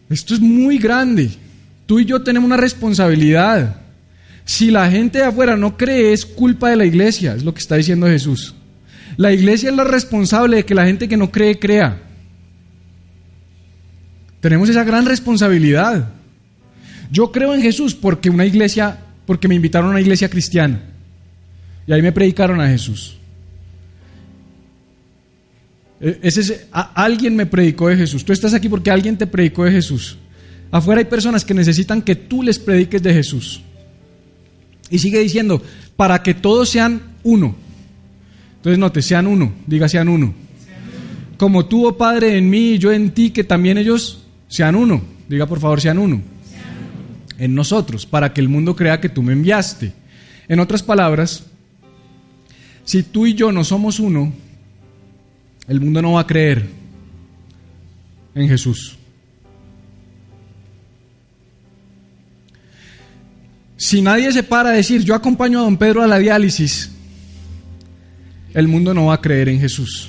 Esto 0.09 0.35
es 0.35 0.41
muy 0.41 0.79
grande. 0.79 1.31
Tú 1.87 1.99
y 1.99 2.05
yo 2.05 2.23
tenemos 2.23 2.47
una 2.47 2.57
responsabilidad. 2.57 3.81
Si 4.45 4.71
la 4.71 4.91
gente 4.91 5.19
de 5.19 5.25
afuera 5.25 5.57
no 5.57 5.77
cree, 5.77 6.13
es 6.13 6.25
culpa 6.25 6.71
de 6.71 6.77
la 6.77 6.85
iglesia, 6.85 7.35
es 7.35 7.43
lo 7.43 7.53
que 7.53 7.61
está 7.61 7.77
diciendo 7.77 8.07
Jesús. 8.07 8.55
La 9.17 9.33
iglesia 9.33 9.71
es 9.71 9.77
la 9.77 9.85
responsable 9.85 10.59
de 10.59 10.65
que 10.65 10.75
la 10.75 10.87
gente 10.87 11.09
que 11.09 11.17
no 11.17 11.31
cree 11.31 11.59
crea. 11.59 12.03
Tenemos 14.41 14.69
esa 14.69 14.85
gran 14.85 15.07
responsabilidad. 15.07 16.11
Yo 17.11 17.33
creo 17.33 17.55
en 17.55 17.63
Jesús 17.63 17.95
porque 17.95 18.31
una 18.31 18.45
iglesia, 18.45 18.99
porque 19.27 19.49
me 19.49 19.55
invitaron 19.55 19.89
a 19.89 19.93
una 19.93 20.01
iglesia 20.01 20.29
cristiana. 20.29 20.81
Y 21.87 21.93
ahí 21.93 22.03
me 22.03 22.13
predicaron 22.13 22.61
a 22.61 22.69
Jesús. 22.69 23.19
E, 26.01 26.19
ese 26.23 26.69
alguien 26.73 27.37
me 27.37 27.47
predicó 27.47 27.89
de 27.89 27.97
Jesús. 27.97 28.25
Tú 28.25 28.33
estás 28.33 28.55
aquí 28.55 28.69
porque 28.69 28.91
alguien 28.91 29.17
te 29.17 29.27
predicó 29.27 29.65
de 29.65 29.73
Jesús. 29.73 30.19
Afuera 30.71 31.01
hay 31.01 31.07
personas 31.07 31.45
que 31.45 31.55
necesitan 31.55 32.03
que 32.03 32.17
tú 32.17 32.43
les 32.43 32.59
prediques 32.59 33.03
de 33.03 33.15
Jesús. 33.15 33.63
Y 34.91 34.99
sigue 34.99 35.19
diciendo, 35.21 35.63
para 35.97 36.23
que 36.23 36.35
todos 36.35 36.69
sean 36.69 37.01
uno. 37.23 37.57
Entonces 38.57 38.79
note, 38.79 39.03
sean 39.03 39.27
uno, 39.27 39.53
diga 39.67 39.89
sean 39.89 40.09
uno. 40.09 40.35
Como 41.37 41.67
tú, 41.67 41.87
oh 41.87 41.97
Padre, 41.97 42.37
en 42.37 42.49
mí 42.49 42.73
y 42.73 42.79
yo 42.79 42.93
en 42.93 43.11
ti, 43.11 43.31
que 43.31 43.45
también 43.45 43.79
ellos 43.79 44.25
sean 44.49 44.75
uno. 44.75 45.03
Diga 45.29 45.47
por 45.47 45.61
favor, 45.61 45.81
sean 45.81 45.99
uno. 45.99 46.23
En 47.39 47.55
nosotros, 47.55 48.07
para 48.07 48.33
que 48.33 48.41
el 48.41 48.49
mundo 48.49 48.75
crea 48.75 49.01
que 49.01 49.09
tú 49.09 49.23
me 49.23 49.33
enviaste. 49.33 49.93
En 50.49 50.61
otras 50.61 50.83
palabras, 50.83 51.45
si 52.85 53.03
tú 53.03 53.27
y 53.27 53.35
yo 53.35 53.53
no 53.53 53.65
somos 53.65 54.01
uno, 54.01 54.33
el 55.69 55.81
mundo 55.81 56.01
no 56.01 56.13
va 56.13 56.21
a 56.21 56.27
creer 56.27 56.69
en 58.35 58.49
Jesús. 58.49 58.97
Si 63.77 64.01
nadie 64.01 64.33
se 64.33 64.43
para 64.43 64.71
a 64.71 64.73
decir, 64.73 65.03
yo 65.03 65.15
acompaño 65.15 65.61
a 65.61 65.63
don 65.63 65.77
Pedro 65.77 66.03
a 66.03 66.07
la 66.07 66.19
diálisis, 66.19 66.91
el 68.55 68.69
mundo 68.69 68.95
no 68.95 69.07
va 69.07 69.15
a 69.15 69.21
creer 69.21 69.49
en 69.49 69.61
Jesús. 69.61 70.09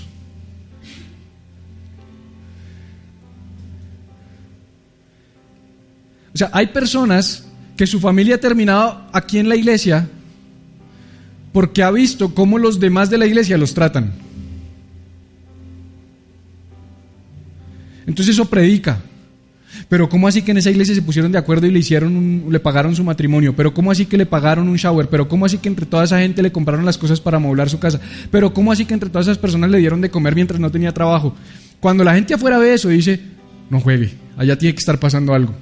O 6.33 6.37
sea, 6.37 6.49
hay 6.53 6.67
personas 6.67 7.47
que 7.75 7.87
su 7.87 7.99
familia 7.99 8.35
ha 8.35 8.39
terminado 8.39 9.07
aquí 9.11 9.39
en 9.39 9.49
la 9.49 9.55
iglesia 9.55 10.07
porque 11.51 11.81
ha 11.81 11.91
visto 11.91 12.33
cómo 12.35 12.59
los 12.59 12.79
demás 12.79 13.09
de 13.09 13.17
la 13.17 13.25
iglesia 13.25 13.57
los 13.57 13.73
tratan. 13.73 14.26
Entonces 18.07 18.33
eso 18.33 18.45
predica. 18.45 18.99
Pero 19.89 20.09
¿cómo 20.09 20.27
así 20.27 20.41
que 20.41 20.51
en 20.51 20.57
esa 20.57 20.71
iglesia 20.71 20.95
se 20.95 21.01
pusieron 21.01 21.31
de 21.31 21.37
acuerdo 21.37 21.67
y 21.67 21.71
le 21.71 21.79
hicieron 21.79 22.45
le 22.49 22.59
pagaron 22.59 22.95
su 22.95 23.03
matrimonio? 23.03 23.55
Pero 23.55 23.73
¿cómo 23.73 23.91
así 23.91 24.05
que 24.05 24.17
le 24.17 24.25
pagaron 24.25 24.67
un 24.67 24.77
shower? 24.77 25.07
Pero 25.09 25.27
¿cómo 25.27 25.45
así 25.45 25.57
que 25.57 25.69
entre 25.69 25.85
toda 25.85 26.05
esa 26.05 26.19
gente 26.19 26.41
le 26.41 26.51
compraron 26.51 26.85
las 26.85 26.97
cosas 26.97 27.19
para 27.19 27.37
amoblar 27.37 27.69
su 27.69 27.77
casa? 27.77 27.99
Pero 28.31 28.53
¿cómo 28.53 28.71
así 28.71 28.85
que 28.85 28.93
entre 28.93 29.09
todas 29.09 29.27
esas 29.27 29.37
personas 29.37 29.69
le 29.69 29.77
dieron 29.77 30.01
de 30.01 30.09
comer 30.09 30.35
mientras 30.35 30.59
no 30.59 30.71
tenía 30.71 30.93
trabajo? 30.93 31.35
Cuando 31.79 32.03
la 32.03 32.15
gente 32.15 32.33
afuera 32.33 32.57
ve 32.57 32.73
eso 32.73 32.89
dice, 32.89 33.19
no 33.69 33.79
juegue, 33.79 34.13
allá 34.37 34.57
tiene 34.57 34.73
que 34.73 34.79
estar 34.79 34.99
pasando 34.99 35.33
algo. 35.33 35.53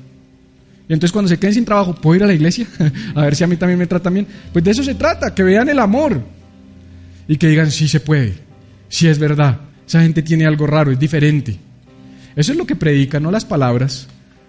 Y 0.87 0.93
entonces 0.93 1.11
cuando 1.11 1.29
se 1.29 1.37
queden 1.37 1.55
sin 1.55 1.65
trabajo, 1.65 1.95
¿puedo 1.95 2.15
ir 2.15 2.23
a 2.23 2.27
la 2.27 2.33
iglesia? 2.33 2.67
a 3.15 3.21
ver 3.23 3.35
si 3.35 3.43
a 3.43 3.47
mí 3.47 3.57
también 3.57 3.79
me 3.79 3.87
tratan 3.87 4.13
bien. 4.13 4.27
Pues 4.53 4.63
de 4.63 4.71
eso 4.71 4.83
se 4.83 4.95
trata, 4.95 5.33
que 5.33 5.43
vean 5.43 5.67
el 5.67 5.79
amor. 5.79 6.21
Y 7.27 7.37
que 7.37 7.47
digan, 7.47 7.71
sí 7.71 7.87
se 7.87 7.99
puede, 7.99 8.35
sí 8.87 9.07
es 9.07 9.17
verdad. 9.17 9.59
Esa 9.87 10.01
gente 10.01 10.21
tiene 10.21 10.45
algo 10.45 10.67
raro, 10.67 10.91
es 10.91 10.99
diferente. 10.99 11.57
Eso 12.35 12.51
es 12.51 12.57
lo 12.57 12.65
que 12.65 12.75
predica, 12.75 13.19
no 13.19 13.31
las 13.31 13.45
palabras. 13.45 14.07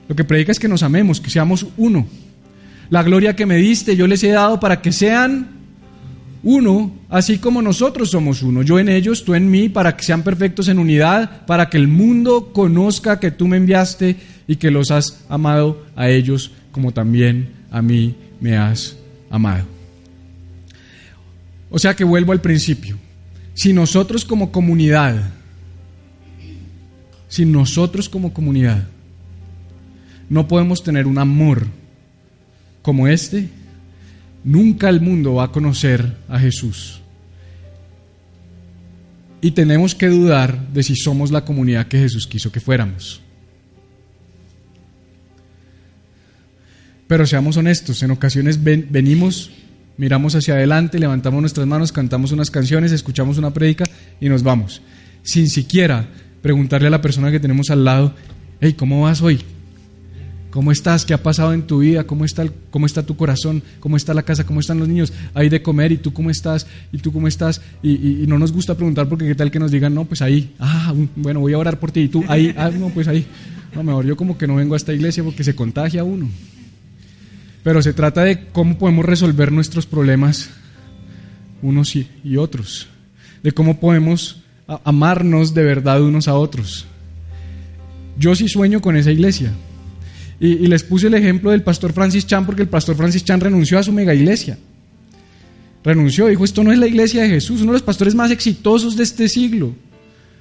Lo 0.09 0.17
que 0.17 0.25
predica 0.25 0.53
es 0.53 0.59
que 0.59 0.69
nos 0.69 0.83
amemos, 0.83 1.21
que 1.21 1.31
seamos 1.31 1.67
uno. 1.77 2.07
La 2.91 3.03
gloria 3.03 3.35
que 3.35 3.47
me 3.47 3.57
diste 3.57 3.97
yo 3.97 4.07
les 4.07 4.23
he 4.23 4.31
dado 4.31 4.61
para 4.61 4.81
que 4.81 4.93
sean 4.93 5.57
uno, 6.43 6.93
así 7.09 7.39
como 7.39 7.61
nosotros 7.61 8.11
somos 8.11 8.43
uno. 8.43 8.63
Yo 8.63 8.79
en 8.79 8.89
ellos, 8.89 9.25
tú 9.25 9.35
en 9.35 9.51
mí, 9.51 9.69
para 9.69 9.97
que 9.97 10.05
sean 10.05 10.23
perfectos 10.23 10.69
en 10.69 10.79
unidad, 10.79 11.45
para 11.47 11.69
que 11.69 11.77
el 11.77 11.89
mundo 11.89 12.53
conozca 12.53 13.19
que 13.19 13.33
tú 13.33 13.49
me 13.49 13.57
enviaste 13.57 14.17
y 14.47 14.57
que 14.57 14.71
los 14.71 14.93
has 14.93 15.25
amado 15.29 15.85
a 15.97 16.09
ellos 16.09 16.53
como 16.71 16.93
también 16.93 17.49
a 17.71 17.83
mí 17.83 18.15
me 18.41 18.57
has 18.57 18.97
amado. 19.31 19.65
O 21.71 21.79
sea 21.79 21.95
que 21.95 22.05
vuelvo 22.05 22.33
al 22.33 22.41
principio. 22.41 22.97
Si 23.55 23.73
nosotros 23.73 24.25
como 24.25 24.53
comunidad, 24.53 25.17
si 27.29 27.45
nosotros 27.45 28.09
como 28.09 28.33
comunidad 28.33 28.87
no 30.29 30.49
podemos 30.49 30.83
tener 30.83 31.07
un 31.07 31.19
amor 31.19 31.67
como 32.83 33.09
este, 33.09 33.49
nunca 34.45 34.89
el 34.89 35.01
mundo 35.01 35.35
va 35.35 35.45
a 35.45 35.53
conocer 35.53 36.17
a 36.29 36.39
Jesús. 36.39 37.01
Y 39.41 39.53
tenemos 39.53 39.95
que 39.95 40.09
dudar 40.09 40.69
de 40.69 40.83
si 40.83 40.97
somos 40.97 41.31
la 41.31 41.45
comunidad 41.45 41.87
que 41.87 41.99
Jesús 41.99 42.27
quiso 42.27 42.51
que 42.51 42.61
fuéramos. 42.61 43.21
Pero 47.07 47.27
seamos 47.27 47.57
honestos, 47.57 48.03
en 48.03 48.11
ocasiones 48.11 48.63
venimos, 48.63 49.53
miramos 49.97 50.35
hacia 50.35 50.55
adelante, 50.55 50.99
levantamos 50.99 51.41
nuestras 51.41 51.67
manos, 51.67 51.93
cantamos 51.93 52.33
unas 52.33 52.51
canciones, 52.51 52.91
escuchamos 52.91 53.39
una 53.39 53.53
prédica 53.53 53.85
y 54.21 54.29
nos 54.29 54.43
vamos, 54.43 54.83
sin 55.23 55.49
siquiera 55.49 56.09
preguntarle 56.43 56.89
a 56.89 56.91
la 56.91 57.01
persona 57.01 57.31
que 57.31 57.41
tenemos 57.41 57.71
al 57.71 57.85
lado, 57.85 58.15
hey, 58.61 58.75
¿cómo 58.75 59.03
vas 59.03 59.23
hoy? 59.23 59.41
¿Cómo 60.57 60.73
estás? 60.73 61.05
¿Qué 61.05 61.13
ha 61.13 61.23
pasado 61.23 61.53
en 61.53 61.67
tu 61.67 61.81
vida? 61.81 62.05
¿Cómo 62.05 62.25
está, 62.25 62.47
¿Cómo 62.71 62.87
está 62.87 63.05
tu 63.05 63.15
corazón? 63.15 63.63
¿Cómo 63.79 63.99
está 63.99 64.15
la 64.15 64.23
casa? 64.23 64.47
¿Cómo 64.47 64.61
están 64.61 64.79
los 64.79 64.89
niños? 64.89 65.13
Hay 65.35 65.51
de 65.51 65.61
comer 65.61 65.93
y 65.93 65.99
tú 65.99 66.15
cómo 66.15 66.31
estás 66.31 66.67
y 66.93 66.97
tú 66.97 67.13
cómo 67.13 67.29
estás. 67.29 67.61
Y, 67.83 68.25
no 68.27 68.39
nos 68.39 68.53
gusta 68.53 68.75
preguntar 68.75 69.07
porque 69.07 69.27
qué 69.27 69.35
tal 69.35 69.51
que 69.51 69.59
nos 69.59 69.71
digan, 69.71 69.95
no, 69.95 70.07
pues 70.07 70.23
ahí, 70.23 70.55
ah, 70.59 70.95
bueno, 71.15 71.41
voy 71.41 71.53
a 71.53 71.59
orar 71.59 71.79
por 71.79 71.93
ti 71.93 72.01
y 72.01 72.09
tú, 72.09 72.25
ahí, 72.27 72.55
ah, 72.57 72.71
no, 72.71 72.89
pues 72.89 73.07
ahí. 73.07 73.27
No, 73.75 73.83
mejor 73.83 74.07
yo 74.07 74.17
como 74.17 74.39
que 74.39 74.47
no 74.47 74.55
vengo 74.55 74.73
a 74.73 74.79
esta 74.79 74.95
iglesia 74.95 75.23
porque 75.23 75.45
se 75.45 75.55
contagia 75.55 76.05
uno. 76.05 76.31
Pero 77.63 77.83
se 77.83 77.93
trata 77.93 78.25
de 78.25 78.47
cómo 78.47 78.79
podemos 78.79 79.05
resolver 79.05 79.53
nuestros 79.53 79.85
problemas 79.85 80.49
unos 81.61 81.95
y 81.97 82.37
otros. 82.39 82.89
De 83.43 83.53
cómo 83.53 83.79
podemos 83.79 84.43
amarnos 84.67 85.55
de 85.55 85.63
verdad 85.63 86.03
unos 86.03 86.29
a 86.29 86.35
otros. 86.35 86.87
Yo 88.19 88.35
sí 88.35 88.49
sueño 88.49 88.81
con 88.81 88.97
esa 88.97 89.13
iglesia. 89.13 89.53
Y, 90.39 90.67
les 90.67 90.83
puse 90.83 91.07
el 91.07 91.15
ejemplo 91.15 91.51
del 91.51 91.63
pastor 91.63 91.93
Francis 91.93 92.27
Chan 92.27 92.45
porque 92.45 92.63
el 92.63 92.69
pastor 92.69 92.97
Francis 92.97 93.25
Chan 93.25 93.41
renunció 93.41 93.79
a 93.79 93.83
su 93.83 93.93
mega 93.93 94.15
iglesia. 94.15 94.59
Renunció, 95.83 96.27
dijo, 96.27 96.45
esto 96.45 96.63
no 96.63 96.73
es 96.73 96.79
la 96.79 96.87
iglesia 96.87 97.23
de 97.23 97.29
Jesús, 97.29 97.63
uno 97.63 97.73
de 97.73 97.79
los 97.79 97.83
pastores 97.83 98.15
más 98.15 98.31
exitosos 98.31 98.97
de 98.97 99.05
este 99.05 99.29
siglo, 99.29 99.73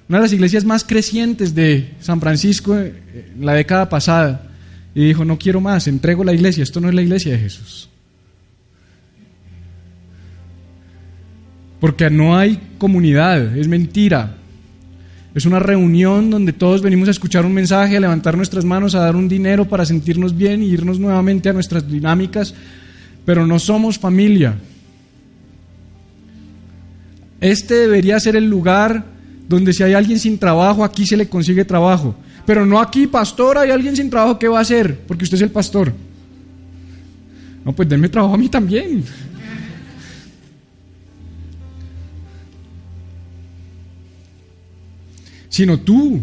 una 0.10 0.18
de 0.18 0.24
las 0.24 0.34
iglesias 0.34 0.66
más 0.66 0.84
crecientes 0.84 1.54
de 1.54 1.94
San 2.00 2.20
Francisco 2.20 2.76
en 2.76 2.96
la 3.40 3.54
década 3.54 3.88
pasada. 3.88 4.52
Y 4.96 5.06
dijo, 5.06 5.24
no 5.24 5.38
quiero 5.38 5.62
más, 5.62 5.88
entrego 5.88 6.24
la 6.24 6.34
iglesia, 6.34 6.64
esto 6.64 6.82
no 6.82 6.90
es 6.90 6.96
la 6.96 7.02
iglesia 7.02 7.34
de 7.34 7.40
Jesús. 7.40 7.90
Porque 11.86 12.10
no 12.10 12.36
hay 12.36 12.60
comunidad, 12.80 13.56
es 13.56 13.68
mentira. 13.68 14.38
Es 15.36 15.46
una 15.46 15.60
reunión 15.60 16.32
donde 16.32 16.52
todos 16.52 16.82
venimos 16.82 17.08
a 17.08 17.12
escuchar 17.12 17.46
un 17.46 17.54
mensaje, 17.54 17.96
a 17.96 18.00
levantar 18.00 18.36
nuestras 18.36 18.66
manos, 18.66 18.96
a 18.96 19.02
dar 19.02 19.16
un 19.16 19.30
dinero 19.30 19.66
para 19.66 19.86
sentirnos 19.86 20.36
bien 20.36 20.64
y 20.64 20.66
irnos 20.66 20.98
nuevamente 20.98 21.48
a 21.48 21.54
nuestras 21.54 21.88
dinámicas, 21.88 22.56
pero 23.24 23.46
no 23.46 23.60
somos 23.60 24.00
familia. 24.00 24.56
Este 27.40 27.76
debería 27.76 28.20
ser 28.20 28.36
el 28.36 28.50
lugar 28.50 29.06
donde 29.48 29.72
si 29.72 29.84
hay 29.84 29.94
alguien 29.94 30.18
sin 30.18 30.40
trabajo, 30.40 30.84
aquí 30.84 31.06
se 31.06 31.16
le 31.16 31.30
consigue 31.30 31.66
trabajo. 31.66 32.16
Pero 32.48 32.66
no 32.66 32.82
aquí, 32.82 33.06
pastor, 33.06 33.60
hay 33.60 33.70
alguien 33.70 33.96
sin 33.96 34.10
trabajo, 34.10 34.40
¿qué 34.40 34.48
va 34.48 34.58
a 34.58 34.64
hacer? 34.64 35.02
Porque 35.02 35.26
usted 35.26 35.36
es 35.36 35.44
el 35.44 35.52
pastor. 35.52 35.94
No, 37.64 37.74
pues 37.74 37.88
denme 37.88 38.10
trabajo 38.10 38.34
a 38.34 38.40
mí 38.40 38.50
también. 38.50 39.04
Sino 45.56 45.80
tú. 45.80 46.20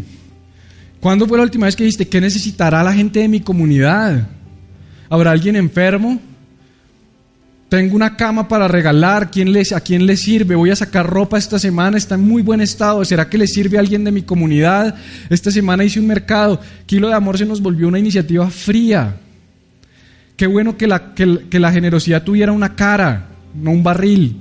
¿Cuándo 1.01 1.27
fue 1.27 1.39
la 1.39 1.45
última 1.45 1.65
vez 1.65 1.75
que 1.75 1.85
dijiste, 1.85 2.07
qué 2.07 2.21
necesitará 2.21 2.83
la 2.83 2.93
gente 2.93 3.21
de 3.21 3.29
mi 3.29 3.41
comunidad? 3.41 4.29
¿Habrá 5.09 5.31
alguien 5.31 5.57
enfermo? 5.57 6.21
tengo 7.71 7.97
una 7.97 8.19
cama 8.19 8.47
para 8.47 8.69
regalar, 8.69 9.31
¿Quién 9.31 9.51
les, 9.51 9.73
¿a 9.73 9.81
quién 9.81 10.05
le 10.05 10.19
sirve? 10.19 10.55
Voy 10.55 10.69
a 10.69 10.77
sacar 10.77 11.09
ropa 11.09 11.39
esta 11.39 11.59
semana, 11.59 11.97
está 11.97 12.17
en 12.17 12.21
muy 12.21 12.43
buen 12.43 12.61
estado, 12.61 13.03
¿será 13.07 13.31
que 13.31 13.39
le 13.39 13.47
sirve 13.47 13.79
a 13.79 13.81
alguien 13.81 14.05
de 14.05 14.13
mi 14.13 14.21
comunidad? 14.21 14.95
Esta 15.31 15.51
semana 15.51 15.83
hice 15.83 15.99
un 15.99 16.07
mercado, 16.07 16.61
Kilo 16.85 17.09
de 17.09 17.15
Amor 17.15 17.39
se 17.39 17.47
nos 17.47 17.63
volvió 17.63 17.89
una 17.89 17.99
iniciativa 17.99 18.51
fría. 18.51 19.17
Qué 20.37 20.47
bueno 20.47 20.77
que 20.77 20.87
la, 20.87 21.15
que 21.15 21.59
la 21.59 21.73
generosidad 21.73 22.23
tuviera 22.23 22.53
una 22.53 22.77
cara, 22.77 23.29
no 23.55 23.71
un 23.71 23.83
barril. 23.83 24.37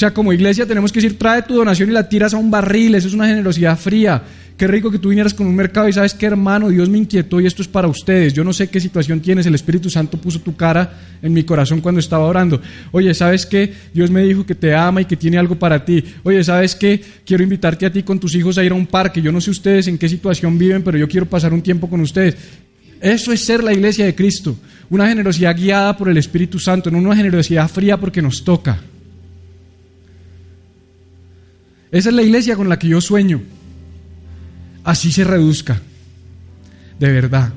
Sea, 0.00 0.14
como 0.14 0.32
iglesia 0.32 0.64
tenemos 0.64 0.90
que 0.90 0.98
decir, 1.02 1.18
trae 1.18 1.42
tu 1.42 1.56
donación 1.56 1.90
y 1.90 1.92
la 1.92 2.08
tiras 2.08 2.32
a 2.32 2.38
un 2.38 2.50
barril, 2.50 2.94
eso 2.94 3.06
es 3.06 3.12
una 3.12 3.26
generosidad 3.26 3.78
fría. 3.78 4.22
Qué 4.56 4.66
rico 4.66 4.90
que 4.90 4.98
tú 4.98 5.10
vinieras 5.10 5.34
con 5.34 5.46
un 5.46 5.54
mercado 5.54 5.90
y 5.90 5.92
sabes 5.92 6.14
que 6.14 6.24
hermano, 6.24 6.70
Dios 6.70 6.88
me 6.88 6.96
inquietó 6.96 7.38
y 7.38 7.44
esto 7.44 7.60
es 7.60 7.68
para 7.68 7.86
ustedes. 7.86 8.32
Yo 8.32 8.42
no 8.42 8.54
sé 8.54 8.70
qué 8.70 8.80
situación 8.80 9.20
tienes, 9.20 9.44
el 9.44 9.54
Espíritu 9.54 9.90
Santo 9.90 10.16
puso 10.16 10.40
tu 10.40 10.56
cara 10.56 10.90
en 11.20 11.34
mi 11.34 11.44
corazón 11.44 11.82
cuando 11.82 12.00
estaba 12.00 12.24
orando. 12.24 12.62
Oye, 12.92 13.12
¿sabes 13.12 13.44
qué? 13.44 13.74
Dios 13.92 14.10
me 14.10 14.22
dijo 14.22 14.46
que 14.46 14.54
te 14.54 14.74
ama 14.74 15.02
y 15.02 15.04
que 15.04 15.18
tiene 15.18 15.36
algo 15.36 15.56
para 15.56 15.84
ti. 15.84 16.02
Oye, 16.22 16.42
¿sabes 16.44 16.74
qué? 16.74 16.98
Quiero 17.26 17.42
invitarte 17.42 17.84
a 17.84 17.92
ti 17.92 18.02
con 18.02 18.18
tus 18.18 18.34
hijos 18.34 18.56
a 18.56 18.64
ir 18.64 18.72
a 18.72 18.76
un 18.76 18.86
parque. 18.86 19.20
Yo 19.20 19.30
no 19.30 19.42
sé 19.42 19.50
ustedes 19.50 19.86
en 19.86 19.98
qué 19.98 20.08
situación 20.08 20.56
viven, 20.56 20.82
pero 20.82 20.96
yo 20.96 21.08
quiero 21.08 21.26
pasar 21.26 21.52
un 21.52 21.60
tiempo 21.60 21.90
con 21.90 22.00
ustedes. 22.00 22.36
Eso 23.02 23.34
es 23.34 23.44
ser 23.44 23.62
la 23.62 23.74
iglesia 23.74 24.06
de 24.06 24.14
Cristo. 24.14 24.56
Una 24.88 25.06
generosidad 25.06 25.54
guiada 25.54 25.94
por 25.94 26.08
el 26.08 26.16
Espíritu 26.16 26.58
Santo, 26.58 26.90
no 26.90 26.96
una 26.96 27.14
generosidad 27.14 27.68
fría 27.68 27.98
porque 27.98 28.22
nos 28.22 28.42
toca. 28.42 28.80
Esa 31.92 32.08
es 32.08 32.14
la 32.14 32.22
iglesia 32.22 32.56
con 32.56 32.68
la 32.68 32.78
que 32.78 32.88
yo 32.88 33.00
sueño 33.00 33.40
así 34.84 35.12
se 35.12 35.24
reduzca. 35.24 35.80
De 36.98 37.10
verdad. 37.10 37.52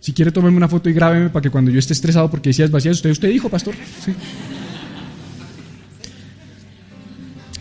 Si 0.00 0.12
quiere, 0.12 0.30
tómeme 0.30 0.56
una 0.56 0.68
foto 0.68 0.88
y 0.88 0.92
grábeme 0.92 1.30
para 1.30 1.42
que 1.42 1.50
cuando 1.50 1.70
yo 1.70 1.78
esté 1.78 1.94
estresado 1.94 2.30
porque 2.30 2.50
decías 2.50 2.70
vacías, 2.70 2.96
usted, 2.96 3.10
usted 3.10 3.28
dijo, 3.28 3.48
pastor. 3.48 3.74
Sí. 4.04 4.12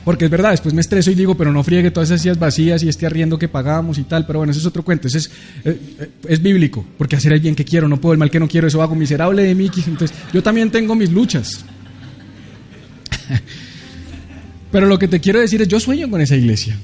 Porque 0.03 0.25
es 0.25 0.31
verdad, 0.31 0.51
después 0.51 0.73
me 0.73 0.81
estreso 0.81 1.09
y 1.11 1.15
digo, 1.15 1.37
pero 1.37 1.53
no 1.53 1.63
friegue 1.63 1.89
todas 1.89 2.09
esas 2.09 2.21
sillas 2.21 2.37
vacías 2.37 2.83
y 2.83 2.89
este 2.89 3.05
arriendo 3.05 3.39
que 3.39 3.47
pagamos 3.47 3.97
y 3.97 4.03
tal. 4.03 4.25
Pero 4.25 4.39
bueno, 4.39 4.51
ese 4.51 4.59
es 4.59 4.65
otro 4.65 4.83
cuento. 4.83 5.07
Ese 5.07 5.19
es, 5.19 5.31
eh, 5.63 5.79
eh, 5.99 6.09
es 6.27 6.41
bíblico, 6.41 6.85
porque 6.97 7.15
hacer 7.15 7.31
el 7.31 7.39
bien 7.39 7.55
que 7.55 7.63
quiero, 7.63 7.87
no 7.87 8.01
puedo 8.01 8.11
el 8.11 8.19
mal 8.19 8.29
que 8.29 8.39
no 8.39 8.49
quiero, 8.49 8.67
eso 8.67 8.81
hago 8.81 8.95
miserable 8.95 9.43
de 9.43 9.55
mí. 9.55 9.71
Entonces, 9.87 10.11
yo 10.33 10.43
también 10.43 10.69
tengo 10.69 10.93
mis 10.93 11.09
luchas. 11.09 11.63
Pero 14.73 14.87
lo 14.87 14.97
que 14.97 15.07
te 15.07 15.19
quiero 15.19 15.39
decir 15.39 15.61
es, 15.61 15.67
yo 15.67 15.79
sueño 15.79 16.09
con 16.09 16.19
esa 16.19 16.35
iglesia. 16.35 16.75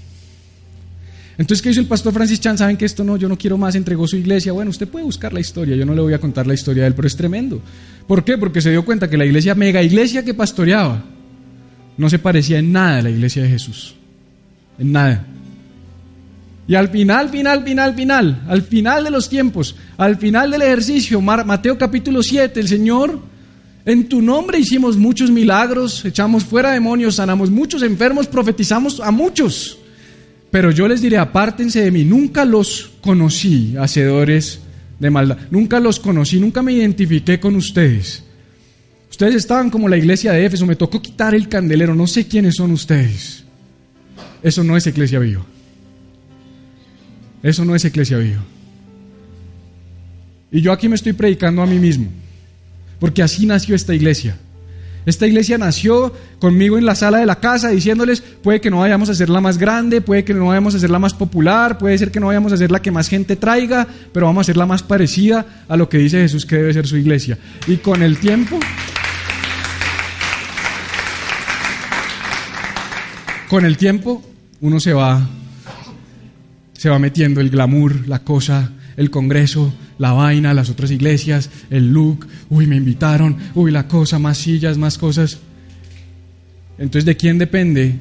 Entonces, 1.40 1.60
¿qué 1.60 1.72
hizo 1.72 1.80
el 1.80 1.88
pastor 1.88 2.14
Francis 2.14 2.40
Chan? 2.40 2.56
Saben 2.56 2.78
que 2.78 2.86
esto 2.86 3.04
no, 3.04 3.18
yo 3.18 3.28
no 3.28 3.36
quiero 3.36 3.58
más, 3.58 3.74
entregó 3.74 4.08
su 4.08 4.16
iglesia. 4.16 4.52
Bueno, 4.52 4.70
usted 4.70 4.88
puede 4.88 5.06
buscar 5.06 5.34
la 5.34 5.40
historia, 5.40 5.76
yo 5.76 5.88
no 5.88 5.96
le 5.96 6.02
voy 6.02 6.14
a 6.14 6.20
contar 6.20 6.46
la 6.46 6.54
historia 6.54 6.84
de 6.84 6.90
él, 6.90 6.94
pero 6.94 7.08
es 7.08 7.16
tremendo. 7.16 7.60
¿Por 8.06 8.24
qué? 8.24 8.38
Porque 8.38 8.62
se 8.62 8.70
dio 8.70 8.86
cuenta 8.86 9.10
que 9.10 9.18
la 9.18 9.26
iglesia, 9.26 9.56
mega 9.56 9.82
iglesia 9.82 10.24
que 10.24 10.36
pastoreaba, 10.36 11.04
no 11.98 12.10
se 12.12 12.20
parecía 12.20 12.60
en 12.60 12.72
nada 12.72 13.00
a 13.00 13.02
la 13.02 13.10
iglesia 13.10 13.42
de 13.42 13.50
Jesús. 13.50 13.96
En 14.78 14.92
nada. 14.92 15.26
Y 16.68 16.76
al 16.76 16.90
final, 16.90 17.30
final, 17.30 17.64
final, 17.64 17.96
final, 17.96 18.44
al 18.48 18.62
final 18.62 19.04
de 19.04 19.10
los 19.10 19.28
tiempos, 19.30 19.76
al 19.98 20.18
final 20.18 20.52
del 20.52 20.62
ejercicio, 20.62 21.20
Mateo 21.22 21.76
capítulo 21.76 22.22
7, 22.22 22.60
el 22.60 22.68
Señor, 22.68 23.20
en 23.90 24.08
tu 24.08 24.22
nombre 24.22 24.60
hicimos 24.60 24.98
muchos 24.98 25.32
milagros, 25.32 26.04
echamos 26.06 26.44
fuera 26.44 26.72
demonios, 26.72 27.16
sanamos 27.16 27.50
muchos 27.50 27.82
enfermos, 27.82 28.28
profetizamos 28.28 29.00
a 29.00 29.12
muchos. 29.12 29.80
Pero 30.52 30.72
yo 30.72 30.88
les 30.88 31.02
diré, 31.02 31.18
apártense 31.18 31.82
de 31.82 31.92
mí, 31.92 32.04
nunca 32.04 32.46
los 32.46 32.92
conocí, 33.02 33.76
hacedores 33.78 34.62
de 35.00 35.10
maldad, 35.10 35.38
nunca 35.52 35.80
los 35.80 36.00
conocí, 36.00 36.40
nunca 36.40 36.62
me 36.62 36.74
identifiqué 36.74 37.40
con 37.40 37.56
ustedes. 37.56 38.24
Ustedes 39.10 39.36
estaban 39.36 39.70
como 39.70 39.90
la 39.90 39.98
iglesia 39.98 40.32
de 40.32 40.46
Éfeso, 40.46 40.66
me 40.66 40.76
tocó 40.76 41.02
quitar 41.02 41.36
el 41.36 41.50
candelero, 41.50 41.96
no 41.96 42.08
sé 42.08 42.28
quiénes 42.28 42.56
son 42.56 42.72
ustedes. 42.72 43.44
Eso 44.42 44.64
no 44.64 44.78
es 44.78 44.88
iglesia 44.88 45.20
viva. 45.20 45.46
Eso 47.44 47.66
no 47.66 47.76
es 47.76 47.86
iglesia 47.86 48.18
viva. 48.18 48.44
Y 50.52 50.62
yo 50.62 50.72
aquí 50.72 50.88
me 50.90 50.96
estoy 50.96 51.14
predicando 51.14 51.62
a 51.62 51.66
mí 51.66 51.78
mismo, 51.78 52.08
porque 53.00 53.24
así 53.24 53.46
nació 53.46 53.76
esta 53.76 53.94
iglesia. 53.94 54.38
Esta 55.06 55.26
iglesia 55.26 55.58
nació 55.58 56.14
conmigo 56.40 56.78
en 56.78 56.86
la 56.86 56.94
sala 56.94 57.20
de 57.20 57.26
la 57.26 57.40
casa 57.40 57.70
diciéndoles, 57.70 58.22
puede 58.22 58.62
que 58.62 58.70
no 58.70 58.80
vayamos 58.80 59.10
a 59.10 59.16
ser 59.16 59.30
la 59.30 59.42
más 59.42 59.58
grande, 59.58 60.02
puede 60.02 60.24
que 60.24 60.34
no 60.34 60.48
vayamos 60.48 60.76
a 60.76 60.80
ser 60.80 60.90
la 60.90 61.00
más 61.00 61.14
popular, 61.14 61.78
puede 61.78 61.98
ser 61.98 62.12
que 62.12 62.20
no 62.20 62.28
vayamos 62.28 62.52
a 62.52 62.58
ser 62.58 62.70
la 62.70 62.82
que 62.82 62.92
más 62.92 63.08
gente 63.08 63.36
traiga, 63.36 63.88
pero 64.14 64.26
vamos 64.26 64.42
a 64.42 64.46
ser 64.46 64.58
la 64.58 64.66
más 64.66 64.84
parecida 64.84 65.64
a 65.68 65.78
lo 65.78 65.90
que 65.90 65.98
dice 65.98 66.22
Jesús 66.22 66.46
que 66.46 66.58
debe 66.58 66.74
ser 66.74 66.86
su 66.86 66.98
iglesia. 66.98 67.40
Y 67.66 67.78
con 67.78 68.04
el 68.04 68.18
tiempo, 68.18 68.60
con 73.50 73.66
el 73.66 73.78
tiempo, 73.78 74.22
uno 74.62 74.80
se 74.80 74.94
va, 74.94 75.28
se 76.74 76.90
va 76.90 77.00
metiendo 77.00 77.40
el 77.42 77.50
glamour, 77.50 78.08
la 78.08 78.20
cosa, 78.20 78.74
el 78.98 79.10
congreso, 79.10 79.74
la 80.00 80.14
vaina, 80.14 80.54
las 80.54 80.70
otras 80.70 80.90
iglesias, 80.90 81.52
el 81.70 81.92
look, 81.92 82.26
uy, 82.50 82.66
me 82.66 82.78
invitaron, 82.78 83.38
uy, 83.54 83.70
la 83.70 83.88
cosa, 83.88 84.18
más 84.18 84.40
sillas, 84.40 84.78
más 84.78 84.98
cosas. 84.98 85.38
Entonces, 86.80 87.06
¿de 87.06 87.16
quién 87.16 87.38
depende? 87.38 88.00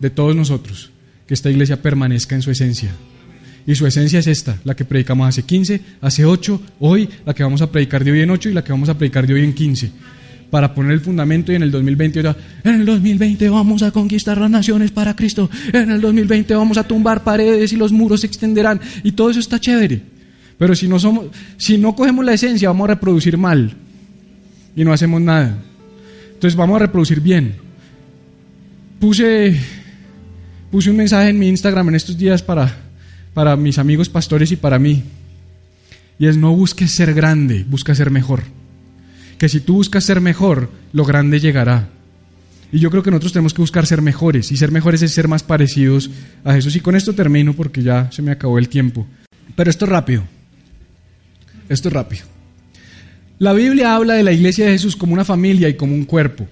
De 0.00 0.08
todos 0.08 0.34
nosotros, 0.34 0.90
que 1.26 1.34
esta 1.34 1.50
iglesia 1.50 1.82
permanezca 1.82 2.36
en 2.36 2.42
su 2.42 2.50
esencia. 2.50 2.92
Y 3.66 3.74
su 3.74 3.86
esencia 3.86 4.20
es 4.20 4.28
esta, 4.28 4.58
la 4.64 4.74
que 4.74 4.84
predicamos 4.84 5.28
hace 5.28 5.42
15, 5.42 5.80
hace 6.00 6.24
8, 6.24 6.62
hoy, 6.78 7.08
la 7.26 7.34
que 7.34 7.42
vamos 7.42 7.60
a 7.60 7.70
predicar 7.70 8.04
de 8.04 8.12
hoy 8.12 8.20
en 8.20 8.30
8 8.30 8.48
y 8.48 8.52
la 8.54 8.64
que 8.64 8.72
vamos 8.72 8.88
a 8.88 8.96
predicar 8.96 9.26
de 9.26 9.34
hoy 9.34 9.44
en 9.44 9.52
15. 9.52 9.90
Para 10.50 10.72
poner 10.72 10.92
el 10.92 11.00
fundamento 11.00 11.52
y 11.52 11.56
en 11.56 11.62
el 11.62 11.70
2020, 11.70 12.20
en 12.20 12.74
el 12.74 12.86
2020 12.86 13.48
vamos 13.48 13.82
a 13.82 13.90
conquistar 13.90 14.38
las 14.38 14.50
naciones 14.50 14.92
para 14.92 15.14
Cristo, 15.14 15.50
en 15.72 15.90
el 15.90 16.00
2020 16.00 16.54
vamos 16.54 16.78
a 16.78 16.84
tumbar 16.84 17.22
paredes 17.22 17.72
y 17.72 17.76
los 17.76 17.92
muros 17.92 18.20
se 18.20 18.28
extenderán. 18.28 18.80
Y 19.02 19.12
todo 19.12 19.30
eso 19.30 19.40
está 19.40 19.60
chévere. 19.60 20.19
Pero 20.60 20.74
si 20.74 20.88
no, 20.88 20.98
somos, 20.98 21.28
si 21.56 21.78
no 21.78 21.96
cogemos 21.96 22.22
la 22.22 22.34
esencia, 22.34 22.68
vamos 22.68 22.84
a 22.84 22.92
reproducir 22.92 23.38
mal 23.38 23.74
y 24.76 24.84
no 24.84 24.92
hacemos 24.92 25.18
nada. 25.18 25.56
Entonces 26.34 26.54
vamos 26.54 26.76
a 26.76 26.80
reproducir 26.80 27.22
bien. 27.22 27.54
Puse, 28.98 29.58
puse 30.70 30.90
un 30.90 30.98
mensaje 30.98 31.30
en 31.30 31.38
mi 31.38 31.48
Instagram 31.48 31.88
en 31.88 31.94
estos 31.94 32.18
días 32.18 32.42
para, 32.42 32.76
para 33.32 33.56
mis 33.56 33.78
amigos 33.78 34.10
pastores 34.10 34.52
y 34.52 34.56
para 34.56 34.78
mí. 34.78 35.02
Y 36.18 36.26
es 36.26 36.36
no 36.36 36.54
busques 36.54 36.90
ser 36.90 37.14
grande, 37.14 37.64
busca 37.66 37.94
ser 37.94 38.10
mejor. 38.10 38.42
Que 39.38 39.48
si 39.48 39.60
tú 39.60 39.76
buscas 39.76 40.04
ser 40.04 40.20
mejor, 40.20 40.70
lo 40.92 41.06
grande 41.06 41.40
llegará. 41.40 41.88
Y 42.70 42.80
yo 42.80 42.90
creo 42.90 43.02
que 43.02 43.10
nosotros 43.10 43.32
tenemos 43.32 43.54
que 43.54 43.62
buscar 43.62 43.86
ser 43.86 44.02
mejores. 44.02 44.52
Y 44.52 44.58
ser 44.58 44.72
mejores 44.72 45.00
es 45.00 45.14
ser 45.14 45.26
más 45.26 45.42
parecidos 45.42 46.10
a 46.44 46.52
Jesús. 46.52 46.76
Y 46.76 46.80
con 46.80 46.96
esto 46.96 47.14
termino 47.14 47.54
porque 47.54 47.82
ya 47.82 48.12
se 48.12 48.20
me 48.20 48.30
acabó 48.30 48.58
el 48.58 48.68
tiempo. 48.68 49.06
Pero 49.56 49.70
esto 49.70 49.86
es 49.86 49.90
rápido. 49.90 50.22
Esto 51.70 51.88
es 51.88 51.94
rápido. 51.94 52.24
La 53.38 53.52
Biblia 53.52 53.94
habla 53.94 54.14
de 54.14 54.24
la 54.24 54.32
iglesia 54.32 54.66
de 54.66 54.72
Jesús 54.72 54.96
como 54.96 55.14
una 55.14 55.24
familia 55.24 55.68
y 55.68 55.74
como 55.74 55.94
un 55.94 56.04
cuerpo. 56.04 56.46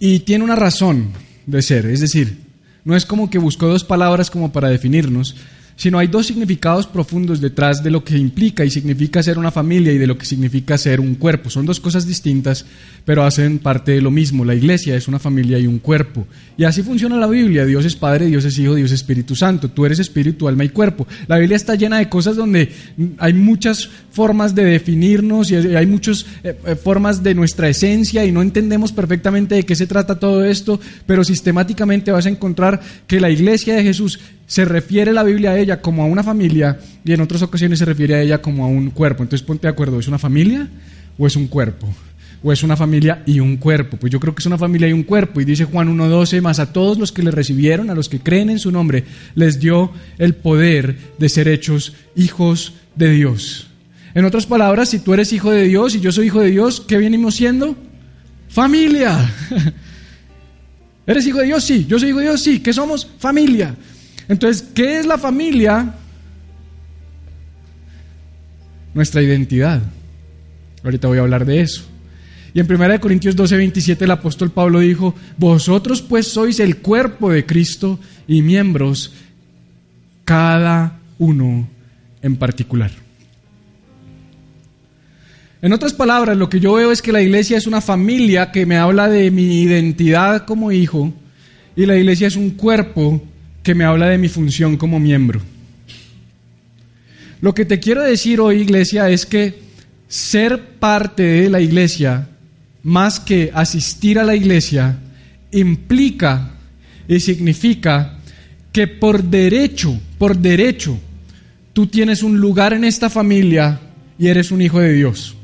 Y 0.00 0.18
tiene 0.20 0.44
una 0.44 0.56
razón 0.56 1.12
de 1.46 1.62
ser, 1.62 1.86
es 1.86 2.00
decir, 2.00 2.36
no 2.84 2.96
es 2.96 3.06
como 3.06 3.30
que 3.30 3.38
buscó 3.38 3.68
dos 3.68 3.84
palabras 3.84 4.28
como 4.28 4.52
para 4.52 4.68
definirnos, 4.68 5.36
sino 5.76 5.98
hay 5.98 6.06
dos 6.06 6.26
significados 6.26 6.86
profundos 6.86 7.40
detrás 7.40 7.82
de 7.82 7.90
lo 7.90 8.02
que 8.02 8.16
implica 8.16 8.64
y 8.64 8.70
significa 8.70 9.22
ser 9.22 9.38
una 9.38 9.50
familia 9.50 9.92
y 9.92 9.98
de 9.98 10.06
lo 10.06 10.16
que 10.16 10.24
significa 10.24 10.78
ser 10.78 11.00
un 11.00 11.14
cuerpo. 11.16 11.50
Son 11.50 11.66
dos 11.66 11.80
cosas 11.80 12.06
distintas, 12.06 12.64
pero 13.04 13.24
hacen 13.24 13.58
parte 13.58 13.92
de 13.92 14.00
lo 14.00 14.10
mismo. 14.10 14.44
La 14.44 14.54
iglesia 14.54 14.96
es 14.96 15.06
una 15.06 15.18
familia 15.18 15.58
y 15.58 15.66
un 15.66 15.78
cuerpo. 15.78 16.26
Y 16.56 16.64
así 16.64 16.82
funciona 16.82 17.16
la 17.16 17.26
Biblia. 17.26 17.66
Dios 17.66 17.84
es 17.84 17.94
Padre, 17.94 18.26
Dios 18.26 18.44
es 18.46 18.58
Hijo, 18.58 18.74
Dios 18.74 18.90
es 18.90 19.00
Espíritu 19.00 19.36
Santo. 19.36 19.70
Tú 19.70 19.84
eres 19.84 19.98
espíritu, 19.98 20.48
alma 20.48 20.64
y 20.64 20.70
cuerpo. 20.70 21.06
La 21.28 21.36
Biblia 21.36 21.56
está 21.56 21.74
llena 21.74 21.98
de 21.98 22.08
cosas 22.08 22.36
donde 22.36 22.72
hay 23.18 23.34
muchas 23.34 23.88
formas 24.10 24.54
de 24.54 24.64
definirnos 24.64 25.50
y 25.50 25.56
hay 25.56 25.86
muchas 25.86 26.24
eh, 26.42 26.58
eh, 26.64 26.74
formas 26.74 27.22
de 27.22 27.34
nuestra 27.34 27.68
esencia 27.68 28.24
y 28.24 28.32
no 28.32 28.40
entendemos 28.40 28.92
perfectamente 28.92 29.56
de 29.56 29.64
qué 29.64 29.76
se 29.76 29.86
trata 29.86 30.18
todo 30.18 30.42
esto, 30.42 30.80
pero 31.06 31.22
sistemáticamente 31.22 32.10
vas 32.10 32.24
a 32.24 32.30
encontrar 32.30 32.80
que 33.06 33.20
la 33.20 33.28
iglesia 33.28 33.74
de 33.74 33.82
Jesús 33.82 34.18
se 34.46 34.64
refiere 34.64 35.12
la 35.12 35.24
Biblia 35.24 35.50
a 35.50 35.58
ella 35.58 35.80
como 35.80 36.02
a 36.02 36.06
una 36.06 36.22
familia 36.22 36.78
y 37.04 37.12
en 37.12 37.20
otras 37.20 37.42
ocasiones 37.42 37.78
se 37.78 37.84
refiere 37.84 38.14
a 38.14 38.22
ella 38.22 38.40
como 38.40 38.64
a 38.64 38.68
un 38.68 38.90
cuerpo. 38.90 39.22
Entonces 39.22 39.46
ponte 39.46 39.66
de 39.66 39.72
acuerdo, 39.72 39.98
¿es 39.98 40.08
una 40.08 40.18
familia 40.18 40.68
o 41.18 41.26
es 41.26 41.36
un 41.36 41.48
cuerpo? 41.48 41.88
¿O 42.42 42.52
es 42.52 42.62
una 42.62 42.76
familia 42.76 43.22
y 43.26 43.40
un 43.40 43.56
cuerpo? 43.56 43.96
Pues 43.96 44.12
yo 44.12 44.20
creo 44.20 44.34
que 44.34 44.40
es 44.40 44.46
una 44.46 44.58
familia 44.58 44.88
y 44.88 44.92
un 44.92 45.02
cuerpo. 45.02 45.40
Y 45.40 45.44
dice 45.44 45.64
Juan 45.64 45.96
1.12, 45.96 46.40
más 46.42 46.60
a 46.60 46.72
todos 46.72 46.98
los 46.98 47.10
que 47.10 47.22
le 47.22 47.30
recibieron, 47.32 47.90
a 47.90 47.94
los 47.94 48.08
que 48.08 48.20
creen 48.20 48.50
en 48.50 48.58
su 48.58 48.70
nombre, 48.70 49.04
les 49.34 49.58
dio 49.58 49.90
el 50.18 50.34
poder 50.34 50.96
de 51.18 51.28
ser 51.28 51.48
hechos 51.48 51.94
hijos 52.14 52.74
de 52.94 53.10
Dios. 53.10 53.68
En 54.14 54.24
otras 54.24 54.46
palabras, 54.46 54.90
si 54.90 55.00
tú 55.00 55.12
eres 55.12 55.32
hijo 55.32 55.50
de 55.50 55.64
Dios 55.64 55.94
y 55.94 56.00
yo 56.00 56.12
soy 56.12 56.26
hijo 56.26 56.40
de 56.40 56.50
Dios, 56.50 56.80
¿qué 56.86 56.98
venimos 56.98 57.34
siendo? 57.34 57.76
Familia. 58.48 59.30
¿Eres 61.06 61.26
hijo 61.26 61.38
de 61.38 61.46
Dios? 61.46 61.64
Sí. 61.64 61.86
¿Yo 61.88 61.98
soy 61.98 62.10
hijo 62.10 62.18
de 62.18 62.26
Dios? 62.26 62.42
Sí. 62.42 62.60
¿Qué 62.60 62.72
somos? 62.72 63.08
Familia. 63.18 63.74
Entonces, 64.28 64.66
¿qué 64.74 64.98
es 64.98 65.06
la 65.06 65.18
familia? 65.18 65.94
Nuestra 68.94 69.22
identidad. 69.22 69.82
Ahorita 70.82 71.08
voy 71.08 71.18
a 71.18 71.22
hablar 71.22 71.44
de 71.44 71.60
eso. 71.60 71.84
Y 72.54 72.60
en 72.60 72.72
1 72.72 73.00
Corintios 73.00 73.36
12, 73.36 73.56
27 73.56 74.04
el 74.04 74.10
apóstol 74.10 74.50
Pablo 74.50 74.80
dijo, 74.80 75.14
vosotros 75.36 76.00
pues 76.00 76.26
sois 76.26 76.58
el 76.58 76.78
cuerpo 76.78 77.30
de 77.30 77.44
Cristo 77.44 78.00
y 78.26 78.40
miembros, 78.40 79.12
cada 80.24 80.98
uno 81.18 81.68
en 82.22 82.36
particular. 82.36 82.90
En 85.60 85.72
otras 85.72 85.92
palabras, 85.92 86.36
lo 86.36 86.48
que 86.48 86.60
yo 86.60 86.74
veo 86.74 86.92
es 86.92 87.02
que 87.02 87.12
la 87.12 87.20
iglesia 87.20 87.58
es 87.58 87.66
una 87.66 87.80
familia 87.80 88.52
que 88.52 88.64
me 88.64 88.76
habla 88.78 89.08
de 89.08 89.30
mi 89.30 89.60
identidad 89.60 90.46
como 90.46 90.72
hijo 90.72 91.12
y 91.74 91.86
la 91.86 91.96
iglesia 91.96 92.28
es 92.28 92.36
un 92.36 92.50
cuerpo 92.50 93.22
que 93.66 93.74
me 93.74 93.82
habla 93.82 94.06
de 94.06 94.16
mi 94.16 94.28
función 94.28 94.76
como 94.76 95.00
miembro. 95.00 95.40
Lo 97.40 97.52
que 97.52 97.64
te 97.64 97.80
quiero 97.80 98.04
decir 98.04 98.38
hoy, 98.38 98.60
iglesia, 98.60 99.10
es 99.10 99.26
que 99.26 99.58
ser 100.06 100.78
parte 100.78 101.24
de 101.24 101.50
la 101.50 101.60
iglesia, 101.60 102.28
más 102.84 103.18
que 103.18 103.50
asistir 103.52 104.20
a 104.20 104.22
la 104.22 104.36
iglesia, 104.36 105.00
implica 105.50 106.52
y 107.08 107.18
significa 107.18 108.18
que 108.70 108.86
por 108.86 109.24
derecho, 109.24 109.98
por 110.16 110.38
derecho, 110.38 110.96
tú 111.72 111.88
tienes 111.88 112.22
un 112.22 112.38
lugar 112.38 112.72
en 112.72 112.84
esta 112.84 113.10
familia 113.10 113.80
y 114.16 114.28
eres 114.28 114.52
un 114.52 114.62
hijo 114.62 114.78
de 114.78 114.92
Dios. 114.92 115.34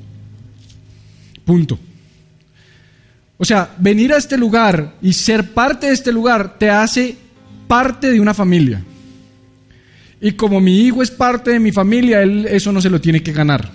Punto. 1.44 1.76
O 3.36 3.44
sea, 3.44 3.74
venir 3.80 4.12
a 4.12 4.18
este 4.18 4.38
lugar 4.38 4.94
y 5.02 5.12
ser 5.12 5.52
parte 5.52 5.88
de 5.88 5.94
este 5.94 6.12
lugar 6.12 6.56
te 6.56 6.70
hace 6.70 7.16
parte 7.72 8.10
de 8.10 8.20
una 8.20 8.34
familia. 8.34 8.82
Y 10.20 10.32
como 10.32 10.60
mi 10.60 10.80
hijo 10.80 11.02
es 11.02 11.10
parte 11.10 11.52
de 11.52 11.58
mi 11.58 11.72
familia, 11.72 12.20
él 12.20 12.46
eso 12.50 12.70
no 12.70 12.82
se 12.82 12.90
lo 12.90 13.00
tiene 13.00 13.22
que 13.22 13.32
ganar. 13.32 13.72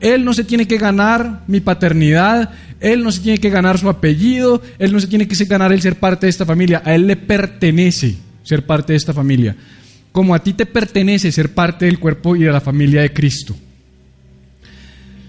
Él 0.00 0.24
no 0.24 0.32
se 0.32 0.44
tiene 0.44 0.66
que 0.66 0.78
ganar 0.78 1.44
mi 1.46 1.60
paternidad, 1.60 2.48
él 2.80 3.04
no 3.04 3.12
se 3.12 3.20
tiene 3.20 3.36
que 3.36 3.50
ganar 3.50 3.76
su 3.76 3.90
apellido, 3.90 4.62
él 4.78 4.94
no 4.94 4.98
se 4.98 5.08
tiene 5.08 5.28
que 5.28 5.44
ganar 5.44 5.74
el 5.74 5.82
ser 5.82 5.96
parte 5.96 6.24
de 6.24 6.30
esta 6.30 6.46
familia, 6.46 6.80
a 6.86 6.94
él 6.94 7.06
le 7.06 7.16
pertenece 7.16 8.16
ser 8.42 8.64
parte 8.64 8.94
de 8.94 8.96
esta 8.96 9.12
familia. 9.12 9.54
Como 10.10 10.34
a 10.34 10.42
ti 10.42 10.54
te 10.54 10.64
pertenece 10.64 11.30
ser 11.30 11.52
parte 11.52 11.84
del 11.84 11.98
cuerpo 11.98 12.34
y 12.34 12.44
de 12.44 12.52
la 12.52 12.62
familia 12.62 13.02
de 13.02 13.12
Cristo. 13.12 13.54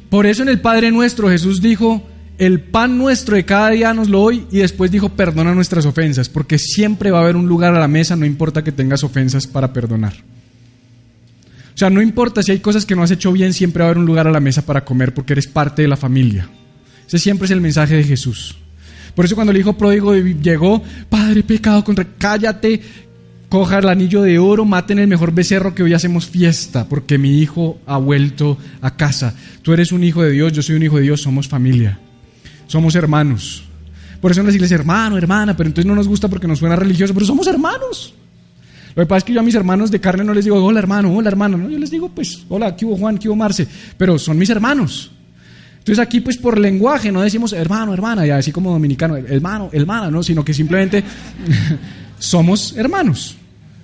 Por 0.10 0.26
eso 0.26 0.44
en 0.44 0.48
el 0.48 0.62
Padre 0.62 0.90
nuestro 0.90 1.28
Jesús 1.28 1.62
dijo, 1.62 2.02
el 2.40 2.62
pan 2.62 2.98
nuestro 2.98 3.36
de 3.36 3.46
cada 3.46 3.70
día 3.70 3.94
nos 3.94 4.08
lo 4.08 4.24
hoy 4.24 4.48
y 4.50 4.60
después 4.60 4.90
dijo, 4.90 5.10
perdona 5.10 5.54
nuestras 5.54 5.86
ofensas, 5.86 6.30
porque 6.30 6.58
siempre 6.58 7.12
va 7.12 7.20
a 7.20 7.24
haber 7.24 7.36
un 7.36 7.48
lugar 7.48 7.76
a 7.76 7.80
la 7.80 7.88
mesa, 7.90 8.16
no 8.16 8.26
importa 8.26 8.64
que 8.64 8.72
tengas 8.72 9.04
ofensas 9.04 9.46
para 9.46 9.74
perdonar. 9.74 10.14
O 11.76 11.78
sea, 11.78 11.90
no 11.90 12.02
importa 12.02 12.42
si 12.42 12.54
hay 12.54 12.60
cosas 12.60 12.86
que 12.86 12.96
no 12.96 13.04
has 13.04 13.12
hecho 13.12 13.32
bien, 13.34 13.54
siempre 13.54 13.82
va 13.82 13.88
a 13.88 13.92
haber 13.92 14.00
un 14.00 14.06
lugar 14.06 14.26
a 14.26 14.32
la 14.32 14.40
mesa 14.40 14.66
para 14.66 14.86
comer 14.86 15.14
porque 15.14 15.34
eres 15.34 15.48
parte 15.48 15.82
de 15.82 15.90
la 15.90 15.98
familia. 15.98 16.50
Ese 17.08 17.20
siempre 17.20 17.46
es 17.46 17.52
el 17.52 17.62
mensaje 17.62 17.96
de 17.96 18.04
Jesús. 18.06 18.56
Por 19.16 19.26
eso 19.26 19.36
cuando 19.36 19.52
el 19.52 19.58
hijo 19.58 19.78
pródigo 19.78 20.16
llegó, 20.16 20.82
Padre, 21.10 21.44
pecado 21.44 21.84
contra, 21.84 22.08
cállate, 22.18 22.82
coja 23.50 23.80
el 23.80 23.90
anillo 23.90 24.22
de 24.22 24.40
oro, 24.40 24.64
maten 24.64 25.00
el 25.00 25.08
mejor 25.08 25.34
becerro 25.34 25.76
que 25.76 25.84
hoy 25.84 25.94
hacemos 25.94 26.26
fiesta, 26.26 26.88
porque 26.88 27.18
mi 27.18 27.40
hijo 27.40 27.80
ha 27.86 27.98
vuelto 27.98 28.58
a 28.80 28.96
casa. 28.96 29.36
Tú 29.62 29.74
eres 29.74 29.92
un 29.92 30.06
hijo 30.06 30.24
de 30.24 30.32
Dios, 30.32 30.54
yo 30.54 30.62
soy 30.62 30.78
un 30.78 30.84
hijo 30.84 30.98
de 30.98 31.04
Dios, 31.04 31.22
somos 31.22 31.50
familia, 31.50 32.00
somos 32.70 32.96
hermanos. 32.96 33.64
Por 34.22 34.32
eso 34.32 34.42
en 34.42 34.46
las 34.46 34.56
iglesias, 34.56 34.80
hermano, 34.80 35.18
hermana, 35.18 35.58
pero 35.58 35.68
entonces 35.68 35.88
no 35.88 35.96
nos 35.96 36.08
gusta 36.08 36.28
porque 36.28 36.48
nos 36.48 36.60
suena 36.60 36.76
religioso, 36.76 37.14
pero 37.14 37.26
somos 37.26 37.48
hermanos. 37.48 38.14
Lo 38.96 39.04
que 39.04 39.08
pasa 39.08 39.18
es 39.20 39.24
que 39.24 39.34
yo 39.34 39.40
a 39.40 39.44
mis 39.44 39.56
hermanos 39.56 39.92
de 39.92 40.00
carne 40.00 40.24
no 40.24 40.34
les 40.34 40.46
digo, 40.46 40.64
hola 40.64 40.80
hermano, 40.80 41.14
hola 41.14 41.30
hermano, 41.30 41.58
no, 41.58 41.70
yo 41.70 41.80
les 41.80 41.90
digo, 41.90 42.10
pues, 42.10 42.46
hola, 42.48 42.76
¿qué 42.76 42.86
hubo 42.86 42.98
Juan, 42.98 43.18
qué 43.18 43.28
hubo 43.28 43.36
Marce? 43.36 43.68
Pero 43.98 44.20
son 44.20 44.38
mis 44.38 44.50
hermanos. 44.50 45.12
Entonces 45.80 46.00
aquí 46.00 46.20
pues 46.20 46.38
por 46.38 46.60
lenguaje 46.60 47.12
no 47.12 47.22
decimos 47.22 47.54
hermano, 47.54 47.94
hermana, 47.94 48.28
y 48.28 48.30
así 48.30 48.52
como 48.52 48.72
dominicano, 48.72 49.16
hermano, 49.18 49.70
hermana, 49.72 50.12
no, 50.12 50.22
sino 50.22 50.46
que 50.46 50.54
simplemente 50.54 51.04
somos 52.20 52.76
hermanos. 52.78 53.36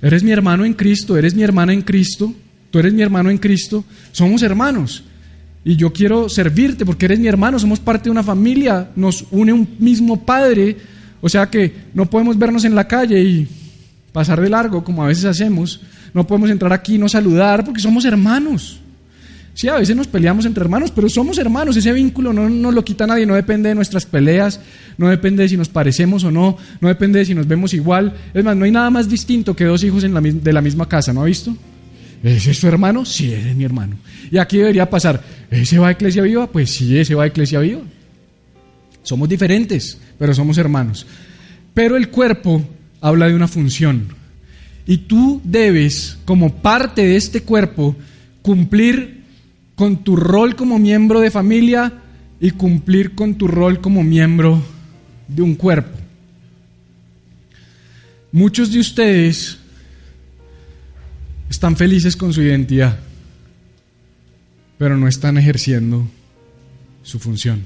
Eres 0.02 0.22
mi 0.22 0.32
hermano 0.32 0.66
en 0.66 0.74
Cristo, 0.74 1.18
eres 1.18 1.34
mi 1.34 1.42
hermana 1.42 1.74
en 1.74 1.82
Cristo, 1.82 2.32
tú 2.70 2.78
eres 2.78 2.94
mi 2.94 3.02
hermano 3.02 3.32
en 3.32 3.40
Cristo, 3.40 3.84
somos 4.12 4.44
hermanos. 4.44 5.04
Y 5.68 5.76
yo 5.76 5.92
quiero 5.92 6.30
servirte 6.30 6.86
porque 6.86 7.06
eres 7.06 7.20
mi 7.20 7.28
hermano, 7.28 7.58
somos 7.58 7.80
parte 7.80 8.06
de 8.06 8.12
una 8.12 8.22
familia, 8.22 8.92
nos 8.96 9.26
une 9.32 9.52
un 9.52 9.68
mismo 9.80 10.24
Padre, 10.24 10.78
o 11.22 11.28
sea 11.28 11.50
que 11.50 11.74
no 11.96 12.08
podemos 12.08 12.38
vernos 12.38 12.66
en 12.66 12.76
la 12.76 12.88
calle 12.88 13.20
y 13.20 13.48
pasar 14.14 14.40
de 14.40 14.50
largo 14.50 14.84
como 14.84 15.04
a 15.04 15.08
veces 15.08 15.26
hacemos, 15.26 15.82
no 16.14 16.28
podemos 16.28 16.52
entrar 16.52 16.72
aquí 16.72 16.96
y 16.96 16.98
no 17.00 17.10
saludar 17.10 17.66
porque 17.66 17.82
somos 17.82 18.06
hermanos. 18.06 18.80
Sí, 19.56 19.68
a 19.68 19.78
veces 19.78 19.96
nos 19.96 20.06
peleamos 20.06 20.46
entre 20.46 20.64
hermanos, 20.64 20.92
pero 20.94 21.10
somos 21.10 21.38
hermanos. 21.40 21.78
Ese 21.78 21.94
vínculo 21.94 22.32
no 22.32 22.48
nos 22.48 22.74
lo 22.74 22.84
quita 22.84 23.08
nadie, 23.08 23.26
no 23.26 23.36
depende 23.36 23.70
de 23.70 23.76
nuestras 23.76 24.06
peleas, 24.06 24.60
no 24.98 25.08
depende 25.08 25.44
de 25.44 25.50
si 25.50 25.58
nos 25.58 25.70
parecemos 25.70 26.26
o 26.26 26.32
no, 26.32 26.58
no 26.80 26.90
depende 26.90 27.20
de 27.20 27.26
si 27.26 27.34
nos 27.34 27.48
vemos 27.48 27.74
igual. 27.74 28.14
Es 28.34 28.44
más, 28.44 28.56
no 28.56 28.66
hay 28.66 28.72
nada 28.72 28.90
más 28.90 29.10
distinto 29.10 29.56
que 29.56 29.64
dos 29.64 29.84
hijos 29.84 30.04
en 30.04 30.14
la, 30.14 30.22
de 30.22 30.54
la 30.54 30.62
misma 30.62 30.88
casa, 30.88 31.12
¿no 31.12 31.22
ha 31.22 31.26
visto? 31.26 31.56
¿Ese 32.26 32.52
es 32.52 32.58
su 32.58 32.68
hermano? 32.68 33.06
Sí, 33.06 33.32
ese 33.32 33.52
es 33.52 33.56
mi 33.56 33.66
hermano. 33.66 33.98
Y 34.32 34.40
aquí 34.40 34.58
debería 34.58 34.90
pasar, 34.90 35.24
¿ese 35.52 35.78
va 35.78 35.90
a 35.90 35.92
Iglesia 35.92 36.24
Viva? 36.24 36.52
Pues 36.52 36.72
sí, 36.72 36.98
ese 36.98 37.14
va 37.14 37.26
a 37.26 37.28
Iglesia 37.28 37.60
Viva. 37.60 37.84
Somos 39.04 39.30
diferentes, 39.30 40.00
pero 40.18 40.34
somos 40.34 40.58
hermanos. 40.58 41.06
Pero 41.76 41.96
el 41.96 42.10
cuerpo 42.10 42.68
habla 43.00 43.28
de 43.28 43.36
una 43.36 43.48
función. 43.48 44.08
Y 44.88 44.98
tú 44.98 45.40
debes, 45.44 46.18
como 46.26 46.64
parte 46.64 47.04
de 47.06 47.16
este 47.16 47.44
cuerpo, 47.44 47.96
cumplir 48.42 49.22
con 49.76 50.04
tu 50.04 50.16
rol 50.16 50.56
como 50.56 50.80
miembro 50.80 51.20
de 51.20 51.30
familia 51.30 51.94
y 52.42 52.50
cumplir 52.50 53.14
con 53.14 53.36
tu 53.36 53.48
rol 53.48 53.82
como 53.82 54.02
miembro 54.02 54.64
de 55.28 55.44
un 55.44 55.54
cuerpo. 55.54 55.96
Muchos 58.32 58.72
de 58.72 58.80
ustedes 58.80 59.60
están 61.50 61.76
felices 61.76 62.16
con 62.16 62.34
su 62.34 62.42
identidad, 62.42 62.98
pero 64.78 64.98
no 64.98 65.08
están 65.08 65.38
ejerciendo 65.38 66.08
su 67.04 67.20
función. 67.20 67.64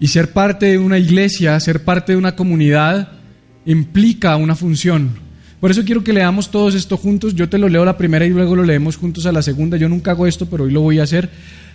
Y 0.00 0.08
ser 0.08 0.32
parte 0.32 0.66
de 0.66 0.78
una 0.78 0.98
iglesia, 0.98 1.58
ser 1.60 1.84
parte 1.84 2.12
de 2.12 2.18
una 2.18 2.36
comunidad, 2.36 3.12
implica 3.66 4.36
una 4.36 4.54
función. 4.54 5.10
Por 5.60 5.70
eso 5.70 5.84
quiero 5.84 6.04
que 6.04 6.12
leamos 6.12 6.50
todos 6.50 6.74
esto 6.74 6.96
juntos. 6.96 7.34
Yo 7.34 7.48
te 7.48 7.58
lo 7.58 7.68
leo 7.68 7.84
la 7.84 7.98
primera 7.98 8.24
y 8.24 8.30
luego 8.30 8.54
lo 8.54 8.62
leemos 8.62 8.96
juntos 8.96 9.26
a 9.26 9.32
la 9.32 9.42
segunda. 9.42 9.76
Yo 9.76 9.88
nunca 9.88 10.12
hago 10.12 10.26
esto, 10.26 10.46
pero 10.46 10.64
hoy 10.64 10.70
lo 10.70 10.82
voy 10.82 11.00
a 11.00 11.02
hacer. 11.02 11.30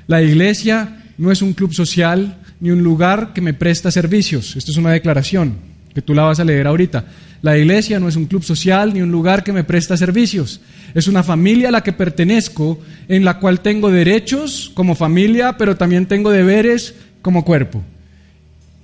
La 0.08 0.22
iglesia 0.22 1.04
no 1.18 1.32
es 1.32 1.42
un 1.42 1.54
club 1.54 1.74
social 1.74 2.38
ni 2.62 2.72
un 2.72 2.82
lugar 2.82 3.34
que 3.34 3.42
me 3.42 3.54
presta 3.54 3.92
servicios. 3.92 4.56
Esto 4.56 4.72
es 4.72 4.78
una 4.78 4.92
declaración 4.92 5.73
que 5.94 6.02
tú 6.02 6.14
la 6.14 6.24
vas 6.24 6.40
a 6.40 6.46
leer 6.46 6.68
ahorita. 6.68 7.06
La 7.42 7.58
iglesia 7.58 8.00
no 8.00 8.08
es 8.08 8.16
un 8.16 8.26
club 8.26 8.44
social 8.44 8.94
ni 8.94 9.02
un 9.02 9.12
lugar 9.12 9.44
que 9.44 9.52
me 9.54 9.64
presta 9.64 9.98
servicios. 9.98 10.62
Es 10.94 11.08
una 11.08 11.24
familia 11.24 11.70
a 11.70 11.72
la 11.72 11.84
que 11.84 11.92
pertenezco, 11.92 12.80
en 13.08 13.26
la 13.26 13.40
cual 13.40 13.60
tengo 13.60 13.92
derechos 13.92 14.72
como 14.74 14.96
familia, 14.96 15.58
pero 15.58 15.76
también 15.76 16.06
tengo 16.06 16.32
deberes 16.32 16.96
como 17.22 17.44
cuerpo. 17.44 17.84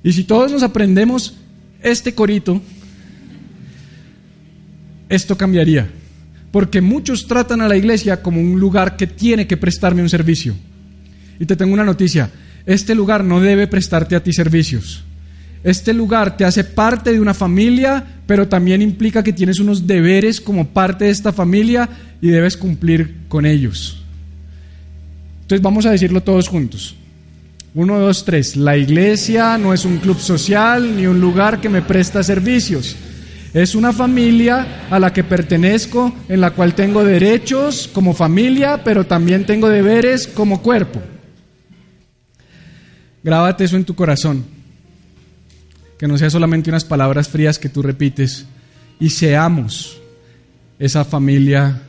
Y 0.03 0.11
si 0.13 0.23
todos 0.23 0.51
nos 0.51 0.63
aprendemos 0.63 1.35
este 1.81 2.13
corito, 2.13 2.61
esto 5.07 5.37
cambiaría. 5.37 5.87
Porque 6.51 6.81
muchos 6.81 7.27
tratan 7.27 7.61
a 7.61 7.67
la 7.67 7.77
iglesia 7.77 8.21
como 8.21 8.41
un 8.41 8.59
lugar 8.59 8.97
que 8.97 9.07
tiene 9.07 9.47
que 9.47 9.57
prestarme 9.57 10.01
un 10.01 10.09
servicio. 10.09 10.55
Y 11.39 11.45
te 11.45 11.55
tengo 11.55 11.73
una 11.73 11.85
noticia, 11.85 12.29
este 12.65 12.93
lugar 12.95 13.23
no 13.23 13.39
debe 13.39 13.67
prestarte 13.67 14.15
a 14.15 14.23
ti 14.23 14.33
servicios. 14.33 15.05
Este 15.63 15.93
lugar 15.93 16.37
te 16.37 16.45
hace 16.45 16.63
parte 16.63 17.11
de 17.11 17.19
una 17.19 17.33
familia, 17.33 18.05
pero 18.25 18.47
también 18.47 18.81
implica 18.81 19.23
que 19.23 19.33
tienes 19.33 19.59
unos 19.59 19.85
deberes 19.85 20.39
como 20.39 20.67
parte 20.67 21.05
de 21.05 21.11
esta 21.11 21.33
familia 21.33 21.89
y 22.21 22.29
debes 22.29 22.55
cumplir 22.55 23.15
con 23.27 23.45
ellos. 23.45 24.01
Entonces 25.41 25.61
vamos 25.61 25.85
a 25.85 25.91
decirlo 25.91 26.21
todos 26.21 26.47
juntos. 26.47 26.95
Uno, 27.75 27.99
dos, 27.99 28.25
tres. 28.25 28.55
La 28.55 28.77
iglesia 28.77 29.57
no 29.57 29.73
es 29.73 29.85
un 29.85 29.97
club 29.97 30.19
social 30.19 30.95
ni 30.95 31.05
un 31.07 31.19
lugar 31.19 31.59
que 31.59 31.69
me 31.69 31.81
presta 31.81 32.23
servicios. 32.23 32.95
Es 33.53 33.73
una 33.73 33.91
familia 33.91 34.85
a 34.89 34.99
la 34.99 35.11
que 35.11 35.23
pertenezco, 35.23 36.13
en 36.29 36.41
la 36.41 36.51
cual 36.51 36.75
tengo 36.75 37.03
derechos 37.03 37.89
como 37.91 38.13
familia, 38.13 38.83
pero 38.83 39.05
también 39.05 39.45
tengo 39.45 39.69
deberes 39.69 40.27
como 40.27 40.61
cuerpo. 40.61 41.01
Grábate 43.23 43.65
eso 43.65 43.75
en 43.75 43.85
tu 43.85 43.95
corazón. 43.95 44.58
Que 45.99 46.07
no 46.07 46.17
sea 46.17 46.31
solamente 46.31 46.71
unas 46.71 46.85
palabras 46.85 47.29
frías 47.29 47.59
que 47.59 47.69
tú 47.69 47.83
repites. 47.83 48.47
Y 48.99 49.11
seamos 49.11 50.01
esa 50.79 51.05
familia, 51.05 51.83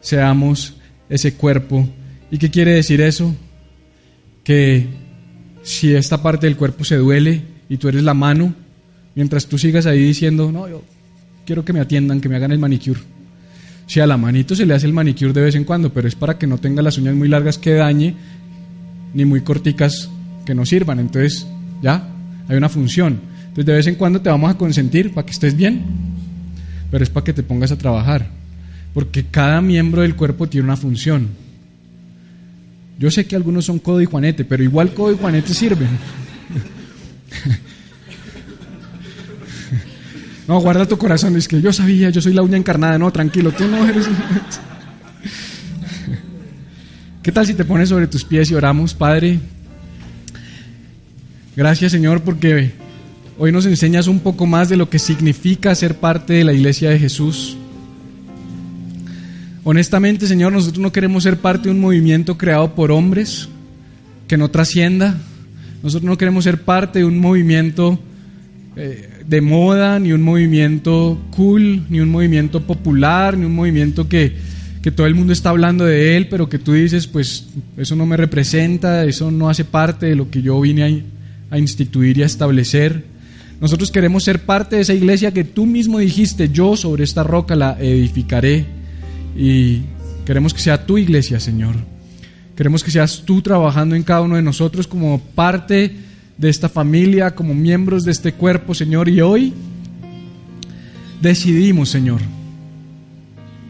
seamos 0.00 0.74
ese 1.08 1.34
cuerpo. 1.34 1.88
¿Y 2.30 2.38
qué 2.38 2.50
quiere 2.50 2.74
decir 2.74 3.00
eso? 3.00 3.34
Que 4.44 4.86
si 5.64 5.92
esta 5.94 6.22
parte 6.22 6.46
del 6.46 6.56
cuerpo 6.56 6.84
se 6.84 6.96
duele 6.96 7.42
y 7.68 7.78
tú 7.78 7.88
eres 7.88 8.04
la 8.04 8.14
mano, 8.14 8.54
Mientras 9.18 9.46
tú 9.46 9.58
sigas 9.58 9.84
ahí 9.86 9.98
diciendo, 9.98 10.52
no, 10.52 10.68
yo 10.68 10.84
quiero 11.44 11.64
que 11.64 11.72
me 11.72 11.80
atiendan, 11.80 12.20
que 12.20 12.28
me 12.28 12.36
hagan 12.36 12.52
el 12.52 12.60
manicure. 12.60 13.00
Si 13.84 13.98
a 13.98 14.06
la 14.06 14.16
manito 14.16 14.54
se 14.54 14.64
le 14.64 14.74
hace 14.74 14.86
el 14.86 14.92
manicure 14.92 15.32
de 15.32 15.40
vez 15.40 15.56
en 15.56 15.64
cuando, 15.64 15.92
pero 15.92 16.06
es 16.06 16.14
para 16.14 16.38
que 16.38 16.46
no 16.46 16.58
tenga 16.58 16.82
las 16.82 16.98
uñas 16.98 17.16
muy 17.16 17.26
largas 17.26 17.58
que 17.58 17.72
dañe, 17.72 18.14
ni 19.14 19.24
muy 19.24 19.40
corticas 19.40 20.08
que 20.46 20.54
no 20.54 20.64
sirvan. 20.64 21.00
Entonces, 21.00 21.48
ya, 21.82 22.08
hay 22.46 22.56
una 22.56 22.68
función. 22.68 23.18
Entonces, 23.58 23.66
de 23.66 23.72
vez 23.72 23.86
en 23.88 23.96
cuando 23.96 24.20
te 24.20 24.30
vamos 24.30 24.48
a 24.52 24.56
consentir 24.56 25.12
para 25.12 25.26
que 25.26 25.32
estés 25.32 25.56
bien, 25.56 25.82
pero 26.92 27.02
es 27.02 27.10
para 27.10 27.24
que 27.24 27.32
te 27.32 27.42
pongas 27.42 27.72
a 27.72 27.76
trabajar. 27.76 28.28
Porque 28.94 29.24
cada 29.24 29.60
miembro 29.60 30.02
del 30.02 30.14
cuerpo 30.14 30.48
tiene 30.48 30.66
una 30.66 30.76
función. 30.76 31.26
Yo 33.00 33.10
sé 33.10 33.26
que 33.26 33.34
algunos 33.34 33.64
son 33.64 33.80
codo 33.80 34.00
y 34.00 34.04
juanete, 34.04 34.44
pero 34.44 34.62
igual 34.62 34.94
codo 34.94 35.12
y 35.12 35.16
juanete 35.16 35.54
sirven. 35.54 35.88
No, 40.46 40.60
guarda 40.60 40.86
tu 40.86 40.96
corazón, 40.96 41.36
es 41.36 41.46
que 41.46 41.60
yo 41.60 41.74
sabía, 41.74 42.08
yo 42.08 42.22
soy 42.22 42.32
la 42.32 42.40
uña 42.40 42.56
encarnada, 42.56 42.96
no, 42.96 43.12
tranquilo, 43.12 43.52
tú 43.52 43.68
no 43.68 43.86
eres... 43.86 44.06
¿Qué 47.22 47.30
tal 47.30 47.46
si 47.46 47.52
te 47.52 47.66
pones 47.66 47.90
sobre 47.90 48.06
tus 48.06 48.24
pies 48.24 48.50
y 48.50 48.54
oramos, 48.54 48.94
Padre? 48.94 49.40
Gracias, 51.54 51.92
Señor, 51.92 52.22
porque 52.22 52.72
hoy 53.38 53.52
nos 53.52 53.66
enseñas 53.66 54.08
un 54.08 54.18
poco 54.18 54.46
más 54.46 54.68
de 54.68 54.76
lo 54.76 54.90
que 54.90 54.98
significa 54.98 55.74
ser 55.74 55.94
parte 55.94 56.34
de 56.34 56.44
la 56.44 56.52
iglesia 56.52 56.90
de 56.90 56.98
Jesús. 56.98 57.56
Honestamente, 59.62 60.26
Señor, 60.26 60.52
nosotros 60.52 60.80
no 60.80 60.92
queremos 60.92 61.22
ser 61.22 61.38
parte 61.38 61.68
de 61.68 61.74
un 61.74 61.80
movimiento 61.80 62.36
creado 62.36 62.74
por 62.74 62.90
hombres 62.90 63.48
que 64.26 64.36
no 64.36 64.50
trascienda. 64.50 65.18
Nosotros 65.82 66.08
no 66.08 66.18
queremos 66.18 66.44
ser 66.44 66.62
parte 66.62 67.00
de 67.00 67.04
un 67.04 67.20
movimiento 67.20 68.00
eh, 68.76 69.08
de 69.24 69.40
moda, 69.40 70.00
ni 70.00 70.12
un 70.12 70.22
movimiento 70.22 71.20
cool, 71.30 71.84
ni 71.88 72.00
un 72.00 72.08
movimiento 72.08 72.62
popular, 72.62 73.36
ni 73.36 73.44
un 73.44 73.54
movimiento 73.54 74.08
que, 74.08 74.34
que 74.82 74.90
todo 74.90 75.06
el 75.06 75.14
mundo 75.14 75.32
está 75.32 75.50
hablando 75.50 75.84
de 75.84 76.16
él, 76.16 76.28
pero 76.28 76.48
que 76.48 76.58
tú 76.58 76.72
dices, 76.72 77.06
pues 77.06 77.46
eso 77.76 77.94
no 77.94 78.06
me 78.06 78.16
representa, 78.16 79.04
eso 79.04 79.30
no 79.30 79.48
hace 79.48 79.64
parte 79.64 80.06
de 80.06 80.16
lo 80.16 80.30
que 80.30 80.42
yo 80.42 80.60
vine 80.60 81.04
a, 81.50 81.54
a 81.54 81.58
instituir 81.58 82.18
y 82.18 82.22
a 82.22 82.26
establecer. 82.26 83.17
Nosotros 83.60 83.90
queremos 83.90 84.22
ser 84.22 84.44
parte 84.44 84.76
de 84.76 84.82
esa 84.82 84.94
iglesia 84.94 85.32
que 85.32 85.44
tú 85.44 85.66
mismo 85.66 85.98
dijiste, 85.98 86.48
yo 86.48 86.76
sobre 86.76 87.02
esta 87.02 87.24
roca 87.24 87.56
la 87.56 87.76
edificaré. 87.80 88.66
Y 89.36 89.82
queremos 90.24 90.54
que 90.54 90.60
sea 90.60 90.86
tu 90.86 90.96
iglesia, 90.96 91.40
Señor. 91.40 91.74
Queremos 92.56 92.84
que 92.84 92.90
seas 92.90 93.22
tú 93.24 93.42
trabajando 93.42 93.96
en 93.96 94.02
cada 94.02 94.22
uno 94.22 94.36
de 94.36 94.42
nosotros 94.42 94.86
como 94.86 95.20
parte 95.20 95.96
de 96.36 96.48
esta 96.48 96.68
familia, 96.68 97.34
como 97.34 97.52
miembros 97.54 98.04
de 98.04 98.12
este 98.12 98.32
cuerpo, 98.32 98.74
Señor. 98.74 99.08
Y 99.08 99.20
hoy 99.20 99.52
decidimos, 101.20 101.88
Señor, 101.88 102.20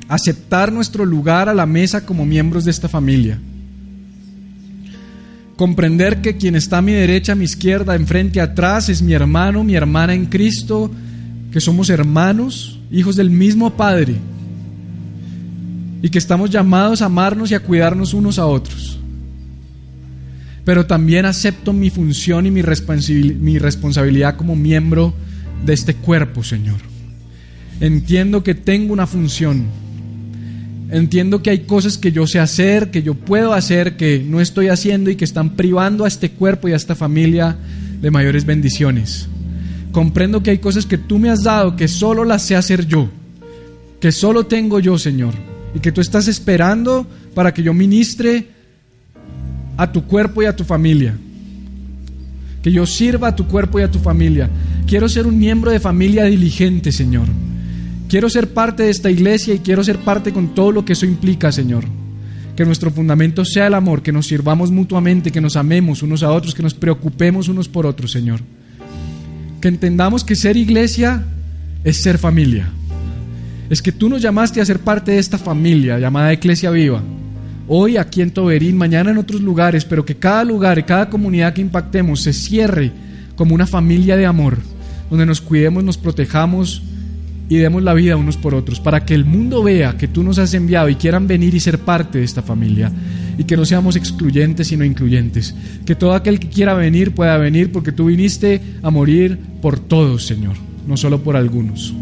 aceptar 0.07 0.71
nuestro 0.71 1.07
lugar 1.07 1.49
a 1.49 1.55
la 1.55 1.67
mesa 1.67 2.05
como 2.05 2.27
miembros 2.27 2.65
de 2.65 2.71
esta 2.71 2.89
familia. 2.89 3.39
Comprender 5.59 6.23
que 6.23 6.39
quien 6.39 6.57
está 6.57 6.79
a 6.79 6.83
mi 6.83 6.93
derecha, 6.93 7.33
a 7.33 7.35
mi 7.35 7.45
izquierda, 7.45 7.95
enfrente, 7.95 8.41
atrás, 8.41 8.89
es 8.89 9.03
mi 9.03 9.13
hermano, 9.13 9.63
mi 9.63 9.75
hermana 9.75 10.15
en 10.15 10.25
Cristo, 10.25 10.91
que 11.53 11.61
somos 11.61 11.91
hermanos, 11.91 12.81
hijos 12.91 13.15
del 13.17 13.29
mismo 13.29 13.77
Padre, 13.77 14.15
y 16.01 16.09
que 16.09 16.19
estamos 16.19 16.49
llamados 16.49 17.03
a 17.03 17.07
amarnos 17.07 17.51
y 17.51 17.55
a 17.55 17.61
cuidarnos 17.61 18.15
unos 18.15 18.39
a 18.39 18.47
otros 18.47 18.99
pero 20.69 20.85
también 20.85 21.25
acepto 21.25 21.73
mi 21.73 21.89
función 21.89 22.45
y 22.45 22.51
mi, 22.51 22.61
responsabilidad 22.61 24.37
como 24.37 24.55
miembro 24.55 25.15
de 25.65 25.73
este 25.73 25.95
cuerpo, 25.95 26.45
Señor. 26.45 26.77
Entiendo 27.81 28.43
que 28.43 28.55
tengo 28.55 28.93
una 28.93 29.07
función. 29.07 29.65
Entiendo 30.91 31.43
que 31.43 31.51
hay 31.51 31.59
cosas 31.61 31.99
que 31.99 32.13
yo 32.13 32.27
sé 32.27 32.39
hacer, 32.39 32.91
que 32.91 33.03
yo 33.03 33.15
puedo 33.15 33.53
hacer, 33.53 33.97
que 33.97 34.25
no 34.27 34.41
estoy 34.41 34.69
haciendo 34.69 35.11
y 35.11 35.17
que 35.17 35.25
están 35.25 35.51
privando 35.51 36.05
a 36.05 36.09
este 36.09 36.31
cuerpo 36.31 36.69
y 36.69 36.73
a 36.73 36.77
esta 36.77 36.95
familia 36.95 37.57
de 38.01 38.11
mayores 38.11 38.47
bendiciones. 38.47 39.29
Comprendo 39.93 40.43
que 40.43 40.51
hay 40.51 40.59
cosas 40.59 40.87
que 40.87 40.97
tú 40.97 41.19
me 41.19 41.29
has 41.29 41.43
dado 41.43 41.77
que 41.77 41.89
solo 41.89 42.25
las 42.25 42.43
sé 42.43 42.57
hacer 42.57 42.87
yo, 42.87 43.09
que 44.01 44.13
solo 44.13 44.47
tengo 44.47 44.81
yo, 44.81 44.99
Señor, 44.99 45.35
y 45.75 45.81
que 45.81 45.93
tú 45.93 46.01
estás 46.01 46.27
esperando 46.27 47.07
para 47.35 47.53
que 47.53 47.63
yo 47.63 47.75
ministre 47.75 48.47
a 49.77 49.93
tu 49.93 50.05
cuerpo 50.05 50.43
y 50.43 50.47
a 50.47 50.57
tu 50.57 50.65
familia. 50.65 51.15
Que 52.63 52.73
yo 52.73 52.87
sirva 52.87 53.29
a 53.29 53.37
tu 53.37 53.47
cuerpo 53.47 53.79
y 53.79 53.83
a 53.83 53.91
tu 53.91 53.99
familia. 53.99 54.49
Quiero 54.87 55.09
ser 55.09 55.27
un 55.27 55.39
miembro 55.39 55.71
de 55.71 55.81
familia 55.81 56.25
diligente, 56.25 56.93
Señor. 56.93 57.27
Quiero 58.09 58.31
ser 58.31 58.53
parte 58.55 58.85
de 58.85 58.91
esta 58.91 59.11
iglesia 59.11 59.55
y 59.55 59.59
quiero 59.59 59.85
ser 59.85 59.99
parte 59.99 60.33
con 60.33 60.55
todo 60.55 60.73
lo 60.73 60.85
que 60.85 60.95
eso 60.95 61.07
implica, 61.07 61.53
Señor. 61.53 61.85
Que 62.57 62.65
nuestro 62.65 62.91
fundamento 62.91 63.45
sea 63.45 63.67
el 63.67 63.75
amor, 63.75 64.03
que 64.03 64.13
nos 64.13 64.27
sirvamos 64.27 64.71
mutuamente, 64.71 65.31
que 65.31 65.41
nos 65.41 65.57
amemos 65.57 66.03
unos 66.03 66.23
a 66.23 66.33
otros, 66.33 66.55
que 66.55 66.63
nos 66.63 66.75
preocupemos 66.75 67.49
unos 67.49 67.69
por 67.69 67.87
otros, 67.87 68.11
Señor. 68.11 68.41
Que 69.61 69.69
entendamos 69.69 70.25
que 70.25 70.35
ser 70.35 70.57
iglesia 70.57 71.25
es 71.85 71.99
ser 71.99 72.19
familia. 72.19 72.71
Es 73.69 73.83
que 73.83 73.93
tú 73.93 74.09
nos 74.09 74.23
llamaste 74.23 74.61
a 74.61 74.65
ser 74.65 74.79
parte 74.79 75.13
de 75.13 75.19
esta 75.19 75.37
familia 75.37 75.99
llamada 75.99 76.33
Iglesia 76.33 76.71
Viva 76.71 77.03
hoy 77.69 77.99
aquí 77.99 78.23
en 78.23 78.31
Toberín, 78.31 78.77
mañana 78.77 79.11
en 79.11 79.19
otros 79.19 79.43
lugares, 79.43 79.85
pero 79.85 80.05
que 80.05 80.17
cada 80.17 80.43
lugar, 80.43 80.85
cada 80.87 81.11
comunidad 81.11 81.53
que 81.53 81.61
impactemos 81.61 82.23
se 82.23 82.33
cierre 82.33 82.91
como 83.37 83.55
una 83.55 83.67
familia 83.67 84.17
de 84.17 84.27
amor, 84.27 84.59
donde 85.11 85.27
nos 85.27 85.41
cuidemos, 85.41 85.85
nos 85.85 85.99
protejamos 85.99 86.83
y 87.49 87.57
demos 87.57 87.83
la 87.83 87.95
vida 87.95 88.17
unos 88.17 88.37
por 88.37 88.55
otros, 88.55 88.81
para 88.81 89.05
que 89.05 89.15
el 89.15 89.25
mundo 89.25 89.63
vea 89.63 89.97
que 89.97 90.09
tú 90.09 90.23
nos 90.23 90.39
has 90.39 90.53
enviado 90.55 90.89
y 90.89 90.97
quieran 90.97 91.27
venir 91.27 91.55
y 91.55 91.61
ser 91.61 91.79
parte 91.79 92.19
de 92.19 92.25
esta 92.25 92.43
familia, 92.43 92.93
y 93.39 93.45
que 93.45 93.57
no 93.57 93.65
seamos 93.65 93.97
excluyentes 93.97 94.69
sino 94.69 94.85
incluyentes, 94.85 95.55
que 95.87 95.95
todo 95.95 96.13
aquel 96.13 96.39
que 96.39 96.49
quiera 96.49 96.75
venir 96.75 97.15
pueda 97.15 97.39
venir 97.39 97.73
porque 97.73 97.93
tú 97.93 98.07
viniste 98.07 98.61
a 98.83 98.91
morir 98.91 99.39
por 99.63 99.79
todos, 99.79 100.27
Señor, 100.27 100.57
no 100.87 100.97
solo 100.97 101.23
por 101.23 101.37
algunos. 101.37 101.95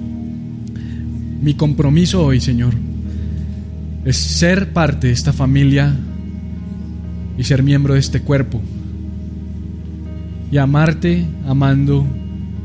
Mi 1.40 1.54
compromiso 1.54 2.24
hoy, 2.24 2.40
Señor, 2.40 2.74
es 4.04 4.16
ser 4.16 4.72
parte 4.72 5.08
de 5.08 5.12
esta 5.12 5.32
familia 5.32 5.94
y 7.38 7.44
ser 7.44 7.62
miembro 7.62 7.94
de 7.94 8.00
este 8.00 8.20
cuerpo. 8.20 8.60
Y 10.50 10.56
amarte 10.58 11.24
amando 11.46 12.06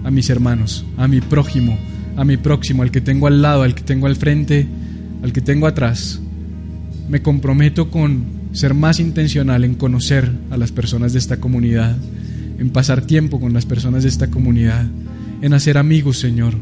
a 0.04 0.12
mis 0.12 0.30
hermanos, 0.30 0.86
a 0.98 1.08
mi 1.08 1.20
prójimo, 1.20 1.78
a 2.16 2.24
mi 2.24 2.38
próximo, 2.38 2.84
al 2.84 2.92
que 2.92 3.02
tengo 3.02 3.28
al 3.28 3.42
lado, 3.42 3.64
al 3.64 3.76
que 3.76 3.84
tengo 3.84 4.08
al 4.08 4.16
frente, 4.16 4.68
al 5.24 5.34
que 5.34 5.42
tengo 5.42 5.68
atrás. 5.68 6.20
Me 7.10 7.22
comprometo 7.22 7.90
con 7.90 8.42
ser 8.54 8.74
más 8.74 9.00
intencional 9.00 9.64
en 9.64 9.76
conocer 9.76 10.32
a 10.50 10.58
las 10.58 10.72
personas 10.72 11.14
de 11.14 11.20
esta 11.20 11.38
comunidad, 11.38 11.96
en 12.58 12.70
pasar 12.70 13.02
tiempo 13.02 13.40
con 13.40 13.54
las 13.54 13.66
personas 13.66 14.04
de 14.04 14.10
esta 14.10 14.28
comunidad, 14.28 14.86
en 15.42 15.54
hacer 15.54 15.78
amigos, 15.78 16.20
Señor 16.20 16.56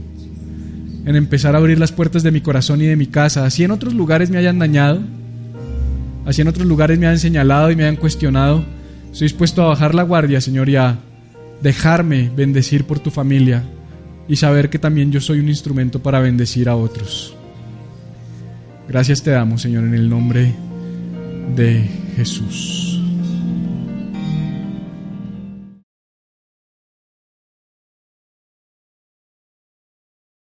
en 1.05 1.15
empezar 1.15 1.55
a 1.55 1.57
abrir 1.57 1.79
las 1.79 1.91
puertas 1.91 2.21
de 2.21 2.29
mi 2.29 2.41
corazón 2.41 2.81
y 2.81 2.85
de 2.85 2.95
mi 2.95 3.07
casa. 3.07 3.43
Así 3.43 3.63
en 3.63 3.71
otros 3.71 3.95
lugares 3.95 4.29
me 4.29 4.37
hayan 4.37 4.59
dañado, 4.59 5.01
así 6.25 6.41
en 6.41 6.47
otros 6.47 6.67
lugares 6.67 6.99
me 6.99 7.07
hayan 7.07 7.17
señalado 7.17 7.71
y 7.71 7.75
me 7.75 7.83
hayan 7.83 7.95
cuestionado. 7.95 8.63
Estoy 9.11 9.25
dispuesto 9.25 9.63
a 9.63 9.69
bajar 9.69 9.95
la 9.95 10.03
guardia, 10.03 10.39
Señor, 10.39 10.69
y 10.69 10.75
a 10.75 10.99
dejarme 11.63 12.29
bendecir 12.35 12.85
por 12.85 12.99
tu 12.99 13.09
familia 13.09 13.63
y 14.29 14.35
saber 14.35 14.69
que 14.69 14.77
también 14.77 15.11
yo 15.11 15.19
soy 15.19 15.39
un 15.39 15.49
instrumento 15.49 16.01
para 16.01 16.19
bendecir 16.19 16.69
a 16.69 16.75
otros. 16.75 17.35
Gracias 18.87 19.23
te 19.23 19.31
damos, 19.31 19.63
Señor, 19.63 19.83
en 19.83 19.95
el 19.95 20.07
nombre 20.07 20.53
de 21.55 21.83
Jesús. 22.15 22.98